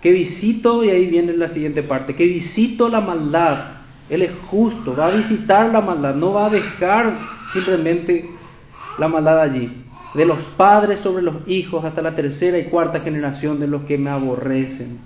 Que 0.00 0.12
visito, 0.12 0.84
y 0.84 0.90
ahí 0.90 1.06
viene 1.06 1.32
la 1.32 1.48
siguiente 1.48 1.82
parte, 1.82 2.14
que 2.14 2.24
visito 2.24 2.88
la 2.88 3.00
maldad. 3.00 3.80
Él 4.08 4.22
es 4.22 4.30
justo, 4.46 4.94
va 4.94 5.08
a 5.08 5.16
visitar 5.16 5.72
la 5.72 5.80
maldad, 5.80 6.14
no 6.14 6.34
va 6.34 6.46
a 6.46 6.50
dejar 6.50 7.18
simplemente 7.52 8.38
la 9.00 9.08
maldad 9.08 9.40
allí, 9.40 9.72
de 10.12 10.26
los 10.26 10.42
padres 10.58 11.00
sobre 11.00 11.22
los 11.22 11.48
hijos 11.48 11.82
hasta 11.86 12.02
la 12.02 12.14
tercera 12.14 12.58
y 12.58 12.64
cuarta 12.64 13.00
generación 13.00 13.58
de 13.58 13.66
los 13.66 13.82
que 13.84 13.96
me 13.96 14.10
aborrecen. 14.10 14.98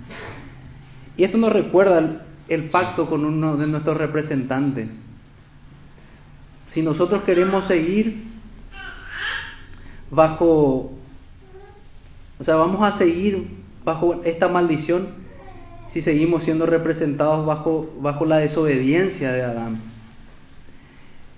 Y 1.15 1.23
esto 1.23 1.37
nos 1.37 1.53
recuerda 1.53 2.25
el, 2.49 2.63
pacto 2.65 3.07
con 3.09 3.23
uno 3.23 3.55
de 3.55 3.67
nuestros 3.67 3.95
representantes. 3.95 4.89
Si 6.73 6.81
nosotros 6.81 7.23
queremos 7.23 7.67
seguir 7.67 8.25
bajo, 10.11 10.91
o 12.37 12.43
sea, 12.43 12.55
vamos 12.55 12.83
a 12.83 12.97
seguir 12.97 13.47
bajo 13.85 14.21
esta 14.25 14.49
maldición 14.49 15.23
si 15.93 16.01
seguimos 16.01 16.43
siendo 16.43 16.65
representados 16.65 17.45
bajo, 17.45 17.93
bajo 18.01 18.25
la 18.25 18.39
desobediencia 18.39 19.31
de 19.31 19.43
Adán. 19.43 19.79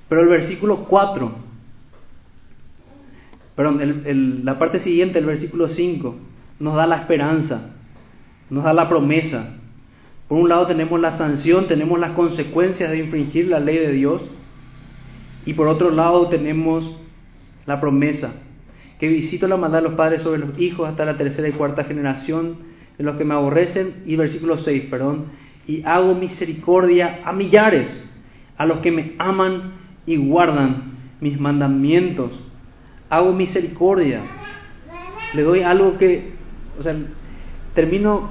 Pero 0.09 0.21
el 0.21 0.29
versículo 0.29 0.85
4 0.85 1.46
perdón, 3.57 3.81
la 4.45 4.59
parte 4.59 4.81
siguiente, 4.81 5.17
el 5.17 5.25
versículo 5.25 5.69
5, 5.69 6.15
nos 6.59 6.75
da 6.75 6.85
la 6.85 6.97
esperanza, 6.97 7.71
nos 8.51 8.63
da 8.63 8.71
la 8.71 8.87
promesa. 8.87 9.55
Por 10.27 10.37
un 10.37 10.47
lado 10.47 10.67
tenemos 10.67 11.01
la 11.01 11.17
sanción, 11.17 11.65
tenemos 11.65 11.99
las 11.99 12.11
consecuencias 12.11 12.91
de 12.91 12.99
infringir 12.99 13.47
la 13.47 13.59
ley 13.59 13.79
de 13.79 13.93
Dios, 13.93 14.21
y 15.43 15.53
por 15.53 15.67
otro 15.67 15.89
lado 15.89 16.27
tenemos 16.27 16.99
la 17.65 17.81
promesa, 17.81 18.35
que 18.99 19.07
visito 19.07 19.47
la 19.47 19.57
maldad 19.57 19.79
de 19.79 19.85
los 19.85 19.95
padres 19.95 20.21
sobre 20.21 20.37
los 20.37 20.59
hijos 20.59 20.87
hasta 20.87 21.03
la 21.05 21.17
tercera 21.17 21.47
y 21.47 21.53
cuarta 21.53 21.83
generación 21.83 22.57
de 22.99 23.03
los 23.03 23.17
que 23.17 23.25
me 23.25 23.33
aborrecen, 23.33 24.03
y 24.05 24.17
versículo 24.17 24.59
6, 24.59 24.83
perdón, 24.91 25.25
y 25.65 25.81
hago 25.83 26.13
misericordia 26.13 27.21
a 27.25 27.33
millares, 27.33 27.89
a 28.55 28.67
los 28.67 28.81
que 28.81 28.91
me 28.91 29.13
aman 29.17 29.73
y 30.05 30.17
guardan 30.17 30.95
mis 31.21 31.39
mandamientos 31.39 32.46
hago 33.09 33.33
misericordia, 33.33 34.21
le 35.33 35.43
doy 35.43 35.61
algo 35.63 35.97
que, 35.97 36.33
o 36.79 36.83
sea, 36.83 36.95
termino, 37.73 38.29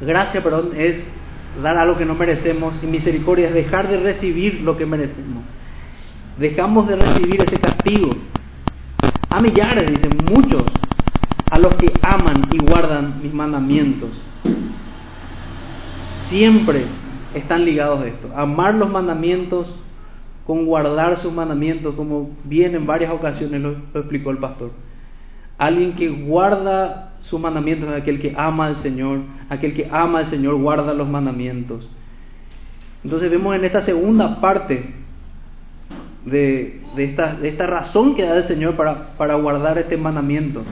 gracia, 0.00 0.42
perdón, 0.42 0.70
es 0.76 1.02
dar 1.62 1.76
algo 1.76 1.96
que 1.96 2.04
no 2.04 2.14
merecemos 2.14 2.74
y 2.82 2.86
misericordia 2.86 3.48
es 3.48 3.54
dejar 3.54 3.88
de 3.88 3.98
recibir 3.98 4.60
lo 4.62 4.76
que 4.76 4.86
merecemos. 4.86 5.44
Dejamos 6.38 6.88
de 6.88 6.96
recibir 6.96 7.42
ese 7.42 7.58
castigo. 7.58 8.10
A 9.28 9.40
millares, 9.40 9.90
dicen 9.90 10.16
muchos, 10.30 10.64
a 11.50 11.58
los 11.58 11.74
que 11.76 11.92
aman 12.02 12.42
y 12.52 12.58
guardan 12.58 13.20
mis 13.22 13.34
mandamientos. 13.34 14.10
Siempre 16.28 16.84
están 17.34 17.64
ligados 17.64 18.00
a 18.00 18.06
esto. 18.06 18.30
Amar 18.34 18.74
los 18.74 18.90
mandamientos 18.90 19.68
con 20.46 20.66
guardar 20.66 21.18
sus 21.18 21.32
mandamientos, 21.32 21.94
como 21.94 22.30
bien 22.44 22.74
en 22.74 22.86
varias 22.86 23.12
ocasiones 23.12 23.60
lo, 23.60 23.70
explicó 23.94 24.30
el 24.30 24.38
pastor. 24.38 24.70
Alguien 25.58 25.94
que 25.94 26.08
guarda 26.08 27.14
sus 27.22 27.38
mandamientos 27.38 27.88
es 27.88 28.00
aquel 28.00 28.20
que 28.20 28.34
ama 28.36 28.66
al 28.66 28.76
Señor, 28.76 29.20
aquel 29.48 29.74
que 29.74 29.88
ama 29.90 30.20
al 30.20 30.26
Señor 30.26 30.56
guarda 30.56 30.94
los 30.94 31.08
mandamientos. 31.08 31.88
Entonces 33.04 33.30
vemos 33.30 33.54
en 33.54 33.64
esta 33.64 33.82
segunda 33.82 34.40
parte 34.40 34.94
de, 36.24 36.80
esta, 36.96 37.34
de 37.34 37.48
esta, 37.48 37.66
razón 37.66 38.14
que 38.14 38.22
da 38.22 38.36
el 38.36 38.44
Señor 38.44 38.76
para, 38.76 39.16
para 39.16 39.34
guardar 39.36 39.78
este 39.78 39.96
mandamiento. 39.96 40.64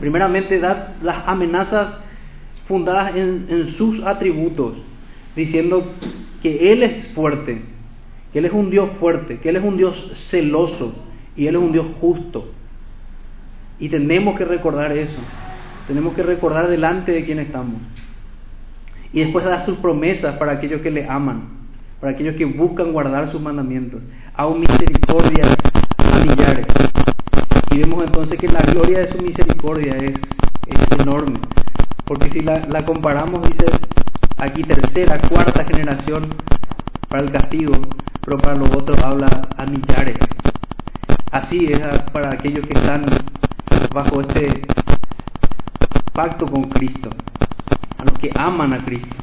Primeramente 0.00 0.60
da 0.60 0.94
las 1.02 1.26
amenazas 1.26 1.98
fundadas 2.66 3.14
en 3.16 3.74
sus 3.76 4.04
atributos, 4.04 4.74
diciendo 5.34 5.92
que 6.42 6.72
Él 6.72 6.82
es 6.82 7.08
fuerte, 7.14 7.73
que 8.34 8.40
Él 8.40 8.46
es 8.46 8.52
un 8.52 8.68
Dios 8.68 8.90
fuerte, 8.98 9.38
que 9.38 9.48
Él 9.48 9.54
es 9.54 9.62
un 9.62 9.76
Dios 9.76 9.94
celoso 10.28 10.92
y 11.36 11.46
Él 11.46 11.54
es 11.54 11.62
un 11.62 11.70
Dios 11.70 11.86
justo. 12.00 12.50
Y 13.78 13.88
tenemos 13.88 14.36
que 14.36 14.44
recordar 14.44 14.90
eso, 14.90 15.20
tenemos 15.86 16.14
que 16.14 16.24
recordar 16.24 16.66
delante 16.66 17.12
de 17.12 17.24
quién 17.24 17.38
estamos. 17.38 17.76
Y 19.12 19.20
después 19.20 19.44
dar 19.44 19.64
sus 19.64 19.76
promesas 19.76 20.36
para 20.36 20.50
aquellos 20.50 20.80
que 20.80 20.90
le 20.90 21.08
aman, 21.08 21.44
para 22.00 22.14
aquellos 22.14 22.34
que 22.34 22.44
buscan 22.44 22.92
guardar 22.92 23.30
sus 23.30 23.40
mandamientos. 23.40 24.02
Hago 24.34 24.56
misericordia 24.56 25.44
a 25.98 26.18
millares. 26.18 26.66
Y 27.70 27.78
vemos 27.78 28.02
entonces 28.02 28.36
que 28.36 28.48
la 28.48 28.62
gloria 28.62 28.98
de 28.98 29.12
su 29.12 29.22
misericordia 29.22 29.92
es, 29.92 30.14
es 30.66 30.98
enorme. 30.98 31.38
Porque 32.04 32.30
si 32.30 32.40
la, 32.40 32.66
la 32.68 32.84
comparamos, 32.84 33.48
dice 33.48 33.66
aquí 34.38 34.64
tercera, 34.64 35.20
cuarta 35.20 35.64
generación 35.64 36.30
para 37.14 37.26
el 37.26 37.30
castigo, 37.30 37.74
pero 38.24 38.38
para 38.38 38.56
los 38.56 38.70
otros 38.72 38.98
habla 38.98 39.42
a 39.56 39.64
millares. 39.66 40.18
Así 41.30 41.66
es 41.66 41.78
para 42.12 42.32
aquellos 42.32 42.66
que 42.66 42.76
están 42.76 43.06
bajo 43.94 44.20
este 44.22 44.62
pacto 46.12 46.44
con 46.44 46.64
Cristo, 46.64 47.10
a 47.98 48.04
los 48.04 48.18
que 48.18 48.32
aman 48.34 48.72
a 48.72 48.84
Cristo. 48.84 49.14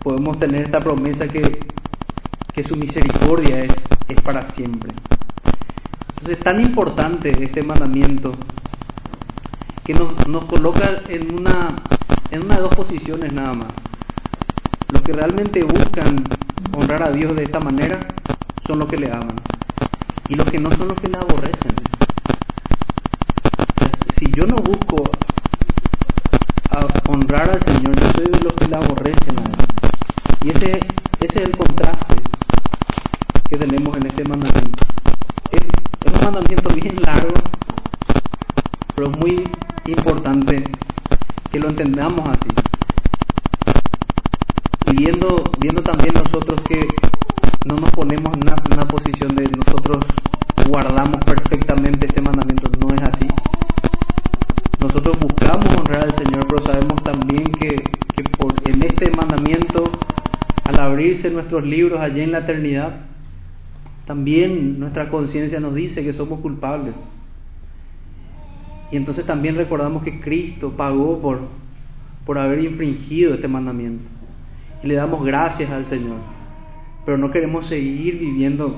Podemos 0.00 0.38
tener 0.38 0.66
esta 0.66 0.80
promesa 0.80 1.26
que, 1.28 1.60
que 2.52 2.64
su 2.64 2.76
misericordia 2.76 3.64
es, 3.64 3.74
es 4.08 4.20
para 4.20 4.50
siempre. 4.52 4.92
Entonces 6.10 6.36
es 6.36 6.44
tan 6.44 6.60
importante 6.60 7.30
este 7.42 7.62
mandamiento 7.62 8.34
que 9.82 9.94
nos, 9.94 10.28
nos 10.28 10.44
coloca 10.44 11.04
en 11.08 11.34
una, 11.34 11.74
en 12.30 12.42
una 12.42 12.56
de 12.56 12.60
dos 12.60 12.76
posiciones 12.76 13.32
nada 13.32 13.54
más. 13.54 13.77
Que 15.08 15.14
realmente 15.14 15.64
buscan 15.64 16.22
honrar 16.76 17.02
a 17.02 17.10
Dios 17.10 17.34
de 17.34 17.44
esta 17.44 17.58
manera 17.58 17.98
son 18.66 18.80
los 18.80 18.90
que 18.90 18.98
le 18.98 19.10
aman. 19.10 19.36
Y 20.28 20.34
los 20.34 20.50
que 20.50 20.58
no 20.58 20.70
son 20.72 20.88
los 20.88 21.00
que 21.00 21.08
le 21.08 21.16
aborrecen. 21.16 21.72
Si 24.18 24.26
yo 24.36 24.44
no 24.44 24.56
busco 24.56 25.04
honrar 27.08 27.48
al 27.48 27.64
Señor, 27.64 27.98
yo 27.98 28.12
soy 28.12 28.26
de 28.26 28.40
los 28.40 28.52
que 28.52 28.68
le 28.68 28.76
aborrecen 28.76 29.36
Y 30.42 30.50
ese, 30.50 30.72
ese 31.20 31.38
es 31.38 31.42
el 31.46 31.56
contraste 31.56 32.16
que 33.48 33.56
tenemos 33.56 33.96
en 33.96 34.08
este 34.08 34.28
mandamiento. 34.28 34.78
Es, 35.52 35.62
es 36.04 36.12
un 36.12 36.22
mandamiento 36.22 36.68
bien 36.74 36.96
largo, 37.00 37.32
pero 38.94 39.08
muy 39.12 39.48
importante 39.86 40.64
que 41.50 41.60
lo 41.60 41.70
entendamos 41.70 42.28
así. 42.28 42.68
Y 44.90 44.96
viendo, 44.96 45.44
viendo 45.60 45.82
también 45.82 46.14
nosotros 46.14 46.62
que 46.62 46.88
no 47.66 47.76
nos 47.76 47.90
ponemos 47.90 48.32
en 48.32 48.42
una, 48.42 48.88
posición 48.88 49.36
de 49.36 49.46
nosotros 49.50 49.98
guardamos 50.66 51.22
perfectamente 51.26 52.06
este 52.06 52.22
mandamiento, 52.22 52.70
no 52.80 52.94
es 52.94 53.02
así. 53.02 53.28
Nosotros 54.80 55.18
buscamos 55.20 55.76
honrar 55.76 56.04
al 56.04 56.16
Señor, 56.16 56.46
pero 56.48 56.64
sabemos 56.64 57.02
también 57.02 57.44
que, 57.44 57.76
que 58.16 58.22
por, 58.38 58.54
en 58.64 58.82
este 58.82 59.10
mandamiento, 59.14 59.92
al 60.64 60.80
abrirse 60.80 61.30
nuestros 61.30 61.64
libros 61.64 62.00
allí 62.00 62.22
en 62.22 62.32
la 62.32 62.38
eternidad, 62.38 62.94
también 64.08 64.80
nuestra 64.80 65.08
conciencia 65.08 65.60
nos 65.60 65.76
dice 65.76 66.02
que 66.02 66.12
somos 66.12 66.40
culpables. 66.40 66.94
Y 68.90 68.96
entonces 68.96 69.24
también 69.24 69.54
recordamos 69.54 70.02
que 70.02 70.18
Cristo 70.18 70.72
pagó 70.76 71.20
por, 71.20 71.42
por 72.26 72.38
haber 72.38 72.58
infringido 72.64 73.34
este 73.34 73.46
mandamiento. 73.46 74.02
Y 74.82 74.88
le 74.88 74.94
damos 74.94 75.24
gracias 75.24 75.70
al 75.70 75.86
Señor 75.86 76.38
pero 77.08 77.16
no 77.16 77.30
queremos 77.30 77.66
seguir 77.68 78.18
viviendo 78.18 78.70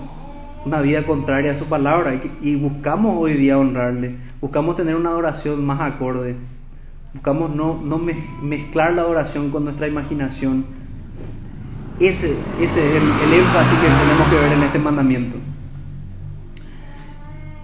una 0.64 0.81
vida 0.83 1.05
contraria 1.05 1.51
a 1.51 1.59
su 1.59 1.68
palabra 1.68 2.14
y, 2.41 2.55
buscamos 2.55 3.16
hoy 3.18 3.35
día 3.35 3.59
honrarle, 3.59 4.18
buscamos 4.41 4.76
tener 4.76 4.95
una 4.95 5.09
adoración 5.09 5.66
más 5.66 5.81
acorde, 5.81 6.37
buscamos 7.12 7.53
no, 7.53 7.83
no 7.83 7.99
mezclar 7.99 8.93
la 8.93 9.03
adoración 9.03 9.51
con 9.51 9.64
nuestra 9.64 9.89
imaginación. 9.89 10.64
Ese, 12.01 12.35
ese 12.61 12.97
es 12.97 13.03
el, 13.03 13.33
énfasis 13.35 13.79
que 13.79 13.87
tenemos 13.87 14.29
que 14.29 14.37
ver 14.37 14.53
en 14.53 14.63
este 14.63 14.79
mandamiento. 14.79 15.39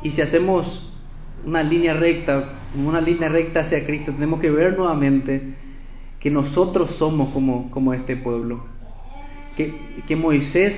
Y 0.02 0.10
si 0.10 0.20
hacemos 0.20 0.92
una 1.44 1.62
línea 1.62 1.94
recta, 1.94 2.50
una 2.76 3.00
línea 3.00 3.28
recta 3.28 3.60
hacia 3.60 3.84
Cristo, 3.86 4.12
tenemos 4.12 4.40
que 4.40 4.50
ver 4.50 4.76
nuevamente 4.76 5.54
que 6.20 6.30
nosotros 6.30 6.96
somos 6.96 7.32
como, 7.32 7.70
como 7.70 7.94
este 7.94 8.16
pueblo 8.16 8.76
que, 9.56 10.16
Moisés, 10.16 10.76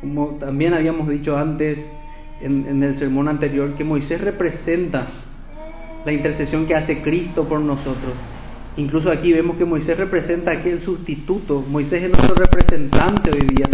como 0.00 0.36
también 0.38 0.74
habíamos 0.74 1.08
dicho 1.08 1.36
antes 1.36 1.78
en, 2.40 2.82
el 2.82 2.98
sermón 2.98 3.28
anterior, 3.28 3.74
que 3.74 3.84
Moisés 3.84 4.20
representa 4.20 5.08
la 6.04 6.12
intercesión 6.12 6.66
que 6.66 6.74
hace 6.74 7.02
Cristo 7.02 7.48
por 7.48 7.60
nosotros. 7.60 8.14
Incluso 8.80 9.10
aquí 9.10 9.30
vemos 9.30 9.58
que 9.58 9.66
Moisés 9.66 9.94
representa 9.98 10.52
aquel 10.52 10.80
sustituto. 10.80 11.60
Moisés 11.60 12.02
es 12.02 12.08
nuestro 12.08 12.34
representante 12.34 13.30
hoy 13.30 13.46
día, 13.54 13.68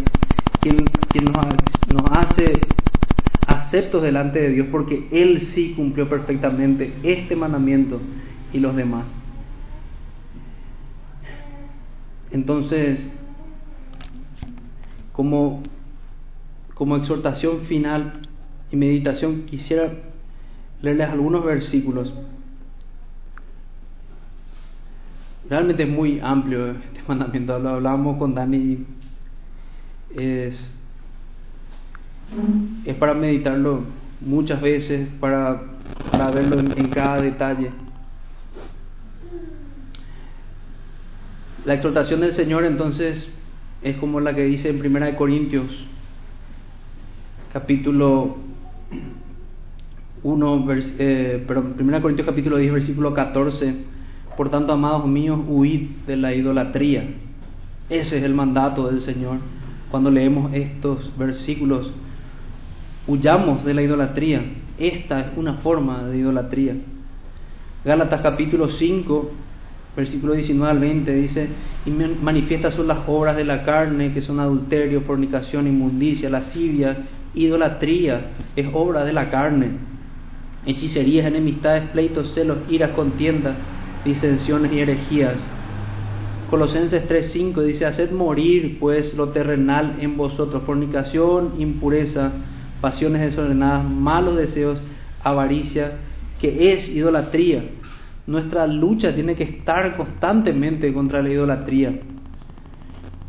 quien, 0.61 0.85
quien 1.09 1.27
nos, 1.27 1.47
nos, 1.95 2.11
hace 2.11 2.55
aceptos 3.47 4.03
delante 4.03 4.41
de 4.41 4.49
Dios, 4.49 4.67
porque 4.73 5.07
Él 5.13 5.43
sí 5.55 5.75
cumplió 5.77 6.09
perfectamente 6.09 6.93
este 7.05 7.37
mandamiento 7.37 8.01
y 8.53 8.59
los 8.59 8.75
demás. 8.75 9.07
Entonces, 12.33 12.99
como, 15.13 15.63
como 16.75 16.97
exhortación 16.97 17.61
final 17.67 18.23
y 18.73 18.77
meditación, 18.77 19.43
quisiera 19.47 19.89
leerles 20.83 21.11
algunos 21.11 21.45
versículos. 21.45 22.13
Realmente 25.49 25.85
es 25.85 25.89
muy 25.89 26.19
amplio 26.21 26.71
este 26.71 27.01
mandamiento, 27.07 27.59
lo 27.59 27.69
hablábamos 27.71 28.19
con 28.19 28.35
Dani. 28.35 28.85
Es, 30.15 30.73
para 32.99 33.15
meditarlo 33.15 33.83
muchas 34.21 34.61
veces, 34.61 35.09
para, 35.21 35.63
para 36.11 36.31
verlo 36.31 36.59
en 36.59 36.89
cada 36.89 37.21
detalle. 37.21 37.71
La 41.65 41.75
exhortación 41.75 42.21
del 42.21 42.33
Señor 42.33 42.65
entonces 42.65 43.29
es 43.83 43.97
como 43.99 44.21
la 44.21 44.35
que 44.35 44.43
dice 44.45 44.69
en 44.69 44.79
Primera 44.79 45.07
de 45.07 45.17
Corintios, 45.17 45.87
capítulo 47.53 48.37
1, 50.23 50.67
eh, 50.99 51.45
perdón, 51.47 51.75
Primera 51.75 52.03
Corintios 52.03 52.27
capítulo 52.27 52.57
10, 52.57 52.73
versículo 52.73 53.15
14. 53.15 53.96
Por 54.37 54.51
tanto, 54.51 54.73
amados 54.73 55.07
míos, 55.07 55.41
huid 55.47 55.89
de 56.07 56.17
la 56.17 56.35
idolatría. 56.35 57.05
Ese 57.89 58.19
es 58.19 58.25
el 58.25 58.35
mandato 58.35 58.89
del 58.89 59.01
Señor. 59.01 59.39
Cuando 59.91 60.11
leemos 60.11 60.53
estos 60.53 61.17
versículos, 61.17 61.93
huyamos 63.07 63.65
de 63.65 63.75
la 63.75 63.83
idolatría. 63.83 64.45
Esta 64.79 65.21
es 65.21 65.27
una 65.37 65.55
forma 65.55 66.03
de 66.05 66.19
idolatría. 66.19 66.75
Gálatas 67.85 68.21
capítulo 68.21 68.69
5, 68.69 69.31
versículo 69.97 70.35
19 70.35 70.71
al 70.71 70.81
20 70.81 71.15
dice, 71.15 71.49
y 71.87 71.91
manifiestas 71.91 72.75
son 72.75 72.89
las 72.89 72.99
obras 73.07 73.37
de 73.37 73.45
la 73.45 73.63
carne, 73.63 74.13
que 74.13 74.21
son 74.21 74.41
adulterio, 74.41 75.03
fornicación, 75.03 75.67
inmundicia, 75.67 76.29
lascivia, 76.29 76.97
idolatría, 77.35 78.33
es 78.57 78.67
obra 78.73 79.05
de 79.05 79.13
la 79.13 79.31
carne, 79.31 79.71
hechicerías, 80.67 81.27
enemistades, 81.27 81.89
pleitos, 81.91 82.35
celos, 82.35 82.59
iras, 82.69 82.91
contiendas, 82.91 83.55
disensiones 84.05 84.73
y 84.73 84.81
herejías. 84.81 85.45
Colosenses 86.51 87.09
3:5 87.09 87.63
dice, 87.63 87.87
haced 87.87 88.13
morir 88.13 88.79
pues 88.79 89.15
lo 89.15 89.31
terrenal 89.31 89.97
en 90.01 90.17
vosotros, 90.17 90.63
fornicación, 90.65 91.55
impureza, 91.59 92.33
pasiones 92.81 93.23
desordenadas, 93.23 93.85
malos 93.89 94.37
deseos, 94.37 94.81
avaricia, 95.23 95.99
que 96.41 96.73
es 96.73 96.89
idolatría 96.89 97.65
nuestra 98.27 98.67
lucha 98.67 99.15
tiene 99.15 99.37
que 99.37 99.45
estar 99.45 99.97
constantemente 99.97 100.93
contra 100.93 101.23
la 101.23 101.31
idolatría. 101.31 101.93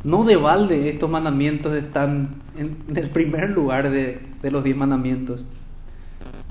No 0.04 0.24
de 0.24 0.38
balde 0.38 0.90
estos 0.90 1.10
mandamientos 1.10 1.74
están 1.74 2.42
en 2.58 2.78
el 2.96 3.10
primer 3.10 3.52
lugar 3.52 3.90
de, 3.92 4.22
los 4.44 4.64
diez 4.64 4.76
mandamientos. 4.76 5.44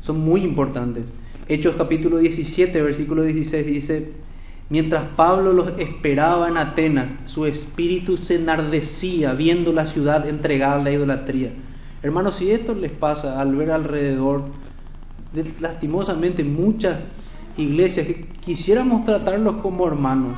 Son 0.02 0.20
muy 0.20 0.42
importantes. 0.42 1.12
Hechos 1.48 1.76
capítulo 1.76 2.18
17, 2.18 2.82
versículo 2.82 3.22
16 3.22 3.66
dice, 3.66 4.12
mientras 4.68 5.10
Pablo 5.14 5.52
los 5.52 5.78
esperaba 5.78 6.48
en 6.48 6.56
Atenas, 6.56 7.12
su 7.26 7.46
espíritu 7.46 8.16
se 8.16 8.34
enardecía 8.34 9.32
viendo 9.32 9.72
la 9.72 9.86
ciudad 9.86 10.28
entregada 10.28 10.80
a 10.80 10.82
la 10.82 10.90
idolatría. 10.90 11.52
Hermanos, 12.02 12.34
si 12.36 12.50
esto 12.50 12.74
les 12.74 12.90
pasa 12.90 13.40
al 13.40 13.54
ver 13.54 13.70
alrededor, 13.70 14.42
lastimosamente 15.60 16.42
muchas 16.42 16.98
iglesias 17.56 18.08
que 18.08 18.26
quisiéramos 18.40 19.04
tratarlos 19.04 19.58
como 19.58 19.86
hermanos, 19.86 20.36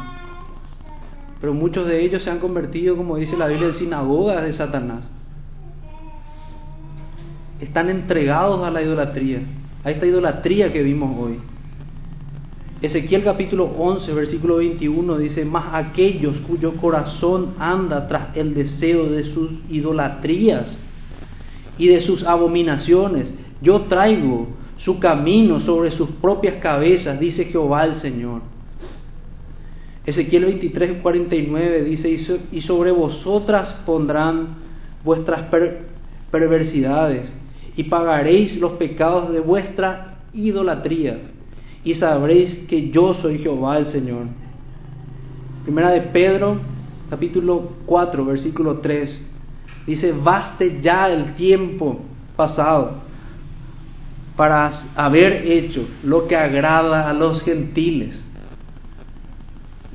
pero 1.41 1.55
muchos 1.55 1.87
de 1.87 2.05
ellos 2.05 2.23
se 2.23 2.31
han 2.31 2.39
convertido, 2.39 2.99
como 2.99 3.17
dice 3.17 3.35
la 3.35 3.47
Biblia, 3.47 3.69
en 3.69 3.75
sinagogas 3.75 4.43
de 4.43 4.53
Satanás. 4.53 5.11
Están 7.61 7.89
entregados 7.89 8.63
a 8.63 8.71
la 8.71 8.83
idolatría, 8.83 9.41
a 9.85 9.91
esta 9.91 10.07
idolatría 10.07 10.73
que 10.73 10.83
vimos 10.83 11.17
hoy. 11.19 11.39
Ezequiel 12.81 13.25
capítulo 13.25 13.65
11, 13.65 14.13
versículo 14.13 14.57
21 14.57 15.19
dice, 15.19 15.45
más 15.45 15.75
aquellos 15.75 16.37
cuyo 16.47 16.77
corazón 16.77 17.55
anda 17.59 18.07
tras 18.07 18.37
el 18.37 18.55
deseo 18.55 19.07
de 19.07 19.25
sus 19.25 19.51
idolatrías 19.69 20.79
y 21.77 21.89
de 21.89 22.01
sus 22.01 22.23
abominaciones, 22.23 23.35
yo 23.61 23.83
traigo 23.83 24.49
su 24.77 25.01
camino 25.01 25.59
sobre 25.61 25.91
sus 25.91 26.09
propias 26.11 26.57
cabezas, 26.57 27.19
dice 27.19 27.47
Jehová 27.47 27.85
el 27.85 27.97
Señor. 27.97 28.43
Ezequiel 30.07 30.45
23, 30.45 31.03
49 31.03 31.83
dice, 31.83 32.41
y 32.53 32.61
sobre 32.61 32.93
vosotras 32.93 33.73
pondrán 33.85 34.57
vuestras 35.05 35.47
perversidades 36.31 37.33
y 37.79 37.85
pagaréis 37.85 38.59
los 38.59 38.73
pecados 38.73 39.31
de 39.31 39.39
vuestra 39.39 40.17
idolatría 40.33 41.21
y 41.85 41.95
sabréis 41.95 42.59
que 42.67 42.91
yo 42.91 43.15
soy 43.15 43.39
Jehová 43.39 43.79
el 43.79 43.87
Señor. 43.87 44.27
Primera 45.63 45.91
de 45.91 46.01
Pedro, 46.01 46.59
capítulo 47.09 47.75
4, 47.87 48.25
versículo 48.25 48.79
3, 48.79 49.31
dice, 49.87 50.11
baste 50.11 50.81
ya 50.81 51.09
el 51.09 51.37
tiempo 51.37 52.01
pasado 52.35 52.95
para 54.37 54.73
haber 54.97 55.47
hecho 55.47 55.87
lo 56.03 56.27
que 56.27 56.35
agrada 56.35 57.09
a 57.09 57.13
los 57.13 57.45
gentiles. 57.45 58.27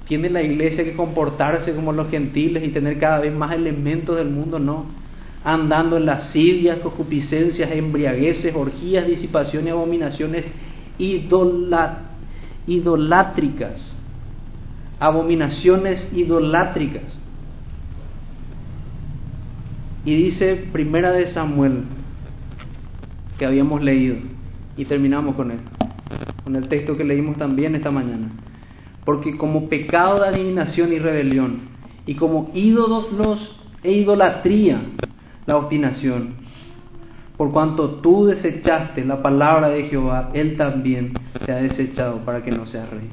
¿Tiene 0.08 0.30
la 0.30 0.42
iglesia 0.42 0.86
que 0.86 0.96
comportarse 0.96 1.76
como 1.76 1.92
los 1.92 2.10
gentiles 2.10 2.64
y 2.64 2.70
tener 2.70 2.98
cada 2.98 3.20
vez 3.20 3.36
más 3.36 3.52
elementos 3.52 4.16
del 4.16 4.30
mundo? 4.30 4.58
No. 4.58 5.03
Andando 5.44 5.98
en 5.98 6.06
lascivias, 6.06 6.80
concupiscencias, 6.80 7.72
embriagueces, 7.72 8.56
orgías, 8.56 9.06
disipaciones, 9.06 9.74
abominaciones 9.74 10.46
idolátricas. 12.66 13.98
Abominaciones 15.00 16.10
idolátricas. 16.14 17.20
Y 20.06 20.16
dice 20.16 20.68
Primera 20.72 21.12
de 21.12 21.28
Samuel, 21.28 21.84
que 23.38 23.46
habíamos 23.46 23.82
leído. 23.82 24.16
Y 24.76 24.86
terminamos 24.86 25.36
con 25.36 25.52
él, 25.52 25.60
con 26.44 26.56
el 26.56 26.68
texto 26.68 26.98
que 26.98 27.04
leímos 27.04 27.38
también 27.38 27.76
esta 27.76 27.92
mañana. 27.92 28.30
Porque 29.06 29.38
como 29.38 29.70
pecado 29.70 30.20
de 30.22 30.28
adivinación 30.28 30.94
y 30.94 31.00
rebelión, 31.00 31.74
y 32.06 32.16
como 32.16 32.50
ídolos 32.54 33.56
e 33.84 33.92
idolatría, 33.92 34.82
la 35.46 35.58
obstinación. 35.58 36.36
Por 37.38 37.52
cuanto 37.52 37.96
tú 37.96 38.26
desechaste 38.26 39.04
la 39.04 39.22
palabra 39.22 39.70
de 39.70 39.84
Jehová, 39.84 40.30
Él 40.34 40.56
también 40.56 41.14
te 41.46 41.52
ha 41.52 41.56
desechado 41.56 42.20
para 42.20 42.44
que 42.44 42.52
no 42.52 42.66
seas 42.66 42.90
rey. 42.90 43.10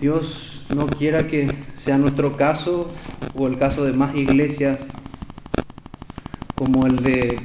Dios 0.00 0.66
no 0.74 0.86
quiera 0.86 1.26
que 1.28 1.54
sea 1.78 1.98
nuestro 1.98 2.36
caso 2.36 2.90
o 3.34 3.46
el 3.46 3.58
caso 3.58 3.84
de 3.84 3.92
más 3.92 4.14
iglesias 4.16 4.80
como 6.56 6.86
el 6.86 6.96
de 6.96 7.38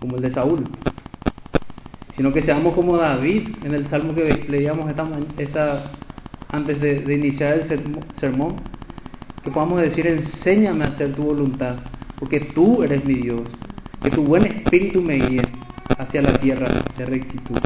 como 0.00 0.16
el 0.16 0.22
de 0.22 0.30
Saúl, 0.30 0.64
sino 2.16 2.32
que 2.32 2.42
seamos 2.42 2.74
como 2.74 2.96
David 2.96 3.48
en 3.64 3.74
el 3.74 3.88
salmo 3.88 4.14
que 4.14 4.46
leíamos 4.48 4.88
esta, 4.88 5.08
esta 5.38 5.90
antes 6.50 6.80
de, 6.80 7.00
de 7.00 7.14
iniciar 7.14 7.54
el 7.54 7.68
sermón, 8.20 8.56
que 9.48 9.54
podamos 9.54 9.80
decir, 9.80 10.06
enséñame 10.06 10.84
a 10.84 10.88
hacer 10.88 11.14
tu 11.14 11.22
voluntad, 11.22 11.76
porque 12.18 12.38
tú 12.54 12.82
eres 12.82 13.02
mi 13.06 13.14
Dios, 13.14 13.40
que 14.02 14.10
tu 14.10 14.22
buen 14.22 14.44
espíritu 14.44 15.00
me 15.00 15.14
guíe 15.14 15.42
hacia 15.96 16.20
la 16.20 16.38
tierra 16.38 16.84
de 16.98 17.06
rectitud. 17.06 17.56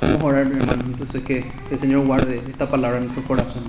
Vamos 0.00 0.22
a 0.22 0.24
orar, 0.24 0.46
entonces 0.46 1.22
que 1.24 1.44
el 1.70 1.78
Señor 1.78 2.06
guarde 2.06 2.40
esta 2.48 2.70
palabra 2.70 2.96
en 2.96 3.04
nuestro 3.04 3.24
corazón. 3.24 3.64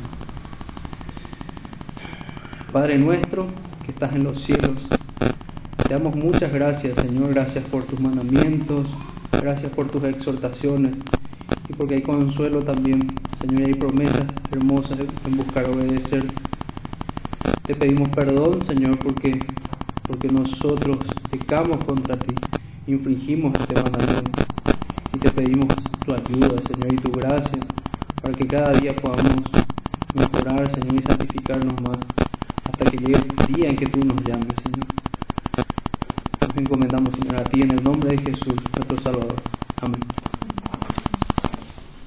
Padre 2.72 2.98
nuestro, 3.00 3.48
que 3.86 3.92
estás 3.92 4.16
en 4.16 4.24
los 4.24 4.42
cielos, 4.46 4.78
te 5.84 5.94
damos 5.94 6.16
muchas 6.16 6.54
gracias, 6.54 6.96
Señor, 7.06 7.34
gracias 7.34 7.66
por 7.66 7.84
tus 7.84 8.00
mandamientos, 8.00 8.88
gracias 9.34 9.74
por 9.74 9.90
tus 9.90 10.06
exhortaciones 10.06 10.94
y 11.70 11.74
porque 11.74 11.96
hay 11.96 12.02
consuelo 12.02 12.64
también, 12.64 13.08
Señor, 13.40 13.62
y 13.62 13.66
hay 13.66 13.74
promesas 13.76 14.26
hermosas 14.52 14.98
en 15.26 15.38
buscar 15.38 15.70
obedecer. 15.70 16.26
Te 17.66 17.76
pedimos 17.76 18.10
perdón, 18.10 18.66
Señor, 18.66 18.98
porque, 18.98 19.40
porque 20.08 20.28
nosotros 20.30 20.98
pecamos 21.30 21.84
contra 21.86 22.18
ti, 22.18 22.34
infringimos 22.88 23.54
este 23.60 23.76
mandamiento 23.76 24.42
y 25.14 25.20
te 25.20 25.32
pedimos 25.32 25.68
tu 26.06 26.14
ayuda, 26.14 26.62
Señor, 26.68 26.94
y 26.94 26.98
tu 26.98 27.12
gracia 27.12 27.60
para 28.22 28.34
que 28.36 28.48
cada 28.48 28.74
día 28.74 28.96
podamos 28.96 29.44
mejorar, 30.16 30.74
Señor, 30.74 30.96
y 30.96 31.04
santificarnos 31.04 31.82
más 31.82 32.00
hasta 32.66 32.86
que 32.90 32.98
llegue 32.98 33.28
el 33.38 33.54
día 33.54 33.70
en 33.70 33.76
que 33.76 33.86
tú 33.86 34.00
nos 34.04 34.24
llames, 34.24 34.56
Señor. 34.64 34.88
Nos 36.42 36.58
encomendamos, 36.58 37.14
Señor, 37.14 37.36
a 37.36 37.44
ti 37.44 37.62
en 37.62 37.72
el 37.72 37.84
nombre 37.84 38.16
de 38.16 38.18
Jesús, 38.18 38.56
nuestro 38.76 39.04
Salvador. 39.04 39.36
Amén. 39.82 40.00